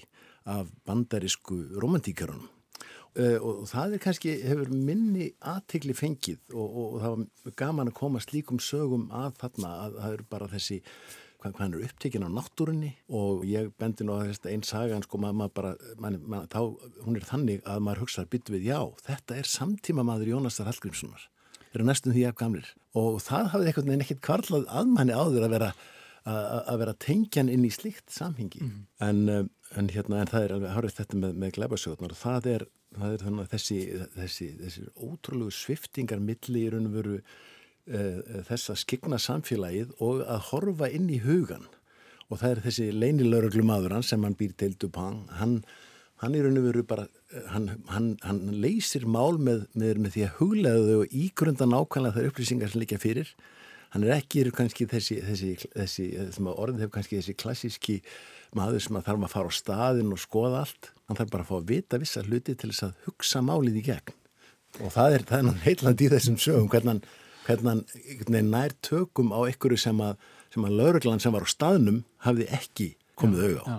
af 0.47 0.72
bandarísku 0.88 1.59
romantíkarunum 1.78 2.47
uh, 2.47 3.38
og 3.38 3.65
það 3.70 3.97
er 3.97 4.03
kannski 4.03 4.34
hefur 4.47 4.72
minni 4.72 5.30
aðtegli 5.43 5.95
fengið 5.97 6.55
og 6.55 6.97
það 7.03 7.15
var 7.18 7.55
gaman 7.59 7.91
að 7.91 7.97
koma 7.99 8.22
slíkum 8.24 8.61
sögum 8.63 9.09
að 9.11 9.36
þarna 9.41 9.74
að 9.86 9.97
það 9.99 10.18
eru 10.18 10.28
bara 10.32 10.51
þessi 10.55 10.80
hvað, 11.41 11.57
hann 11.61 11.75
er 11.77 11.85
upptekinn 11.88 12.25
á 12.25 12.29
náttúrunni 12.33 12.91
og 13.13 13.43
ég 13.47 13.71
bendi 13.79 14.05
nú 14.07 14.15
að 14.17 14.31
þetta 14.33 14.53
einn 14.53 14.65
sagan 14.67 15.05
sko 15.05 15.21
maður, 15.21 15.39
maður 15.41 15.55
bara, 15.59 15.73
maður, 16.01 16.23
maður, 16.33 16.47
þá, 16.53 16.93
hún 17.05 17.19
er 17.19 17.27
þannig 17.31 17.65
að 17.65 17.83
maður 17.88 18.03
hugsaður 18.05 18.31
byttu 18.33 18.55
við 18.55 18.69
já, 18.71 18.79
þetta 19.09 19.38
er 19.38 19.51
samtíma 19.51 20.07
maður 20.07 20.33
Jónasar 20.33 20.69
Hallgrímssonar. 20.69 21.27
Eru 21.75 21.85
næstum 21.85 22.15
því 22.15 22.23
af 22.29 22.39
gamlir. 22.39 22.71
Og 22.97 23.19
það 23.21 23.51
hafði 23.53 23.69
eitthvað 23.69 23.93
en 23.93 24.03
ekkert 24.05 24.25
kvarlað 24.25 24.67
aðmanni 24.79 25.17
áður 25.17 25.45
að 25.45 25.55
vera 25.57 25.71
að 26.27 26.79
vera 26.81 26.95
tengjan 26.99 27.51
inn 27.51 27.65
í 27.65 27.71
slikt 27.71 28.11
samhengi. 28.11 28.63
Mm. 28.63 28.88
en, 28.99 29.29
eh, 29.29 29.43
en 29.79 29.89
hérna 29.89 30.21
en 30.21 30.31
það 30.31 30.43
er 30.43 30.53
alveg 30.55 30.73
hárið 30.75 30.97
þetta 30.97 31.19
með, 31.21 31.35
með 31.35 31.53
gleipasjóðunar 31.57 32.15
og 32.15 32.19
það 32.19 32.49
er, 32.53 32.65
það 32.97 33.13
er 33.13 33.25
að 33.27 33.51
þessi, 33.53 33.77
þessi, 34.15 34.47
þessi 34.63 34.88
ótrúlegu 34.95 35.53
sviftingar 35.55 36.19
milli 36.19 36.65
í 36.65 36.71
raun 36.73 36.89
og 36.89 36.97
veru 36.97 37.21
þess 37.88 38.71
að 38.73 38.81
skigna 38.83 39.19
samfélagið 39.21 39.93
og 40.03 40.23
að 40.27 40.45
horfa 40.51 40.89
inn 40.91 41.07
í 41.07 41.21
hugan 41.23 41.67
og 42.27 42.41
það 42.41 42.49
er 42.49 42.63
þessi 42.65 42.88
leinilöruglu 42.95 43.63
maður 43.65 43.99
sem 44.05 44.23
hann 44.25 44.35
býr 44.38 44.55
til 44.59 44.73
Dupin 44.79 45.21
hann, 45.39 45.61
hann 46.23 46.35
er 46.35 46.47
raun 46.47 46.59
og 46.59 46.65
veru 46.67 46.83
bara 46.88 47.05
eh, 47.31 47.45
hann, 47.53 47.69
hann, 47.91 48.09
hann 48.25 48.41
leysir 48.63 49.07
mál 49.07 49.38
með, 49.39 49.67
með, 49.77 50.01
með 50.03 50.15
því 50.15 50.25
að 50.25 50.33
huglega 50.41 50.88
þau 50.88 50.97
og 51.03 51.13
ígrunda 51.23 51.69
nákvæmlega 51.69 52.17
þar 52.17 52.31
upplýsingar 52.31 52.73
sem 52.73 52.83
líka 52.83 52.99
fyrir. 53.01 53.31
Hann 53.93 54.03
er 54.03 54.17
ekki 54.17 54.43
kannski 54.51 54.88
þessi, 54.89 55.21
þessi, 55.23 55.53
þessi 55.71 56.49
orðin 56.51 56.81
hefur 56.83 56.97
kannski 56.97 57.21
þessi 57.21 57.38
klassíski 57.39 58.01
maður 58.55 58.83
sem 58.83 58.97
að 58.99 59.07
þarf 59.07 59.27
að 59.27 59.35
fara 59.35 59.51
á 59.53 59.59
staðin 59.59 60.11
og 60.11 60.19
skoða 60.19 60.65
allt. 60.65 60.91
Hann 61.07 61.19
þarf 61.21 61.31
bara 61.31 61.45
að 61.45 61.51
fá 61.53 61.55
að 61.61 61.69
vita 61.71 62.01
vissa 62.01 62.23
hluti 62.25 62.57
til 62.57 62.73
þess 62.73 62.89
að 62.89 63.05
hugsa 63.05 63.43
málið 63.47 63.79
í 63.79 63.85
gegn. 63.88 64.17
Og 64.83 64.91
það 64.91 65.15
er, 65.15 65.25
það 65.29 65.51
er 65.53 65.63
heitland 65.63 66.03
í 66.03 66.09
þessum 66.11 66.35
sögum 66.43 66.67
hvernig 66.73 66.97
hann 66.97 67.05
hvernig 67.48 67.84
hann 68.30 68.50
nær 68.52 68.76
tökum 68.86 69.34
á 69.34 69.39
einhverju 69.48 69.80
sem 69.82 70.02
að, 70.04 70.18
að 70.58 70.80
lauruglan 70.80 71.22
sem 71.24 71.36
var 71.36 71.48
á 71.48 71.50
staðnum 71.50 72.02
hafði 72.26 72.50
ekki 72.60 72.89
komið 73.20 73.45
auð 73.48 73.62
á. 73.64 73.66
Já. 73.68 73.78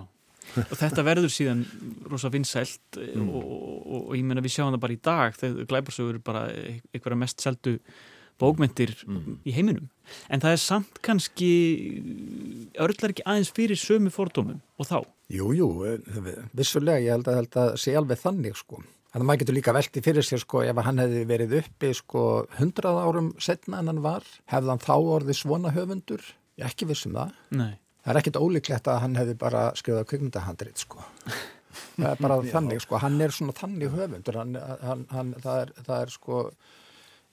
Og 0.65 0.77
þetta 0.81 1.05
verður 1.05 1.33
síðan 1.33 1.65
rosa 2.09 2.31
vinsælt 2.33 2.97
mm. 2.97 3.27
og, 3.29 3.49
og, 3.49 3.99
og, 3.99 4.13
ég 4.17 4.25
menna 4.25 4.45
við 4.45 4.55
sjáum 4.57 4.73
það 4.73 4.85
bara 4.85 4.95
í 4.95 5.03
dag 5.05 5.37
þegar 5.37 5.69
glæbarsögur 5.73 6.17
er 6.17 6.23
bara 6.25 6.45
einhverja 6.49 7.21
mest 7.21 7.45
seldu 7.45 7.75
bókmyndir 8.39 8.95
mm. 9.05 9.39
í 9.45 9.55
heiminum. 9.55 9.89
En 10.33 10.43
það 10.43 10.55
er 10.55 10.63
samt 10.63 11.01
kannski 11.05 11.51
örlar 12.81 13.13
ekki 13.13 13.27
aðeins 13.27 13.53
fyrir 13.55 13.81
sömu 13.81 14.13
fordómum 14.15 14.63
og 14.79 14.89
þá? 14.89 14.99
Jú, 15.35 15.51
jú, 15.53 15.69
vissulega 16.57 17.03
ég 17.05 17.19
held 17.19 17.29
að, 17.29 17.41
held 17.43 17.59
að 17.61 17.75
sé 17.83 17.97
alveg 17.99 18.23
þannig 18.23 18.57
sko. 18.57 18.81
Þannig 19.09 19.25
að 19.25 19.29
maður 19.29 19.41
getur 19.41 19.57
líka 19.57 19.73
velti 19.73 20.01
fyrir 20.05 20.27
sér 20.27 20.41
sko 20.43 20.63
ef 20.69 20.81
hann 20.85 21.01
hefði 21.01 21.21
verið 21.31 21.55
uppi 21.63 21.93
sko 21.97 22.23
hundrað 22.59 22.99
árum 23.01 23.31
setna 23.41 23.81
en 23.81 23.89
hann 23.89 24.03
var, 24.05 24.27
hefði 24.53 24.73
hann 24.75 24.83
þá 24.85 24.95
orðið 24.97 25.39
svona 25.39 25.73
höfundur? 25.73 26.25
Ég 26.61 26.69
ekki 26.69 26.89
vissum 26.91 27.17
það. 27.17 27.37
Nei. 27.57 27.71
Það 28.03 28.13
er 28.13 28.21
ekkit 28.21 28.41
ólíklegt 28.43 28.91
að 28.91 29.01
hann 29.05 29.17
hefði 29.17 29.37
bara 29.41 29.63
skrifað 29.79 30.11
kvikmyndahandrið 30.11 30.83
sko. 30.85 31.07
Það 31.97 32.11
er 32.11 32.21
bara 32.27 32.39
þannig 32.55 32.85
sko, 32.85 33.01
hann 33.01 33.17
er 33.25 33.35
svona 33.35 33.57
þannig 33.57 33.97
höfundur, 33.97 34.39
hann, 34.43 34.61
hann, 34.85 35.07
hann, 35.15 35.33
það, 35.41 35.63
er, 35.65 35.73
það 35.89 36.05
er 36.05 36.15
sko 36.15 36.43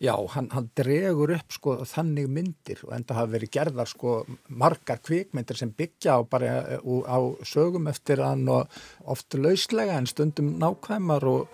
Já, 0.04 0.16
hann, 0.34 0.50
hann 0.52 0.66
dregur 0.76 1.32
upp 1.32 1.54
sko 1.56 1.74
þannig 1.88 2.26
myndir 2.28 2.82
og 2.84 2.91
enda 2.98 3.16
hafa 3.16 3.32
verið 3.38 3.52
gerðar 3.56 3.88
sko 3.88 4.16
margar 4.52 5.00
kvikmyndir 5.00 5.56
sem 5.56 5.72
byggja 5.72 6.18
á 6.20 6.22
bara 6.28 6.50
eh, 6.76 6.84
á 7.08 7.20
sögum 7.48 7.88
eftir 7.88 8.20
hann 8.20 8.43
og 8.52 8.68
oft 9.08 9.38
lauslega 9.39 9.96
en 9.96 10.10
stundum 10.12 10.58
nákvæmar 10.60 11.24
og, 11.32 11.48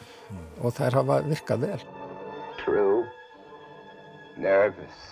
og 0.58 0.74
þær 0.74 0.98
hafa 1.02 1.20
virkað 1.28 1.68
vel. 1.68 1.86
True. 2.64 3.06
Nervous. 4.38 5.06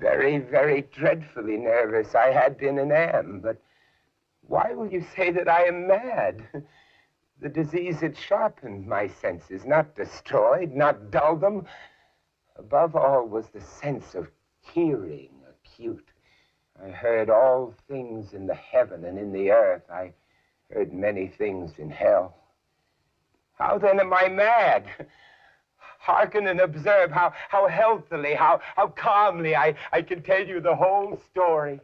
Very, 0.00 0.38
very 0.38 0.82
dreadfully 0.90 1.56
nervous. 1.56 2.16
I 2.16 2.32
had 2.34 2.58
been 2.58 2.80
and 2.80 2.90
am, 2.90 3.38
but 3.40 3.62
why 4.48 4.74
will 4.74 4.90
you 4.90 5.04
say 5.14 5.30
that 5.30 5.48
I 5.48 5.68
am 5.68 5.86
mad? 5.86 6.42
The 7.40 7.48
disease 7.48 8.00
had 8.00 8.16
sharpened 8.16 8.86
my 8.86 9.08
senses, 9.08 9.64
not 9.66 9.94
destroyed, 9.96 10.72
not 10.72 11.10
dulled 11.10 11.40
them. 11.40 11.66
Above 12.56 12.94
all 12.94 13.26
was 13.26 13.48
the 13.48 13.60
sense 13.60 14.14
of 14.14 14.28
hearing 14.60 15.30
acute. 15.48 16.08
I 16.82 16.88
heard 16.88 17.30
all 17.30 17.74
things 17.88 18.32
in 18.32 18.46
the 18.46 18.54
heaven 18.54 19.04
and 19.04 19.18
in 19.18 19.32
the 19.32 19.50
earth. 19.50 19.88
I 19.90 20.12
heard 20.72 20.92
many 20.92 21.28
things 21.28 21.78
in 21.78 21.90
hell. 21.90 22.36
How 23.54 23.78
then 23.78 24.00
am 24.00 24.12
I 24.12 24.28
mad? 24.28 24.86
Hearken 25.98 26.48
and 26.48 26.60
observe 26.60 27.10
how, 27.10 27.32
how 27.48 27.66
healthily, 27.66 28.34
how, 28.34 28.60
how 28.76 28.88
calmly 28.88 29.56
I, 29.56 29.74
I 29.92 30.02
can 30.02 30.22
tell 30.22 30.44
you 30.44 30.60
the 30.60 30.74
whole 30.74 31.18
story. 31.30 31.80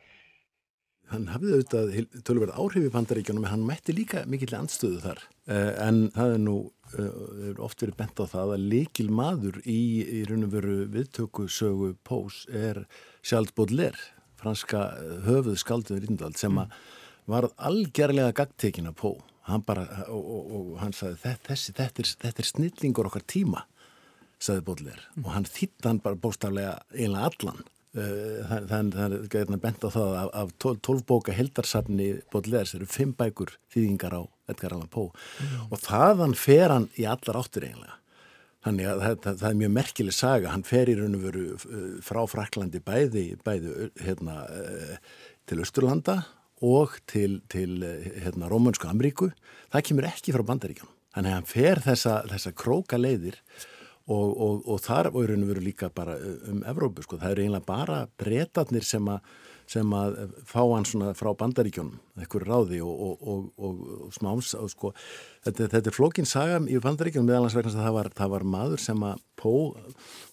Hann 1.10 1.26
hafði 1.32 1.56
auðvitað 1.56 2.20
tölverð 2.26 2.54
áhrif 2.54 2.86
í 2.86 2.92
bandaríkjunum 2.94 3.46
en 3.46 3.52
hann 3.54 3.66
mætti 3.66 3.94
líka 3.96 4.22
mikill 4.30 4.54
andstöðu 4.58 5.00
þar. 5.02 5.24
Uh, 5.50 5.72
en 5.82 6.04
það 6.14 6.34
er 6.36 6.44
nú 6.44 6.56
hefur 6.94 7.58
uh, 7.58 7.64
oft 7.64 7.82
verið 7.82 7.98
bent 7.98 8.22
á 8.22 8.24
það 8.30 8.54
að 8.54 8.68
likil 8.72 9.08
maður 9.14 9.60
í, 9.64 9.80
í 10.02 10.22
raun 10.28 10.46
og 10.46 10.54
veru 10.54 10.76
viðtökusögu 10.94 11.92
Pós 12.06 12.44
er 12.48 12.84
Charles 13.22 13.54
Baudelaire, 13.56 13.98
franska 14.40 14.88
höfuð 15.26 15.58
skalduður 15.60 16.08
Índald 16.08 16.38
sem 16.40 16.54
mm. 16.54 16.78
var 17.30 17.50
algerlega 17.56 18.34
gagdtekina 18.40 18.94
Pó 18.96 19.16
hann 19.50 19.64
bara, 19.66 19.86
og, 20.12 20.20
og, 20.20 20.54
og 20.56 20.72
hann 20.82 20.94
sagði 20.96 21.34
þessi, 21.46 21.74
þetta, 21.74 22.02
er, 22.02 22.14
þetta 22.26 22.42
er 22.42 22.50
snillingur 22.50 23.10
okkar 23.10 23.26
tíma 23.26 23.64
sagði 24.40 24.66
Bóðleir 24.68 25.04
mm. 25.14 25.24
og 25.24 25.34
hann 25.36 25.48
þýtt 25.48 25.88
hann 25.88 26.02
bara 26.04 26.18
bóstaflega 26.20 26.78
einlega 26.94 27.30
allan 27.30 27.62
þannig 27.90 28.98
að 29.02 29.14
það 29.32 29.38
er 29.40 29.62
bent 29.64 29.86
á 29.86 29.88
það 29.90 30.12
af, 30.20 30.28
af 30.42 30.50
12 30.62 31.06
bóka 31.08 31.34
heldarsafni 31.34 32.10
Bóðleirs 32.30 32.76
eru 32.78 32.86
5 32.86 33.16
bækur 33.18 33.56
þýðingar 33.74 34.14
á 34.14 34.22
Edgar 34.50 34.76
Allan 34.76 34.92
Poe 34.92 35.10
mm. 35.10 35.72
og 35.72 35.82
þaðan 35.82 36.36
fer 36.38 36.70
hann 36.70 36.86
í 36.94 37.08
allar 37.10 37.40
áttur 37.42 37.66
einlega 37.66 38.00
Þannig 38.60 38.90
að 38.90 38.98
það, 39.00 39.14
það, 39.24 39.36
það 39.40 39.48
er 39.48 39.58
mjög 39.60 39.70
merkileg 39.72 40.14
saga, 40.14 40.52
hann 40.52 40.66
fer 40.68 40.90
í 40.92 40.94
raun 40.98 41.16
og 41.16 41.22
veru 41.24 41.44
frá 42.04 42.18
Fraklandi 42.28 42.82
bæði, 42.84 43.22
bæði 43.40 43.88
hérna, 44.04 44.34
til 45.48 45.62
Östurlanda 45.64 46.18
og 46.60 46.98
til, 47.08 47.38
til 47.48 47.80
hérna, 48.20 48.50
Rómansku 48.52 48.90
Amríku, 48.90 49.30
það 49.72 49.86
kemur 49.88 50.08
ekki 50.10 50.36
frá 50.36 50.44
Bandaríkjum. 50.50 50.90
Þannig 51.16 51.32
að 51.32 51.38
hann 51.38 51.48
fer 51.48 51.80
þessa, 51.86 52.18
þessa 52.34 52.52
króka 52.60 53.00
leiðir 53.00 53.40
og, 54.10 54.32
og, 54.34 54.64
og 54.66 54.82
þar 54.82 55.10
er 55.10 55.30
raun 55.30 55.44
og 55.46 55.52
veru 55.52 55.62
líka 55.64 55.90
bara 55.94 56.16
um 56.50 56.64
Evrópu, 56.66 57.04
sko. 57.06 57.20
það 57.20 57.36
eru 57.36 57.46
eiginlega 57.46 57.68
bara 57.68 58.02
breytatnir 58.20 58.86
sem 58.86 59.08
að 59.10 59.22
sem 59.70 59.92
að 59.94 60.16
fá 60.50 60.62
hann 60.64 60.86
svona 60.88 61.12
frá 61.14 61.28
bandaríkjónum, 61.38 61.98
eitthvað 62.18 62.46
ráði 62.48 62.80
og, 62.82 63.02
og, 63.06 63.50
og, 63.62 63.82
og 64.08 64.14
smáms 64.16 64.54
og 64.58 64.70
sko, 64.72 64.90
þetta, 65.46 65.68
þetta 65.76 65.92
er 65.92 65.94
flókin 65.94 66.26
saga 66.26 66.56
í 66.66 66.80
bandaríkjónum 66.82 67.30
meðalans 67.30 67.54
vegna 67.54 67.70
að 67.76 67.84
það 67.84 67.94
var, 67.98 68.10
það 68.18 68.32
var 68.34 68.46
maður 68.56 68.82
sem 68.82 69.04
að 69.06 69.26
Pó 69.40 69.52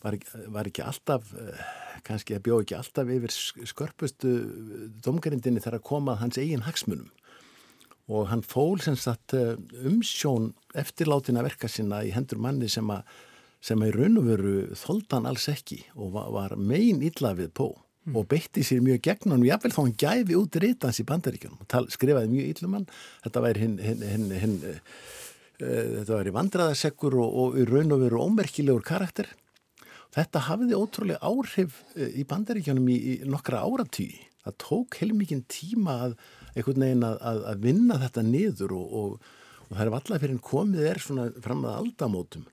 var, 0.02 0.18
var 0.52 0.68
ekki 0.68 0.84
alltaf, 0.84 1.30
eh, 1.38 1.62
kannski 2.08 2.36
að 2.36 2.42
bjóð 2.48 2.66
ekki 2.66 2.76
alltaf 2.80 3.14
yfir 3.14 3.36
skörpustu 3.72 4.34
domgarindinni 5.06 5.62
þegar 5.64 5.78
að 5.78 5.88
koma 5.92 6.18
hans 6.20 6.42
eigin 6.42 6.66
hagsmunum 6.66 7.14
og 8.08 8.28
hann 8.32 8.44
fól 8.44 8.82
sem 8.84 8.98
sagt 9.00 9.38
eh, 9.38 9.54
umsjón 9.86 10.50
eftirlátina 10.76 11.46
verka 11.46 11.70
sinna 11.72 12.02
í 12.04 12.12
hendur 12.16 12.42
manni 12.42 12.68
sem 12.72 12.90
að 12.92 13.06
sem 13.68 13.84
í 13.84 13.92
raun 13.94 14.20
og 14.22 14.30
veru 14.30 14.56
þóldan 14.80 15.28
alls 15.30 15.48
ekki 15.52 15.82
og 15.96 16.14
var, 16.16 16.32
var 16.36 16.56
megin 16.60 17.04
illa 17.06 17.34
við 17.38 17.52
Pó 17.58 17.68
mm. 17.74 18.16
og 18.16 18.28
beitti 18.32 18.64
sér 18.66 18.84
mjög 18.86 19.02
gegn 19.10 19.36
hann 19.36 19.46
jáfnveil 19.48 19.74
þá 19.76 19.82
hann 19.82 19.98
gæfi 20.04 20.38
út 20.40 20.60
rítans 20.64 21.02
í 21.04 21.08
bandaríkjunum 21.08 21.64
og 21.66 21.90
skrifaði 21.94 22.32
mjög 22.34 22.54
yllumann 22.54 22.88
þetta 23.26 23.44
væri 23.48 23.66
hinn 23.66 23.76
hin, 23.84 24.06
hin, 24.14 24.30
hin, 24.44 24.56
uh, 24.64 24.80
þetta 25.60 26.22
væri 26.22 26.38
vandraðasekkur 26.38 27.20
og, 27.20 27.42
og 27.44 27.60
í 27.60 27.68
raun 27.68 27.98
og 27.98 28.06
veru 28.06 28.24
ómerkilegur 28.24 28.86
karakter. 28.88 29.30
Þetta 30.16 30.46
hafiði 30.48 30.78
ótrúlega 30.78 31.20
áhrif 31.28 31.82
uh, 31.98 32.08
í 32.08 32.24
bandaríkjunum 32.30 32.88
í, 32.94 32.98
í 32.98 33.16
nokkra 33.28 33.66
áratýi 33.68 34.16
það 34.48 34.60
tók 34.64 35.02
heilmikinn 35.02 35.48
tíma 35.52 36.02
að 36.08 36.20
að, 36.58 37.18
að, 37.22 37.58
vinna 37.62 38.00
þetta 38.02 38.24
niður 38.26 38.72
og, 38.74 38.94
og, 39.00 39.34
og 39.68 39.74
það 39.76 39.84
er 39.84 39.92
valla 39.94 40.20
fyrir 40.22 40.34
en 40.34 40.46
komið 40.48 40.88
er 40.90 41.00
svona 41.04 41.26
fram 41.44 41.66
að 41.68 41.76
aldamótum 41.84 42.48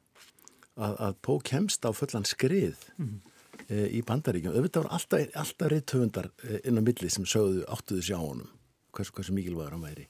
að, 0.75 0.99
að 1.09 1.17
Pó 1.25 1.39
kemst 1.45 1.87
á 1.87 1.91
fullan 1.95 2.27
skrið 2.29 2.91
mm 2.99 3.23
e, 3.69 3.89
í 3.99 4.03
bandaríkjum. 4.07 4.55
Auðvitað 4.55 4.87
var 4.87 4.97
alltaf, 4.99 5.27
alltaf 5.41 5.73
reythöfundar 5.73 6.31
e, 6.45 6.61
inn 6.69 6.81
á 6.81 6.83
milli 6.85 7.11
sem 7.13 7.27
sögðu 7.29 7.65
áttuðu 7.73 8.07
sjá 8.07 8.17
honum, 8.21 8.49
hversu, 8.97 9.15
hversu 9.17 9.37
mikilvægur 9.37 9.77
hann 9.77 9.85
væri. 9.85 10.07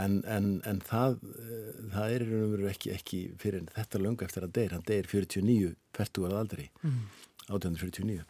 En, 0.00 0.18
en, 0.26 0.48
en 0.66 0.80
það, 0.84 1.20
e, 1.22 1.60
það 1.94 2.16
er 2.16 2.24
í 2.24 2.30
raun 2.30 2.46
og 2.46 2.56
veru 2.56 2.70
ekki, 2.72 2.94
ekki 2.94 3.20
fyrir 3.40 3.68
þetta 3.76 4.02
löngu 4.02 4.26
eftir 4.26 4.46
að 4.46 4.56
deyr. 4.58 4.74
Hann 4.76 4.88
deyr 4.88 5.10
49, 5.10 5.74
40 5.98 6.28
ára 6.28 6.42
aldrei, 6.42 6.66
mm. 6.82 6.98
1849. 7.46 8.26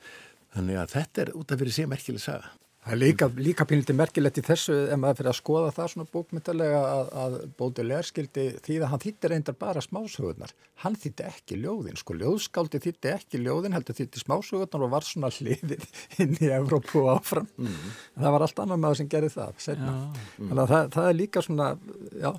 Þannig 0.54 0.82
að 0.82 0.92
þetta 0.94 1.24
er 1.24 1.34
út 1.40 1.54
af 1.54 1.62
fyrir 1.62 1.76
sig 1.76 1.90
merkileg 1.90 2.22
saga. 2.22 2.52
Það 2.84 2.92
er 2.92 2.98
líka, 3.00 3.26
líka 3.40 3.64
pínlítið 3.64 3.96
merkilegt 3.96 4.38
í 4.38 4.42
þessu 4.44 4.74
ef 4.92 4.98
maður 5.00 5.16
fyrir 5.22 5.30
að 5.30 5.36
skoða 5.38 5.68
það 5.72 5.86
svona 5.92 6.10
bókmyndalega 6.12 6.80
að, 6.84 7.06
að 7.22 7.36
Bóðulegar 7.56 8.08
skildi 8.08 8.44
því 8.66 8.76
að 8.76 8.90
hann 8.90 9.02
þýtti 9.04 9.30
reyndar 9.32 9.56
bara 9.62 9.82
smásögurnar. 9.84 10.52
Hann 10.82 10.98
þýtti 11.00 11.24
ekki 11.30 11.58
ljóðin, 11.62 11.96
sko 11.96 12.16
ljóðskáldi 12.20 12.82
þýtti 12.84 13.12
ekki 13.14 13.40
ljóðin, 13.40 13.76
heldur 13.78 13.96
þýtti 13.96 14.20
smásögurnar 14.20 14.84
og 14.84 14.92
var 14.92 15.08
svona 15.08 15.32
hliðið 15.32 15.88
inn 16.26 16.36
í 16.36 16.52
Evrópu 16.58 17.06
og 17.06 17.14
áfram. 17.14 17.48
Mm. 17.56 17.80
Það 18.20 18.36
var 18.36 18.46
allt 18.48 18.62
annað 18.66 18.84
maður 18.84 19.00
sem 19.00 19.10
gerði 19.16 19.32
það, 19.38 19.56
setna. 19.64 19.96
Mm. 19.96 20.36
Þannig 20.42 20.64
að 20.66 20.74
það, 20.74 20.92
það 20.98 21.08
er 21.08 21.18
líka 21.22 21.46
svona, 21.48 21.72
já, 22.12 22.30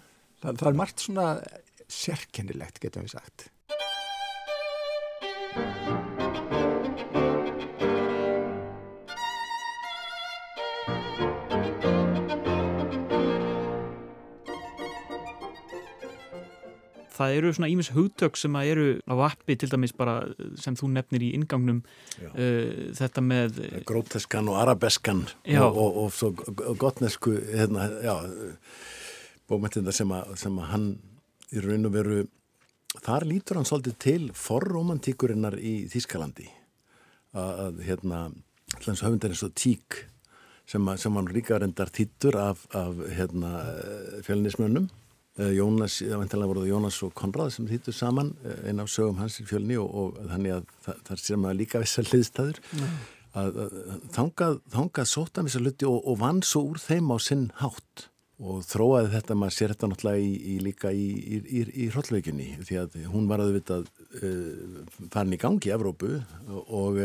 það, 0.45 0.61
það 0.61 0.71
er 0.71 0.79
margt 0.83 1.07
svona 1.07 1.27
sérkennilegt 2.03 2.81
getum 2.85 3.09
við 3.09 3.17
sagt. 3.17 3.49
Það 17.15 17.37
eru 17.37 17.51
svona 17.55 17.69
ímis 17.71 17.91
hugtök 17.95 18.37
sem 18.39 18.55
að 18.57 18.69
eru 18.73 18.85
á 19.07 19.15
appi 19.29 19.57
til 19.59 19.69
dæmis 19.71 19.93
bara 19.95 20.17
sem 20.59 20.77
þú 20.77 20.91
nefnir 20.95 21.25
í 21.25 21.31
ingangnum 21.37 21.81
uh, 21.81 22.91
þetta 22.97 23.23
með 23.23 23.59
Gróteskan 23.87 24.49
og 24.51 24.59
arabeskan 24.61 25.25
og, 25.57 25.69
og, 25.69 25.99
og 26.03 26.15
svo 26.15 26.31
gotnesku 26.79 27.35
hérna, 27.51 27.89
bókmyndir 29.49 29.95
sem, 29.95 30.11
sem 30.39 30.59
að 30.59 30.71
hann 30.73 30.89
í 31.53 31.63
raun 31.63 31.89
og 31.89 31.95
veru 31.95 32.23
þar 33.05 33.27
lítur 33.27 33.59
hann 33.59 33.67
svolítið 33.67 33.97
til 34.01 34.27
forromantíkurinnar 34.35 35.59
í 35.59 35.77
Þískalandi 35.91 36.49
að 37.35 37.81
hérna 37.85 38.27
hlans 38.81 39.03
höfundar 39.03 39.33
eins 39.33 39.43
og 39.45 39.55
tík 39.55 40.05
sem, 40.65 40.85
að, 40.87 41.01
sem 41.03 41.17
hann 41.19 41.29
ríkar 41.29 41.65
endar 41.65 41.91
tittur 41.93 42.37
af, 42.39 42.63
af 42.75 43.01
hérna, 43.13 43.51
Eh, 44.85 45.04
Jónas, 45.35 45.97
það 45.99 46.21
vantilega 46.21 46.47
voruð 46.47 46.69
Jónas 46.69 47.01
og 47.03 47.11
Konrad 47.17 47.51
sem 47.51 47.67
þýttu 47.67 47.91
saman 47.95 48.31
eh, 48.45 48.69
einn 48.69 48.79
af 48.79 48.87
sögum 48.91 49.19
hans 49.19 49.41
í 49.41 49.45
fjölni 49.47 49.75
og, 49.81 49.89
og 49.91 50.19
þannig 50.31 50.55
að 50.55 50.73
það, 50.85 50.99
það 51.09 51.21
sé 51.25 51.39
maður 51.41 51.59
líka 51.59 51.81
vissar 51.83 52.07
hliðstæður 52.11 52.59
mm. 52.63 52.97
að, 53.41 53.61
að 53.65 53.77
þangað, 54.15 54.59
þangað 54.77 55.09
sóta 55.11 55.43
með 55.43 55.51
þessar 55.51 55.65
luti 55.65 55.89
og, 55.89 55.97
og 55.99 56.19
vann 56.23 56.43
svo 56.47 56.63
úr 56.69 56.79
þeim 56.79 57.11
á 57.11 57.17
sinn 57.19 57.47
hátt 57.59 58.07
og 58.35 58.63
þróaði 58.67 59.11
þetta, 59.13 59.39
maður 59.39 59.57
sér 59.57 59.73
þetta 59.73 59.89
náttúrulega 59.91 60.23
í, 60.23 60.31
í, 60.35 60.55
líka 60.63 60.91
í, 60.91 61.07
í, 61.47 61.63
í 61.83 61.89
hrollveikinni 61.91 62.47
því 62.67 62.79
að 62.81 62.97
hún 63.11 63.27
var 63.31 63.43
að 63.43 63.53
vita 63.55 63.77
uh, 63.79 65.05
farin 65.11 65.35
í 65.35 65.39
gangi 65.39 65.71
í 65.71 65.75
Evrópu 65.75 66.17
og 66.65 66.99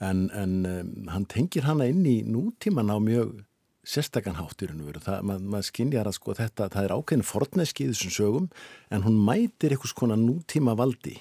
en, 0.00 0.30
en 0.30 0.54
um, 0.66 0.92
hann 1.10 1.26
tengir 1.30 1.66
hana 1.66 1.88
inn 1.90 2.02
í 2.06 2.20
nútíman 2.26 2.90
á 2.90 2.96
mjög 3.02 3.40
sérstakann 3.86 4.38
hátt 4.38 4.60
í 4.62 4.68
raun 4.68 4.82
og 4.84 4.90
veru. 4.90 5.02
Maður 5.24 5.48
mað 5.54 5.66
skinnjar 5.70 6.08
að 6.10 6.18
sko 6.18 6.36
þetta, 6.36 6.68
það 6.72 6.86
er 6.86 6.94
ákveðin 6.96 7.26
forneski 7.26 7.86
í 7.86 7.90
þessum 7.92 8.14
sögum 8.14 8.48
en 8.92 9.04
hún 9.06 9.18
mætir 9.24 9.74
einhvers 9.74 9.96
konar 9.96 10.20
nútíma 10.20 10.76
valdi 10.78 11.16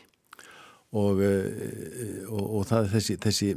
og, 0.91 1.21
uh, 1.21 2.23
og, 2.29 2.45
og 2.59 2.63
það 2.69 2.85
er 2.85 2.93
þessi, 2.95 3.17
þessi 3.21 3.51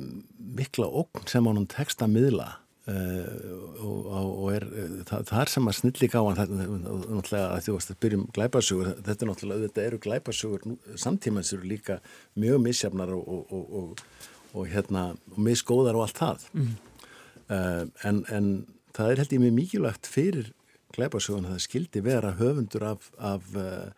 mikla 0.59 0.89
okn 1.03 1.31
sem 1.31 1.49
hann 1.49 1.71
tekst 1.71 2.05
að 2.05 2.13
miðla 2.17 2.49
uh, 2.93 3.55
og, 3.81 4.11
og 4.13 4.51
er, 4.53 4.67
það, 5.09 5.25
það 5.31 5.41
er 5.41 5.53
sem 5.55 5.71
að 5.71 5.79
snilli 5.81 6.11
gáðan 6.13 6.39
þetta 6.43 6.59
náttúrulega 6.67 7.47
að 7.47 7.65
þú 7.67 7.77
veist 7.79 7.95
að 7.95 8.01
byrjum 8.05 8.27
glæpasugur, 8.37 8.93
þetta 9.01 9.17
er 9.17 9.33
náttúrulega 9.33 9.67
þetta 9.67 9.87
eru 9.87 10.03
glæpasugur 10.07 10.69
samtímans 11.07 11.55
eru 11.57 11.73
líka 11.73 11.99
mjög 12.37 12.63
misjafnar 12.69 13.17
og 13.17 14.63
hérna 14.69 15.09
misgóðar 15.41 15.97
og 15.97 16.07
allt 16.07 16.21
það 16.21 16.47
mm. 16.53 16.73
uh, 17.49 17.85
en, 18.11 18.23
en 18.29 18.55
það 18.97 19.13
er 19.13 19.23
held 19.23 19.37
ég 19.37 19.45
mjög 19.45 19.55
mikilvægt 19.59 20.11
fyrir 20.11 20.51
glæparsögun 20.93 21.47
að 21.49 21.57
það 21.57 21.65
skildi 21.67 22.03
vera 22.05 22.35
höfundur 22.41 22.85
af, 22.91 23.07
af, 23.17 23.47
uh, 23.57 23.89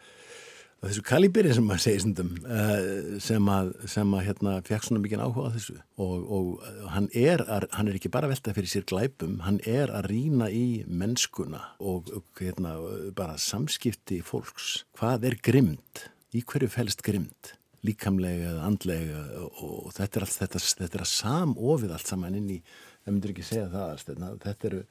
af 0.83 0.87
þessu 0.87 1.03
kaliberi 1.09 1.55
sem 1.57 1.67
maður 1.67 1.85
segir 1.87 2.05
stundum 2.05 2.31
uh, 2.45 3.17
sem 3.23 3.51
að, 3.51 3.73
sem 3.91 4.15
að 4.15 4.25
hérna, 4.29 4.55
fekk 4.69 4.87
svona 4.87 5.03
mikið 5.05 5.25
áhuga 5.25 5.51
á 5.51 5.55
þessu 5.57 5.77
og, 6.07 6.31
og 6.39 6.87
hann, 6.95 7.11
er 7.11 7.43
að, 7.49 7.69
hann 7.75 7.91
er 7.91 7.99
ekki 7.99 8.13
bara 8.15 8.31
veltað 8.31 8.61
fyrir 8.61 8.73
sér 8.75 8.87
glæpum, 8.91 9.41
hann 9.47 9.59
er 9.67 9.93
að 9.95 10.11
rína 10.13 10.51
í 10.55 10.85
mennskuna 10.87 11.65
og 11.83 12.15
hérna, 12.39 12.77
bara 13.17 13.39
samskipti 13.41 14.23
fólks. 14.25 14.85
Hvað 14.99 15.31
er 15.31 15.39
grimd? 15.43 16.09
Í 16.35 16.43
hverju 16.47 16.71
fælst 16.71 17.05
grimd? 17.07 17.55
líkamlega 17.85 18.53
eða 18.55 18.65
andlega 18.69 19.23
og 19.45 19.93
þetta 19.93 20.19
er 20.21 20.27
allt 20.27 20.39
þetta, 20.41 20.61
þetta 20.81 20.99
er 20.99 21.05
að 21.05 21.11
samofið 21.11 21.95
allt 21.97 22.11
saman 22.11 22.39
inn 22.39 22.53
í 22.57 22.59
það 23.05 23.13
myndur 23.13 23.35
ekki 23.35 23.47
segja 23.47 23.69
það 23.73 24.39
þetta 24.45 24.71
eru, 24.71 24.83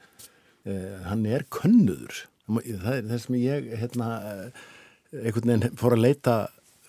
eh, 0.64 0.98
hann 1.08 1.26
er 1.26 1.46
könnuður. 1.50 2.24
Það 2.48 2.92
er 2.94 3.08
þess 3.12 3.30
að 3.30 3.40
ég 3.40 3.70
hérna, 3.80 4.10
eh, 4.30 4.64
einhvern 5.24 5.50
veginn 5.50 5.80
fór 5.80 5.96
að 5.96 6.04
leita 6.04 6.36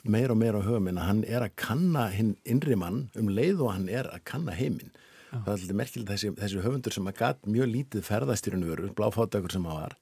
meir 0.03 0.31
og 0.31 0.37
meir 0.37 0.53
á 0.53 0.61
höfuminn 0.61 0.99
að 1.01 1.09
hann 1.09 1.23
er 1.25 1.41
að 1.41 1.55
kanna 1.55 2.09
hinn 2.13 2.35
innri 2.45 2.75
mann 2.77 3.09
um 3.15 3.27
leið 3.27 3.63
og 3.65 3.73
hann 3.73 3.89
er 3.89 4.05
að 4.11 4.23
kanna 4.25 4.53
heiminn. 4.53 4.91
Ah. 5.35 5.41
það 5.41 5.47
er 5.47 5.57
alltaf 5.57 5.75
merkilegt 5.79 6.11
þessi, 6.11 6.29
þessi 6.37 6.61
höfundur 6.63 6.93
sem 6.93 7.07
að 7.09 7.17
gatt 7.19 7.47
mjög 7.49 7.71
lítið 7.71 8.05
ferðastýrunu 8.07 8.69
veru, 8.69 8.91
bláfáttakur 8.95 9.51
sem 9.51 9.65
hann 9.67 9.79
var 9.81 9.95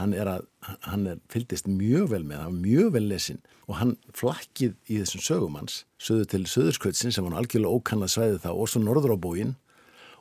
hann 0.00 0.14
er 0.16 0.30
að, 0.30 0.46
hann 0.86 1.06
er 1.10 1.20
fyldist 1.32 1.68
mjög 1.68 2.10
vel 2.14 2.22
með, 2.26 2.44
hann 2.46 2.60
mjög 2.64 2.92
vel 2.96 3.06
lesin 3.10 3.40
og 3.66 3.76
hann 3.80 3.96
flakkið 4.16 4.76
í 4.88 5.00
þessum 5.02 5.24
sögum 5.26 5.58
hans 5.60 5.82
söðu 6.00 6.28
til 6.32 6.42
söðurskvöldsin 6.48 7.14
sem 7.14 7.26
var 7.26 7.38
algjörlega 7.40 7.76
ókannað 7.76 8.14
svæði 8.14 8.40
þá 8.46 8.50
og 8.54 8.70
svo 8.70 8.82
norður 8.84 9.14
á 9.14 9.18
bóin 9.26 9.54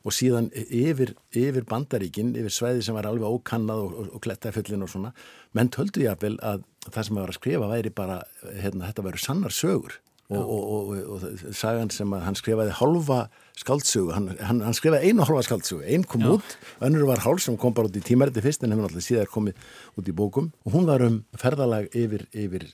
og 0.03 0.15
síðan 0.15 0.49
yfir, 0.55 1.13
yfir 1.35 1.65
bandaríkin, 1.69 2.35
yfir 2.39 2.53
sveiði 2.53 2.85
sem 2.85 2.97
var 2.97 3.09
alveg 3.09 3.39
ókannað 3.39 3.85
og, 3.85 3.95
og, 3.95 4.11
og 4.17 4.23
klettafullin 4.25 4.85
og 4.85 4.91
svona 4.91 5.13
menn 5.57 5.71
töldu 5.73 6.03
ég 6.05 6.13
að 6.13 6.27
vel 6.27 6.35
að 6.45 6.63
það 6.87 7.07
sem 7.07 7.19
vera 7.19 7.33
að 7.33 7.39
skrifa 7.39 7.71
væri 7.71 7.91
bara, 7.95 8.21
hérna, 8.61 8.87
þetta 8.89 9.05
væri 9.09 9.23
sannar 9.23 9.55
sögur 9.55 9.99
og, 10.29 10.59
og, 10.75 10.89
og 11.15 11.53
sagan 11.57 11.89
sem 11.93 12.11
að 12.13 12.25
hann 12.27 12.37
skrifaði 12.37 12.73
halva 12.77 13.19
skáldsögu, 13.59 14.11
hann, 14.13 14.27
hann, 14.45 14.59
hann 14.63 14.75
skrifaði 14.77 15.09
einu 15.09 15.25
halva 15.25 15.41
skáldsögu, 15.43 15.81
einn 15.89 16.05
kom 16.07 16.21
Já. 16.21 16.29
út 16.35 16.55
önnur 16.85 17.07
var 17.09 17.23
hálf 17.23 17.41
sem 17.43 17.57
kom 17.59 17.73
bara 17.75 17.89
út 17.89 17.97
í 17.97 18.03
tímæriti 18.05 18.43
fyrst 18.43 18.63
en 18.63 18.75
hefur 18.75 18.85
náttúrulega 18.85 19.07
síðar 19.07 19.31
komið 19.33 19.63
út 19.99 20.11
í 20.11 20.15
bókum 20.15 20.51
og 20.63 20.75
hún 20.75 20.85
var 20.87 21.03
um 21.03 21.17
ferðalag 21.41 21.89
yfir, 21.97 22.27
yfir 22.29 22.67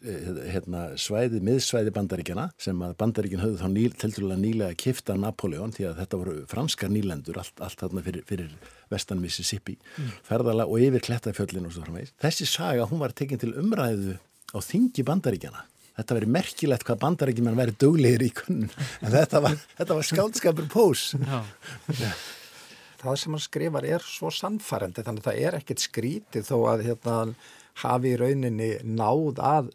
hérna, 0.51 0.83
svæði, 0.99 1.39
miðsvæði 1.47 1.93
bandaríkjana 1.95 2.49
sem 2.61 2.83
að 2.85 2.97
bandaríkin 3.01 3.43
höfðu 3.43 3.61
þá 3.63 3.69
níl, 3.71 3.91
telturlega 4.03 4.41
nýlega 4.41 4.79
kifta 4.83 5.15
Napoleon 5.19 5.73
því 5.75 5.89
að 5.89 6.01
þetta 6.03 6.21
voru 6.21 6.35
franskar 6.51 6.91
nýlendur 6.91 7.39
allt, 7.39 7.55
allt 7.63 7.85
þarna 7.85 8.03
fyrir, 8.05 8.25
fyrir 8.27 8.51
vestan 8.91 9.23
Mississippi 9.23 9.77
mm. 9.79 10.11
ferðalag 10.27 10.69
og 10.69 10.83
yfir 10.83 11.07
klettafjöllin 11.07 11.69
og 11.69 11.73
svo 11.73 11.87
framvegis. 11.87 12.13
Þessi 12.21 12.49
saga 12.51 12.89
hún 12.91 13.01
var 13.01 13.15
tekinn 13.15 13.41
til 13.41 13.55
umræðu 13.57 14.19
á 14.53 14.59
þingi 14.61 15.07
bandaríkjana 15.07 15.65
þetta 15.95 16.17
veri 16.19 16.31
merkilegt 16.37 16.87
hvað 16.87 17.01
bandarækjum 17.03 17.49
hann 17.49 17.59
veri 17.59 17.75
döglegir 17.81 18.25
í 18.25 18.31
kunnun 18.35 18.71
en 19.01 19.13
þetta 19.13 19.43
var, 19.45 19.59
var 19.91 20.07
skáldskapur 20.09 20.69
pós. 20.71 21.09
Það 23.01 23.19
sem 23.21 23.35
hann 23.35 23.43
skrifar 23.43 23.85
er 23.87 24.05
svo 24.05 24.31
sannfærandi 24.33 25.05
þannig 25.05 25.23
að 25.25 25.29
það 25.29 25.43
er 25.47 25.59
ekkert 25.59 25.83
skrítið 25.83 26.47
þó 26.47 26.55
að 26.71 26.87
hérna, 26.87 27.19
hafi 27.83 28.15
í 28.15 28.17
rauninni 28.19 28.71
náð 28.87 29.41
að 29.45 29.69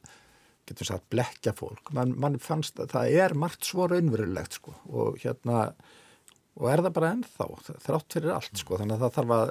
getur 0.71 0.89
sagt 0.89 1.09
blekja 1.13 1.55
fólk. 1.57 1.93
Man, 1.97 2.15
mann 2.21 2.39
fannst 2.43 2.79
að 2.83 2.93
það 2.95 3.17
er 3.25 3.35
margt 3.39 3.67
svo 3.67 3.89
raunverulegt 3.91 4.61
sko 4.61 4.75
og 4.91 5.19
hérna 5.23 5.71
og 6.61 6.69
er 6.69 6.83
það 6.85 6.95
bara 6.97 7.11
ennþá, 7.15 7.49
þrátt 7.87 8.15
fyrir 8.17 8.35
allt 8.35 8.61
sko, 8.61 8.79
þannig 8.81 8.97
að 8.97 9.03
það 9.05 9.17
þarf 9.17 9.35
að, 9.37 9.51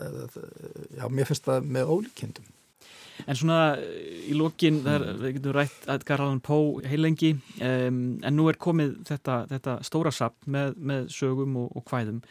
já, 0.99 1.05
mér 1.17 1.29
finnst 1.29 1.47
það 1.47 1.69
með 1.77 1.93
ólíkindum. 1.95 2.49
En 3.27 3.37
svona 3.37 3.59
í 4.29 4.35
lókin, 4.37 4.79
við 4.85 5.39
getum 5.39 5.55
rætt 5.57 5.89
að 5.91 6.05
Garðan 6.07 6.39
Pó 6.45 6.59
heilengi, 6.87 7.33
um, 7.59 7.99
en 8.23 8.37
nú 8.37 8.47
er 8.51 8.59
komið 8.61 8.95
þetta, 9.09 9.41
þetta 9.49 9.79
stóra 9.87 10.13
sapp 10.15 10.37
með, 10.47 10.77
með 10.77 11.09
sögum 11.15 11.57
og, 11.63 11.73
og 11.75 11.85
hvæðum. 11.89 12.21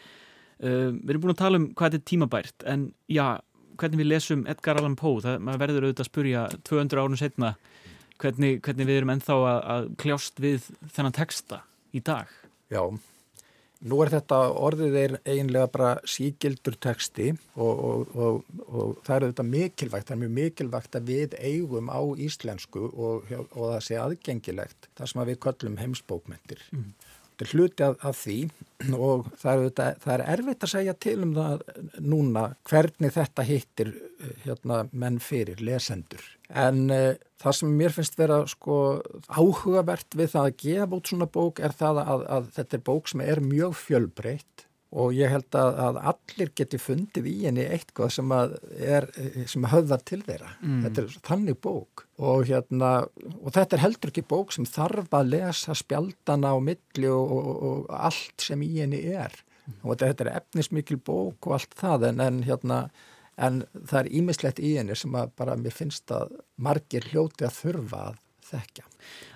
Um, 0.58 1.02
við 1.02 1.12
erum 1.14 1.26
búin 1.26 1.34
að 1.34 1.42
tala 1.42 1.60
um 1.60 1.68
hvað 1.74 1.92
þetta 1.92 2.00
er 2.00 2.08
tímabært, 2.12 2.66
en 2.72 2.88
já, 3.12 3.26
hvernig 3.78 4.02
við 4.02 4.10
lesum 4.12 4.46
Edgar 4.50 4.80
Allan 4.80 4.96
Poe, 4.98 5.20
það 5.22 5.60
verður 5.60 5.88
auðvitað 5.88 6.06
að 6.06 6.10
spurja 6.10 6.46
200 6.66 7.04
árun 7.04 7.20
setna 7.20 7.52
hvernig, 8.22 8.58
hvernig 8.64 8.88
við 8.88 9.00
erum 9.00 9.14
ennþá 9.14 9.36
að, 9.38 9.60
að 9.74 9.88
kljást 10.02 10.42
við 10.42 10.66
þennan 10.94 11.16
texta 11.16 11.62
í 11.94 12.02
dag. 12.04 12.30
Já, 12.72 12.82
Nú 13.78 14.00
er 14.02 14.10
þetta 14.10 14.38
orðið 14.58 14.96
eiginlega 15.22 15.68
bara 15.70 15.90
sígildur 16.02 16.74
texti 16.82 17.28
og, 17.54 17.82
og, 17.88 18.16
og, 18.18 18.48
og 18.66 18.96
það 19.06 19.14
er 19.14 19.26
þetta 19.28 19.44
mikilvægt, 19.46 20.08
það 20.08 20.16
er 20.16 20.22
mjög 20.24 20.32
mikilvægt 20.38 20.98
að 20.98 21.12
við 21.12 21.36
eigum 21.38 21.92
á 21.94 22.00
íslensku 22.26 22.88
og 22.88 23.28
það 23.54 23.78
sé 23.86 24.00
aðgengilegt, 24.02 24.90
það 24.98 25.12
sem 25.12 25.22
við 25.30 25.38
köllum 25.46 25.78
heimsbókmentir. 25.78 26.64
Mm. 26.74 26.90
Þetta 27.28 27.46
er 27.46 27.54
hluti 27.54 27.86
af, 27.86 27.94
af 28.02 28.18
því 28.18 28.38
og 28.94 29.26
það 29.40 29.64
er, 29.64 29.96
það 30.02 30.12
er 30.14 30.24
erfitt 30.34 30.64
að 30.64 30.72
segja 30.72 30.94
til 31.02 31.16
um 31.24 31.32
það 31.34 31.64
núna 31.98 32.44
hvernig 32.68 33.14
þetta 33.16 33.46
hittir 33.48 33.90
eh, 33.90 34.36
hérna, 34.44 34.84
menn 34.92 35.18
fyrir, 35.22 35.58
lesendur. 35.64 36.22
En 36.48 36.86
uh, 36.94 37.16
það 37.42 37.58
sem 37.58 37.74
mér 37.80 37.96
finnst 37.96 38.18
vera 38.18 38.38
sko, 38.48 38.78
áhugavert 39.28 40.16
við 40.16 40.32
það 40.36 40.46
að 40.46 40.56
gefa 40.62 41.00
út 41.00 41.10
svona 41.10 41.28
bók 41.38 41.60
er 41.60 41.74
það 41.76 42.00
að, 42.04 42.24
að 42.38 42.48
þetta 42.56 42.78
er 42.78 42.86
bók 42.86 43.10
sem 43.10 43.24
er 43.26 43.42
mjög 43.44 43.76
fjölbreytt 43.82 44.67
og 44.96 45.12
ég 45.12 45.28
held 45.28 45.56
að, 45.58 45.78
að 45.84 45.98
allir 46.12 46.52
geti 46.56 46.78
fundið 46.80 47.26
í 47.28 47.34
henni 47.42 47.64
eitthvað 47.68 48.12
sem, 48.14 48.30
er, 48.80 49.06
sem 49.50 49.66
höfðar 49.68 50.04
til 50.08 50.22
þeirra. 50.24 50.54
Mm. 50.62 50.78
Þetta 50.86 51.02
er 51.02 51.18
þannig 51.28 51.58
bók 51.64 52.04
og, 52.16 52.46
hérna, 52.48 52.92
og 53.36 53.50
þetta 53.52 53.76
er 53.76 53.82
heldur 53.84 54.12
ekki 54.12 54.24
bók 54.30 54.54
sem 54.56 54.68
þarf 54.68 55.12
að 55.18 55.34
lesa 55.34 55.76
spjaldana 55.76 56.54
á 56.56 56.58
milli 56.64 57.10
og, 57.12 57.34
og, 57.36 57.50
og 57.68 57.92
allt 57.98 58.48
sem 58.48 58.64
í 58.64 58.70
henni 58.78 59.02
er. 59.12 59.36
Mm. 59.66 59.76
Og 59.84 60.00
þetta 60.00 60.24
er 60.24 60.32
efnismikil 60.38 60.96
bók 61.04 61.50
og 61.50 61.58
allt 61.58 61.76
það 61.76 62.08
en, 62.08 62.22
en, 62.24 62.38
hérna, 62.48 62.78
en 63.36 63.58
það 63.76 64.00
er 64.00 64.12
ímislegt 64.22 64.62
í 64.64 64.70
henni 64.78 64.96
sem 64.96 65.12
bara 65.12 65.58
mér 65.60 65.76
finnst 65.76 66.08
að 66.16 66.32
margir 66.56 67.04
hljóti 67.12 67.44
að 67.44 67.58
þurfa 67.58 68.06
að 68.06 68.22
þekka. 68.48 68.86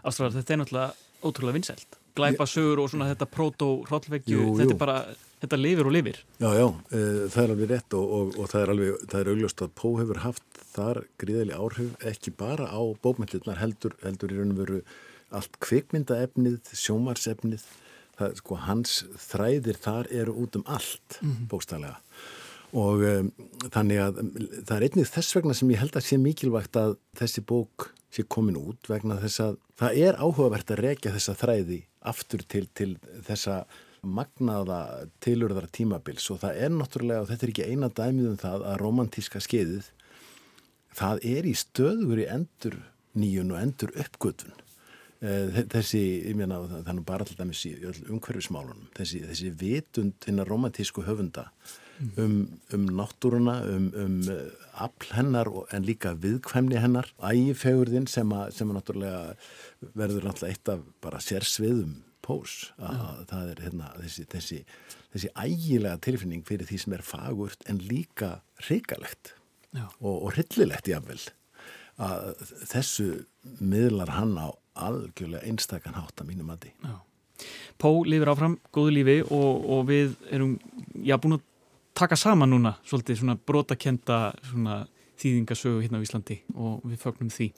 Ástráðar, 0.09 0.39
þetta 0.39 0.55
er 0.55 0.63
náttúrulega 0.63 1.29
ótrúlega 1.29 1.59
vinsælt. 1.59 2.01
Glæpa 2.17 2.45
sögur 2.49 2.83
og 2.83 2.89
svona 2.93 3.11
þetta 3.13 3.29
proto-hrollvekju, 3.33 4.49
þetta 4.57 4.75
er 4.75 4.81
bara 4.81 4.97
þetta 5.43 5.59
lifir 5.61 5.89
og 5.89 5.95
lifir. 5.97 6.19
Já, 6.39 6.49
já, 6.57 6.67
e, 6.95 7.03
það 7.35 7.43
er 7.45 7.55
alveg 7.55 7.73
rétt 7.73 7.97
og, 7.99 8.17
og, 8.19 8.35
og 8.39 8.51
það 8.53 8.65
er 8.65 8.75
alveg, 8.75 9.07
það 9.13 9.21
er 9.21 9.31
augljóst 9.35 9.65
að 9.67 9.73
Pó 9.83 9.89
hefur 10.01 10.23
haft 10.25 10.61
þar 10.73 11.03
gríðali 11.21 11.57
áhrif 11.57 12.07
ekki 12.13 12.35
bara 12.39 12.69
á 12.71 12.81
bókmyndirnar 13.05 13.61
heldur, 13.61 13.97
heldur 14.05 14.33
í 14.33 14.39
raun 14.39 14.55
og 14.55 14.63
veru 14.63 14.83
allt 15.33 15.57
kvikmyndaefnið, 15.65 16.75
sjómarsefnið, 16.77 17.65
það, 18.19 18.39
sko, 18.41 18.61
hans 18.67 19.03
þræðir 19.31 19.81
þar 19.83 20.11
eru 20.23 20.37
út 20.45 20.57
um 20.61 20.65
allt 20.69 21.19
mm 21.21 21.29
-hmm. 21.31 21.51
bókstælega 21.53 21.99
og 22.73 23.05
um, 23.05 23.29
þannig 23.69 24.01
að 24.01 24.21
það 24.65 24.77
er 24.77 24.85
einnig 24.87 25.09
þess 25.13 25.37
vegna 25.37 25.57
sem 25.57 25.73
ég 25.75 25.83
held 25.83 25.97
að 25.97 26.07
sé 26.07 26.19
mikilvægt 26.21 26.79
að 26.81 26.97
þessi 27.21 27.45
bók 27.45 27.91
sé 28.13 28.25
komin 28.25 28.57
út 28.57 28.89
vegna 28.89 29.19
þess 29.21 29.41
að 29.45 29.59
það 29.81 29.99
er 30.07 30.21
áhugavert 30.21 30.73
að 30.73 30.83
rekja 30.87 31.13
þessa 31.13 31.37
þræði 31.37 31.81
aftur 32.13 32.45
til, 32.49 32.67
til 32.73 32.97
þessa 33.27 33.67
magnaða 34.03 35.07
tilurðara 35.23 35.71
tímabils 35.71 36.27
og 36.35 36.41
það 36.43 36.63
er 36.65 36.73
náttúrulega, 36.75 37.23
og 37.23 37.29
þetta 37.31 37.47
er 37.47 37.53
ekki 37.53 37.69
eina 37.71 37.91
dæmið 37.93 38.31
um 38.33 38.41
það, 38.41 38.65
að 38.73 38.81
romantíska 38.83 39.43
skeiðið 39.43 39.93
það 40.99 41.23
er 41.31 41.47
í 41.47 41.55
stöður 41.59 42.25
í 42.25 42.27
endur 42.35 42.81
nýjun 43.19 43.55
og 43.55 43.61
endur 43.61 43.95
uppgötun 44.03 44.57
eh, 45.23 45.63
þessi, 45.71 46.03
ég 46.27 46.37
meina 46.39 46.61
þannig 46.73 47.07
bara 47.07 47.23
alltaf 47.23 47.39
dæmis 47.39 47.63
í 47.69 47.77
umhverfismálunum 47.87 48.91
þessi, 48.99 49.23
þessi 49.31 49.55
vitund 49.63 50.27
hinnar 50.27 50.51
romantísku 50.51 51.07
höfunda 51.07 51.47
um, 52.19 52.37
um 52.75 52.87
náttúruna, 52.99 53.61
um, 53.71 53.91
um 53.95 54.21
eh, 54.35 54.47
afl 54.83 55.15
hennar 55.15 55.51
en 55.71 55.87
líka 55.87 56.17
viðkvæmni 56.19 56.83
hennar 56.83 57.13
ægifegurðin 57.23 58.11
sem 58.11 58.35
að, 58.35 58.51
sem 58.57 58.71
að 58.71 58.81
náttúrulega 58.81 59.93
verður 59.95 60.27
náttúrulega 60.27 60.57
eitt 60.57 60.75
af 60.75 60.89
bara 61.05 61.23
sérsviðum 61.23 62.01
pós 62.25 62.73
að 62.79 63.23
það 63.31 63.53
er 63.53 63.63
hérna, 63.67 63.93
þessi, 64.01 64.25
þessi, 64.33 64.59
þessi 65.15 65.31
ægilega 65.37 66.01
tilfinning 66.07 66.47
fyrir 66.49 66.69
því 66.69 66.81
sem 66.85 66.97
er 66.97 67.07
fagurt 67.07 67.69
en 67.71 67.83
líka 67.85 68.35
hrikalegt 68.67 69.35
og, 70.01 70.17
og 70.17 70.29
hryllilegt 70.35 70.91
jáfnvel 70.91 71.21
að 72.03 72.45
þessu 72.71 73.09
miðlar 73.61 74.15
hann 74.17 74.37
á 74.41 74.49
algjörlega 74.83 75.45
einstakann 75.49 75.99
hátt 75.99 76.23
að 76.23 76.31
mínum 76.33 76.53
aði 76.55 76.73
Pó 77.81 78.05
lifir 78.07 78.31
áfram 78.31 78.59
góðu 78.75 78.93
lífi 78.95 79.17
og, 79.25 79.65
og 79.75 79.87
við 79.89 80.15
erum 80.31 80.55
já 81.03 81.17
búin 81.19 81.39
að 81.41 81.47
taka 81.99 82.17
saman 82.17 82.53
núna 82.53 82.77
svolítið 82.87 83.23
svona 83.23 83.37
brotakenda 83.37 84.21
svona 84.47 84.83
þýðingasögu 85.23 85.83
hérna 85.83 86.01
á 86.01 86.05
Íslandi 86.05 86.39
og 86.55 86.83
við 86.87 87.03
fögnum 87.03 87.33
því. 87.33 87.51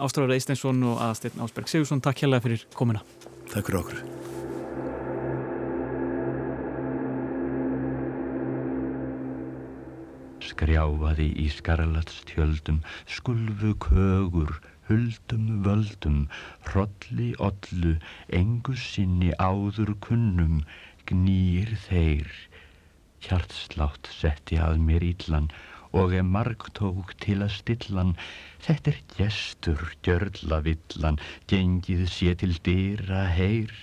Ástráður 0.00 0.36
Eisteinsson 0.36 0.80
og 0.88 1.02
aðsteinn 1.04 1.42
Ásberg 1.44 1.68
Sigursson, 1.68 2.00
takk 2.04 2.24
hérlega 2.24 2.46
fyrir 2.46 2.64
komina 2.76 3.04
Takk 3.50 3.66
fyrir 3.66 3.80
okkur. 3.80 4.00
Skrjáfaði 10.46 11.26
í 11.34 11.48
skarlatstjöldum, 11.56 12.78
skulfu 13.10 13.72
kögur, 13.82 14.54
huldum 14.86 15.48
völdum, 15.66 16.20
hrolli 16.68 17.32
ollu, 17.42 17.96
engu 18.38 18.76
sinni 18.78 19.32
áður 19.42 19.96
kunnum, 20.06 20.62
gnýr 21.10 21.74
þeir. 21.88 22.30
Hjartslátt 23.26 24.12
setti 24.14 24.62
að 24.62 24.78
mér 24.86 25.10
íllan 25.10 25.50
og 25.92 26.14
ef 26.14 26.26
marg 26.36 26.66
tók 26.78 27.14
til 27.22 27.40
að 27.44 27.54
stillan, 27.56 28.12
þetta 28.66 28.92
er 28.92 29.00
gestur, 29.16 29.82
gjörla 30.06 30.60
villan, 30.66 31.18
gengið 31.50 32.04
sé 32.14 32.34
til 32.42 32.54
dýra 32.66 33.24
heyr. 33.34 33.74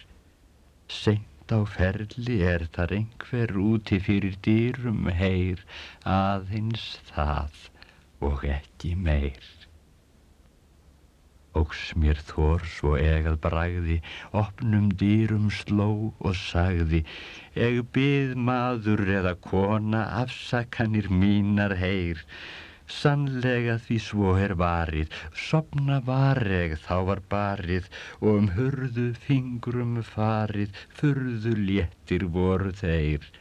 Seint 0.88 1.51
á 1.51 1.60
ferli 1.68 2.39
er 2.53 2.68
þar 2.76 2.95
einhver 2.99 3.55
úti 3.60 3.99
fyrir 4.03 4.39
dýrum 4.47 5.10
heyr, 5.20 5.64
aðeins 6.03 6.89
það 7.12 7.64
og 8.24 8.47
ekki 8.58 8.95
meir. 8.95 9.57
Ógs 11.58 11.82
mér 12.01 12.20
þór 12.30 12.64
svo 12.76 12.93
egað 13.01 13.36
bragði, 13.43 13.97
opnum 14.41 14.88
dýrum 15.01 15.47
sló 15.60 15.89
og 16.30 16.36
sagði, 16.38 17.01
eg 17.68 17.82
byð 17.97 18.36
maður 18.49 19.03
eða 19.16 19.34
kona 19.47 20.03
afsakanir 20.22 21.10
mínar 21.24 21.76
heyr. 21.82 22.22
Sannlega 22.97 23.76
því 23.86 23.97
svo 24.03 24.36
er 24.45 24.53
varið, 24.62 25.16
sopna 25.47 25.97
vareg 26.10 26.78
þá 26.86 26.95
var 27.10 27.22
barið 27.34 27.89
og 28.20 28.30
um 28.34 28.49
hurðu 28.60 29.08
fingrum 29.26 29.97
farið, 30.12 30.78
furðu 30.99 31.55
léttir 31.68 32.28
voru 32.39 32.72
þeir. 32.84 33.32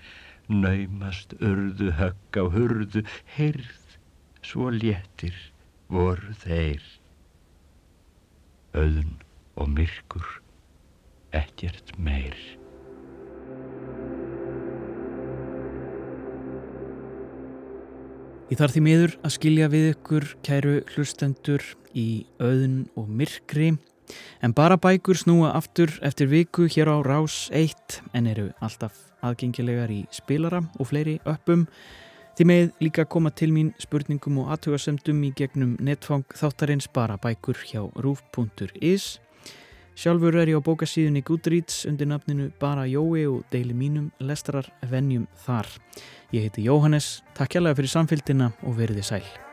naumast 0.48 1.32
urðu 1.42 1.92
högg 2.00 2.38
á 2.38 2.44
hurðu, 2.56 3.02
heyrð, 3.36 3.96
svo 4.42 4.70
léttir 4.70 5.38
voru 5.90 6.34
þeir. 6.42 6.82
Öðun 8.76 9.14
og 9.56 9.70
myrkur, 9.72 10.24
ekkert 11.32 11.94
meir. 11.96 12.36
Ég 18.46 18.60
þarf 18.60 18.76
því 18.76 18.82
miður 18.84 19.14
að 19.24 19.32
skilja 19.38 19.70
við 19.72 19.88
ykkur 19.94 20.26
kæru 20.44 20.74
hlustendur 20.92 21.64
í 21.96 22.26
öðun 22.36 22.82
og 23.00 23.08
myrkri 23.08 23.72
en 24.44 24.52
bara 24.54 24.76
bækur 24.76 25.18
snúa 25.18 25.54
aftur 25.56 25.96
eftir 26.04 26.28
viku 26.30 26.68
hér 26.68 26.92
á 26.92 26.96
Rás 27.00 27.46
1 27.56 28.02
en 28.12 28.28
eru 28.28 28.50
alltaf 28.60 29.00
aðgengilegar 29.24 29.90
í 29.90 30.04
spilara 30.14 30.60
og 30.76 30.92
fleiri 30.92 31.16
öppum. 31.24 31.64
Þið 32.36 32.48
með 32.50 32.66
líka 32.84 33.06
koma 33.08 33.30
til 33.32 33.48
mín 33.48 33.70
spurningum 33.80 34.42
og 34.42 34.50
aðtugasemdum 34.52 35.22
í 35.24 35.30
gegnum 35.38 35.70
netfang 35.80 36.26
þáttarins 36.36 36.84
bara 36.92 37.16
bækur 37.16 37.62
hjá 37.64 37.80
rúf.is. 38.04 39.06
Sjálfur 39.96 40.36
er 40.36 40.52
ég 40.52 40.60
á 40.60 40.66
bókasíðunni 40.66 41.24
Goodreads 41.24 41.86
undir 41.88 42.10
nafninu 42.10 42.50
Bara 42.60 42.84
Jói 42.84 43.24
og 43.24 43.48
deili 43.48 43.72
mínum 43.72 44.12
lestrar 44.20 44.68
vennjum 44.84 45.24
þar. 45.46 45.72
Ég 46.36 46.44
heiti 46.44 46.68
Jóhannes, 46.68 47.22
takk 47.32 47.56
hjálpa 47.56 47.72
fyrir 47.80 47.94
samfélgina 47.96 48.52
og 48.68 48.76
veriði 48.82 49.08
sæl. 49.14 49.45